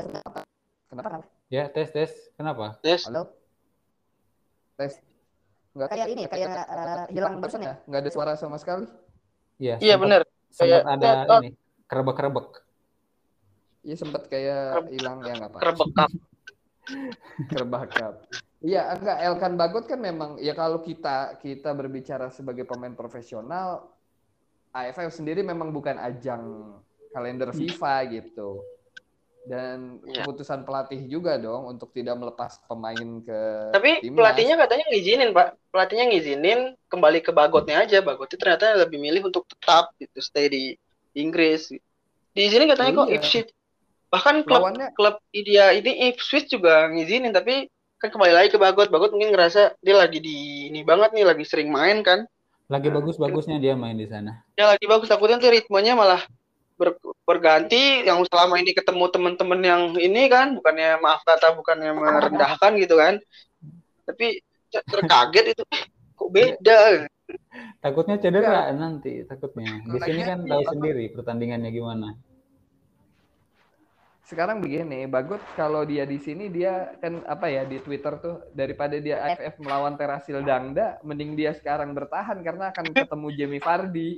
Kenapa? 0.00 0.40
Kenapa? 0.88 1.29
Ya, 1.50 1.66
tes 1.66 1.90
tes. 1.90 2.14
Kenapa? 2.38 2.78
Tes. 2.78 3.02
Halo? 3.10 3.26
Tes. 4.78 5.02
Nggak 5.74 5.88
Kayak 5.90 6.06
ini 6.14 6.22
ya, 6.22 6.28
kayak 6.30 6.48
eh, 6.50 7.06
hilang 7.10 7.42
barusan 7.42 7.62
ya? 7.62 7.74
nggak 7.90 8.00
ada 8.06 8.10
suara 8.10 8.32
sama 8.38 8.54
sekali. 8.58 8.86
Iya, 9.58 9.82
Iya 9.82 9.94
benar. 9.98 10.22
Sempat 10.50 10.62
Kayak- 10.62 10.86
ada 10.86 11.10
oh. 11.26 11.40
ini 11.42 11.50
kerebek-kerebek. 11.90 12.48
Iya 13.82 13.96
sempat 13.98 14.22
kayak 14.30 14.94
hilang 14.94 15.26
ya 15.26 15.32
nggak 15.42 15.50
apa. 15.50 15.58
Kerebekap. 15.58 16.10
Kerbakap. 17.50 18.14
Iya, 18.60 18.94
enggak 18.94 19.18
Elkan 19.24 19.54
Bagot 19.58 19.84
kan 19.90 19.98
memang 19.98 20.38
ya 20.38 20.54
kalau 20.54 20.82
kita 20.86 21.38
kita 21.42 21.74
berbicara 21.74 22.30
sebagai 22.30 22.62
pemain 22.62 22.94
profesional 22.94 23.90
AFF 24.70 25.10
sendiri 25.10 25.42
memang 25.42 25.74
bukan 25.74 25.98
ajang 25.98 26.74
kalender 27.10 27.50
FIFA 27.50 27.94
gitu. 28.10 28.62
Dan 29.40 30.04
Iya. 30.04 30.20
keputusan 30.20 30.68
pelatih 30.68 31.00
juga 31.08 31.40
dong 31.40 31.72
untuk 31.72 31.90
tidak 31.96 32.12
melepas 32.20 32.60
pemain 32.68 33.24
ke 33.24 33.40
Tapi 33.72 34.04
timnas. 34.04 34.16
pelatihnya 34.20 34.54
katanya 34.60 34.84
ngizinin, 34.92 35.30
Pak. 35.32 35.48
Pelatihnya 35.72 36.04
ngizinin 36.12 36.60
kembali 36.92 37.18
ke 37.24 37.32
Bagotnya 37.32 37.82
aja. 37.82 38.04
Bagotnya 38.04 38.36
ternyata 38.36 38.76
lebih 38.76 39.00
milih 39.00 39.32
untuk 39.32 39.48
tetap 39.48 39.96
gitu 39.96 40.20
stay 40.20 40.52
di 40.52 40.64
Inggris. 41.16 41.72
Diizinin 42.36 42.68
katanya 42.68 42.92
kok 42.94 43.08
Iya. 43.10 43.16
Ipswich. 43.18 43.50
Bahkan 44.10 44.34
klub 44.44 44.60
lawannya 44.60 44.88
klub 44.94 45.22
dia 45.32 45.70
ini 45.72 46.10
Ipswich 46.12 46.50
juga 46.50 46.90
ngizinin 46.90 47.30
tapi 47.32 47.70
kan 47.96 48.12
kembali 48.12 48.32
lagi 48.32 48.48
ke 48.52 48.58
Bagot. 48.60 48.92
Bagot 48.92 49.10
mungkin 49.16 49.32
ngerasa 49.32 49.78
dia 49.80 49.96
lagi 49.96 50.20
di 50.20 50.68
ini 50.68 50.84
banget 50.84 51.16
nih, 51.16 51.24
lagi 51.26 51.44
sering 51.48 51.72
main 51.72 52.04
kan. 52.04 52.28
Lagi 52.70 52.86
bagus-bagusnya 52.86 53.58
dia 53.58 53.74
main 53.74 53.98
di 53.98 54.06
sana. 54.06 54.46
Dia 54.54 54.70
lagi 54.70 54.86
bagus 54.86 55.10
takutnya 55.10 55.42
tuh 55.42 55.50
ritmenya 55.50 55.98
malah 55.98 56.22
ber- 56.80 56.96
berganti 57.28 58.08
yang 58.08 58.24
selama 58.24 58.56
ini 58.56 58.72
ketemu 58.72 59.04
teman-teman 59.12 59.60
yang 59.60 59.82
ini 60.00 60.32
kan 60.32 60.56
bukannya 60.56 60.96
maaf 61.04 61.20
kata 61.28 61.52
bukannya 61.52 61.92
merendahkan 61.92 62.72
gitu 62.80 62.96
kan. 62.96 63.20
Tapi 64.08 64.40
terkaget 64.72 65.52
itu 65.52 65.62
eh, 65.68 65.84
kok 66.16 66.30
beda. 66.32 66.78
Takutnya 67.84 68.16
cedera 68.16 68.72
nanti, 68.72 69.22
takutnya. 69.28 69.84
Di 69.84 69.98
sini 70.00 70.20
kan 70.24 70.38
sih, 70.42 70.50
tahu 70.50 70.62
sendiri 70.72 71.04
pertandingannya 71.12 71.70
gimana. 71.70 72.08
sekarang 74.30 74.62
begini, 74.62 75.10
Bagot 75.10 75.42
kalau 75.58 75.82
dia 75.82 76.06
di 76.06 76.14
sini 76.22 76.46
dia 76.46 76.94
kan 77.02 77.18
apa 77.26 77.50
ya 77.50 77.66
di 77.66 77.82
Twitter 77.82 78.14
tuh 78.22 78.38
daripada 78.54 78.94
dia 79.02 79.18
AFF 79.26 79.58
melawan 79.58 79.98
Terasil 79.98 80.38
Dangda, 80.46 81.02
mending 81.02 81.34
dia 81.34 81.50
sekarang 81.50 81.90
bertahan 81.90 82.38
karena 82.46 82.70
akan 82.70 82.94
ketemu 82.94 83.26
Jamie 83.34 83.58
Vardy. 83.58 84.10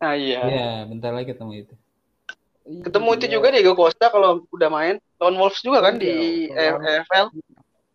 Nah 0.00 0.14
iya. 0.16 0.40
Iya, 0.48 0.68
bentar 0.88 1.12
lagi 1.12 1.28
ketemu 1.32 1.52
itu. 1.68 1.74
Iya, 2.64 2.82
Ketemu 2.88 3.08
itu 3.16 3.26
dia. 3.26 3.34
juga 3.36 3.46
Diego 3.52 3.72
Costa 3.76 4.06
kalau 4.08 4.44
udah 4.52 4.68
main 4.72 4.96
lawan 5.20 5.36
Wolves 5.36 5.60
juga 5.60 5.84
kan 5.84 6.00
di 6.00 6.08
Iya, 6.48 6.76
lawan- 6.76 6.84
EFL 6.86 7.26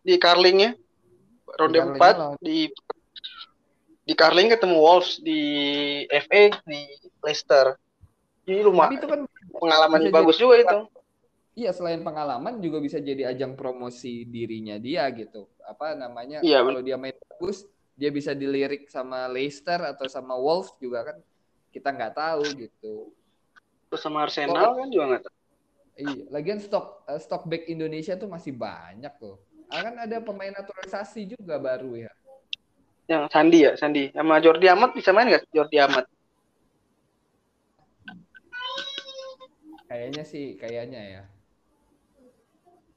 di 0.06 0.14
Carlingnya 0.22 0.72
ronde 1.58 1.78
Di 1.78 1.82
Carling 1.82 1.98
4 1.98 2.16
lawan- 2.18 2.42
di 2.42 2.58
di 4.06 4.14
Carling 4.14 4.50
ketemu 4.54 4.78
Wolves 4.78 5.18
di 5.18 5.42
FA 6.14 6.54
di 6.70 6.82
Leicester. 7.26 7.74
Jadi 8.46 8.62
Tapi 8.62 8.68
lumayan 8.70 8.94
itu 9.02 9.08
kan 9.10 9.22
pengalaman 9.58 10.02
bagus 10.14 10.38
juga 10.38 10.56
itu. 10.62 10.78
Iya, 11.56 11.72
selain 11.72 12.04
pengalaman 12.04 12.60
juga 12.62 12.84
bisa 12.84 13.00
jadi 13.02 13.32
ajang 13.34 13.56
promosi 13.58 14.28
dirinya 14.30 14.76
dia 14.78 15.08
gitu. 15.10 15.48
Apa 15.66 15.96
namanya? 15.98 16.44
Iya, 16.46 16.62
kalau 16.62 16.84
dia 16.86 17.00
main 17.00 17.16
bagus, 17.18 17.66
dia 17.98 18.12
bisa 18.14 18.36
dilirik 18.38 18.92
sama 18.92 19.26
Leicester 19.32 19.80
atau 19.82 20.06
sama 20.06 20.36
Wolves 20.38 20.76
juga 20.78 21.02
kan. 21.10 21.18
Kita 21.76 21.92
nggak 21.92 22.16
tahu 22.16 22.44
gitu. 22.56 23.12
Terus 23.92 24.00
sama 24.00 24.24
Arsenal 24.24 24.80
kan 24.80 24.88
juga 24.88 25.06
nggak 25.12 25.24
tahu. 25.28 25.36
Iya, 25.96 26.24
lagian 26.32 26.60
stok 26.64 27.04
eh, 27.08 27.20
stok 27.20 27.44
back 27.52 27.68
Indonesia 27.68 28.16
tuh 28.16 28.32
masih 28.32 28.56
banyak 28.56 29.12
loh. 29.20 29.44
Akan 29.68 30.00
ada 30.00 30.24
pemain 30.24 30.56
naturalisasi 30.56 31.36
juga 31.36 31.60
baru 31.60 32.00
ya. 32.00 32.12
Yang 33.12 33.24
Sandi 33.32 33.60
ya, 33.64 33.72
Sandi. 33.76 34.04
Sama 34.16 34.40
Jordi 34.40 34.68
Amat 34.72 34.92
bisa 34.96 35.12
main 35.12 35.28
nggak? 35.28 35.52
Jordi 35.52 35.78
Amat. 35.84 36.06
Kayaknya 39.86 40.24
sih, 40.26 40.58
kayaknya 40.58 41.02
ya. 41.04 41.24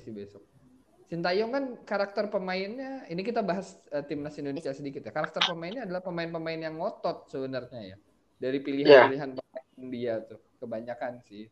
Si 0.01 0.11
besok. 0.11 0.43
Sintayong 1.09 1.51
kan 1.53 1.65
karakter 1.89 2.29
pemainnya, 2.29 3.05
ini 3.09 3.25
kita 3.25 3.41
bahas 3.41 3.81
eh, 3.93 4.05
timnas 4.05 4.37
Indonesia 4.37 4.73
sedikit 4.73 5.05
ya. 5.05 5.13
Karakter 5.13 5.41
pemainnya 5.45 5.85
adalah 5.85 6.05
pemain-pemain 6.05 6.61
yang 6.61 6.77
ngotot 6.81 7.29
sebenarnya 7.33 7.95
ya. 7.95 7.97
Dari 8.39 8.59
pilihan-pilihan 8.63 9.35
pemain 9.35 9.87
dia 9.91 10.23
tuh, 10.23 10.39
kebanyakan 10.63 11.19
sih. 11.27 11.51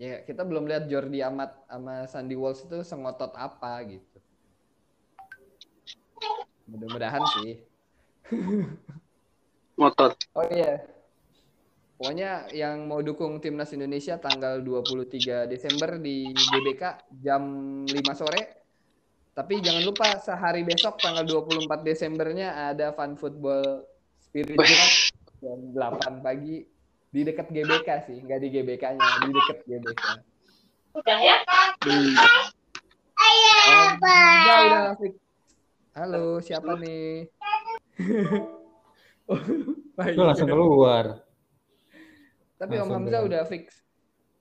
Ya, 0.00 0.24
kita 0.24 0.42
belum 0.42 0.66
lihat 0.66 0.88
Jordi 0.88 1.22
Amat 1.22 1.54
sama 1.68 2.08
Sandy 2.08 2.34
Walsh 2.34 2.64
itu 2.66 2.80
sengotot 2.82 3.30
apa 3.38 3.78
gitu. 3.86 4.18
Mudah-mudahan 6.66 7.22
sih. 7.38 7.60
Ngotot. 9.78 10.16
Oh 10.32 10.48
iya. 10.48 10.80
Pokoknya 12.00 12.50
yang 12.50 12.90
mau 12.90 12.98
dukung 12.98 13.38
timnas 13.38 13.70
Indonesia 13.70 14.18
tanggal 14.18 14.58
23 14.58 15.46
Desember 15.46 16.02
di 16.02 16.34
GBK 16.34 17.12
jam 17.22 17.42
5 17.86 17.94
sore. 18.18 18.42
Tapi 19.32 19.62
jangan 19.62 19.86
lupa 19.86 20.18
sehari 20.18 20.66
besok 20.66 20.98
tanggal 20.98 21.22
24 21.22 21.86
Desembernya 21.86 22.74
ada 22.74 22.90
Fun 22.90 23.14
Football 23.14 23.86
Spirit 24.32 24.56
Cup 24.56 24.64
jam 25.44 25.60
8 25.76 26.24
pagi 26.24 26.64
di 27.12 27.20
dekat 27.20 27.52
GBK 27.52 27.88
sih, 28.08 28.16
nggak 28.24 28.40
di 28.40 28.48
GBK-nya, 28.48 29.28
di 29.28 29.28
dekat 29.28 29.58
GBK. 29.68 30.04
Udah, 30.96 31.16
udah, 33.92 34.96
Fik. 34.96 35.12
Halo, 35.92 36.40
siapa 36.40 36.80
nih? 36.80 37.28
oh. 39.28 39.36
Itu 40.00 40.24
langsung 40.24 40.48
keluar. 40.48 41.20
Tapi 42.56 42.80
Om 42.80 42.88
Langsung 42.88 43.04
Hamzah 43.04 43.20
keluar. 43.20 43.28
udah 43.28 43.42
fix 43.52 43.84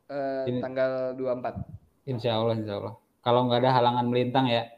eh, 0.07 0.55
Ini- 0.55 0.63
tanggal 0.63 1.19
24. 1.19 2.07
Insya 2.07 2.39
Allah, 2.39 2.55
insya 2.55 2.79
Allah. 2.79 2.95
Kalau 3.27 3.51
nggak 3.51 3.59
ada 3.59 3.75
halangan 3.75 4.07
melintang 4.07 4.47
ya. 4.47 4.71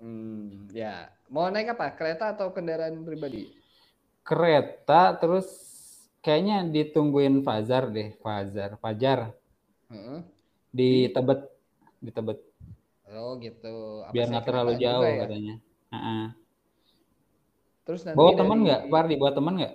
Hmm, 0.00 0.64
ya. 0.72 1.12
Mau 1.28 1.52
naik 1.52 1.76
apa? 1.76 1.92
Kereta 1.92 2.32
atau 2.32 2.56
kendaraan 2.56 3.04
pribadi? 3.04 3.65
Kereta 4.26 5.14
terus 5.22 5.46
kayaknya 6.18 6.66
ditungguin 6.66 7.46
Fajar 7.46 7.86
deh, 7.88 8.18
Fajar, 8.18 8.74
Fajar 8.82 9.30
Heeh. 9.86 10.18
di 10.74 11.06
Tebet, 11.14 11.46
di 12.02 12.10
Tebet. 12.10 12.38
Oh 13.14 13.38
gitu. 13.38 14.02
Apa 14.02 14.10
Biar 14.10 14.26
nggak 14.26 14.44
terlalu 14.44 14.72
jauh 14.82 15.06
ya? 15.06 15.22
katanya. 15.22 15.54
Heeh. 15.94 16.24
Terus 17.86 18.02
nanti 18.02 18.18
Bawa 18.18 18.30
dari- 18.34 18.40
teman 18.42 18.58
nggak, 18.66 18.80
Pardi? 18.90 19.14
Bawa 19.14 19.32
teman 19.32 19.54
nggak? 19.62 19.74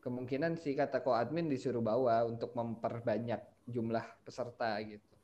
Kemungkinan 0.00 0.52
sih 0.58 0.74
kata 0.74 1.06
ko 1.06 1.14
admin 1.14 1.46
disuruh 1.46 1.78
bawa 1.78 2.26
untuk 2.26 2.50
memperbanyak 2.58 3.38
jumlah 3.70 4.02
peserta 4.26 4.74
gitu. 4.82 5.14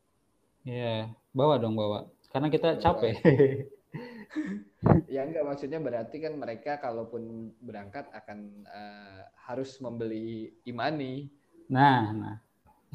Iya, 0.63 1.11
bawa 1.35 1.59
dong 1.59 1.75
bawa. 1.75 2.07
Karena 2.31 2.47
kita 2.47 2.79
Bawa. 2.79 2.83
capek. 2.83 3.15
Ya 5.13 5.23
enggak 5.27 5.47
maksudnya 5.47 5.81
berarti 5.81 6.19
kan 6.19 6.35
mereka 6.37 6.79
kalaupun 6.79 7.55
berangkat 7.63 8.07
akan 8.13 8.67
eh, 8.67 9.23
harus 9.49 9.79
membeli 9.81 10.53
imani. 10.67 11.31
Nah, 11.71 12.13
nah. 12.13 12.37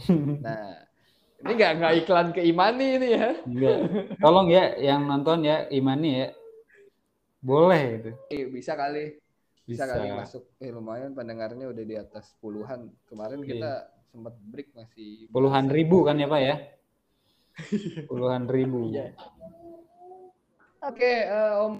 Nah, 0.45 0.81
ini 1.41 1.51
nggak 1.57 1.71
nggak 1.81 1.93
iklan 2.05 2.27
ke 2.31 2.41
imani 2.45 2.87
ini 3.01 3.07
ya. 3.17 3.29
Enggak. 3.43 3.77
Tolong 4.21 4.47
ya 4.53 4.63
yang 4.77 5.09
nonton 5.09 5.41
ya 5.41 5.65
Imani 5.73 6.09
ya. 6.21 6.27
Boleh. 7.41 8.13
Eh, 8.29 8.45
Bisa 8.45 8.77
kali. 8.77 9.17
Bisa, 9.65 9.89
Bisa. 9.89 9.93
kali 9.97 10.07
masuk. 10.13 10.43
Eh 10.61 10.69
lumayan 10.69 11.17
pendengarnya 11.17 11.65
udah 11.73 11.85
di 11.85 11.95
atas 11.97 12.37
puluhan. 12.37 12.93
Kemarin 13.09 13.41
kita 13.41 13.89
sempat 14.13 14.37
break 14.37 14.69
masih. 14.77 15.31
Puluhan 15.33 15.65
ribu 15.73 16.05
kan 16.05 16.21
ya 16.21 16.29
Pak 16.29 16.41
ya? 16.41 16.55
Puluhan 18.05 18.45
ribu. 18.45 18.85
Iya. 18.93 19.17
Oke, 20.81 21.29
eh, 21.29 21.61
Om. 21.61 21.77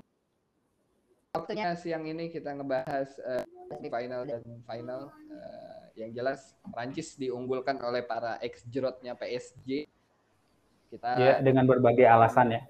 Waktunya 1.34 1.74
siang 1.74 2.06
ini 2.06 2.30
kita 2.30 2.54
ngebahas 2.54 3.10
eh, 3.18 3.46
final 3.82 4.30
dan 4.30 4.44
final. 4.62 5.10
Eh, 5.32 6.06
yang 6.06 6.14
jelas 6.14 6.54
Prancis 6.70 7.18
diunggulkan 7.18 7.82
oleh 7.82 8.06
para 8.06 8.38
ex 8.46 8.62
jerotnya 8.70 9.18
PSG. 9.18 9.90
Kita 10.94 11.18
Ya, 11.18 11.42
dengan 11.42 11.66
berbagai 11.66 12.06
alasan 12.06 12.54
ya. 12.54 12.62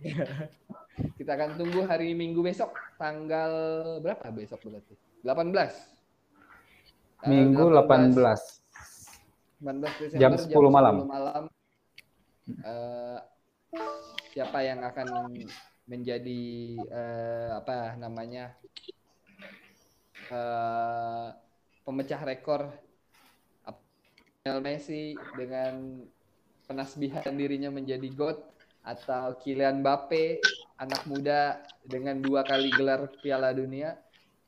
kita 1.18 1.34
akan 1.34 1.58
tunggu 1.58 1.84
hari 1.90 2.14
Minggu 2.14 2.40
besok 2.44 2.70
tanggal 2.94 3.50
berapa 3.98 4.30
besok 4.30 4.62
berarti? 4.62 4.94
18. 5.26 5.50
Tanggal 7.18 7.26
Minggu 7.26 7.64
18. 7.66 8.14
18 9.58 10.00
Desember 10.06 10.20
Jam 10.22 10.32
10 10.38 10.54
malam. 10.70 10.94
malam. 11.04 11.44
Eh, 12.46 13.18
siapa 14.30 14.62
yang 14.62 14.82
akan 14.82 15.34
menjadi 15.86 16.42
eh, 16.78 17.50
apa 17.54 17.98
namanya 17.98 18.54
eh, 20.30 21.28
pemecah 21.82 22.22
rekor 22.22 22.70
Lionel 24.40 24.64
Messi 24.64 25.18
dengan 25.36 26.00
penasbihan 26.64 27.34
dirinya 27.36 27.68
menjadi 27.68 28.08
GOAT 28.14 28.38
atau 28.80 29.36
Kylian 29.36 29.84
Mbappe 29.84 30.40
anak 30.80 31.04
muda 31.04 31.60
dengan 31.84 32.16
dua 32.24 32.40
kali 32.40 32.72
gelar 32.72 33.04
Piala 33.20 33.52
Dunia 33.52 33.98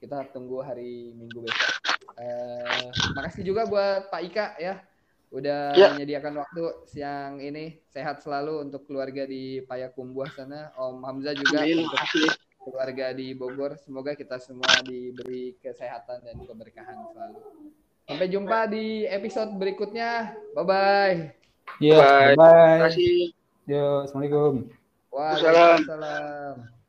kita 0.00 0.26
tunggu 0.34 0.64
hari 0.64 1.12
Minggu 1.14 1.44
besok. 1.46 1.70
Eh, 2.18 2.88
makasih 3.14 3.42
juga 3.46 3.68
buat 3.68 4.08
Pak 4.10 4.22
Ika 4.26 4.46
ya 4.58 4.80
udah 5.32 5.72
Ya. 5.72 5.88
menyediakan 5.96 6.38
waktu 6.38 6.62
siang 6.84 7.40
ini 7.40 7.80
sehat 7.88 8.20
selalu 8.20 8.68
untuk 8.68 8.84
keluarga 8.84 9.24
di 9.24 9.64
Payakumbuh 9.64 10.28
sana 10.28 10.70
Om 10.76 11.00
Hamzah 11.02 11.32
juga 11.32 11.64
Amin, 11.64 11.88
untuk 11.88 11.98
keluarga 12.62 13.10
di 13.10 13.32
Bogor 13.32 13.80
semoga 13.80 14.12
kita 14.12 14.36
semua 14.36 14.76
diberi 14.84 15.56
kesehatan 15.58 16.20
dan 16.22 16.36
keberkahan 16.38 17.00
selalu 17.10 17.40
sampai 18.04 18.28
jumpa 18.28 18.68
di 18.68 19.08
episode 19.08 19.56
berikutnya 19.56 20.36
bye 20.52 20.62
bye 20.62 21.16
Iya, 21.80 21.96
Bye. 21.96 22.36
bye. 22.36 22.52
Terima 22.52 22.84
kasih. 22.90 23.14
Yo, 23.64 23.86
assalamualaikum. 24.04 24.54
Waalaikumsalam. 25.08 25.78
Waalaikumsalam 25.80 26.81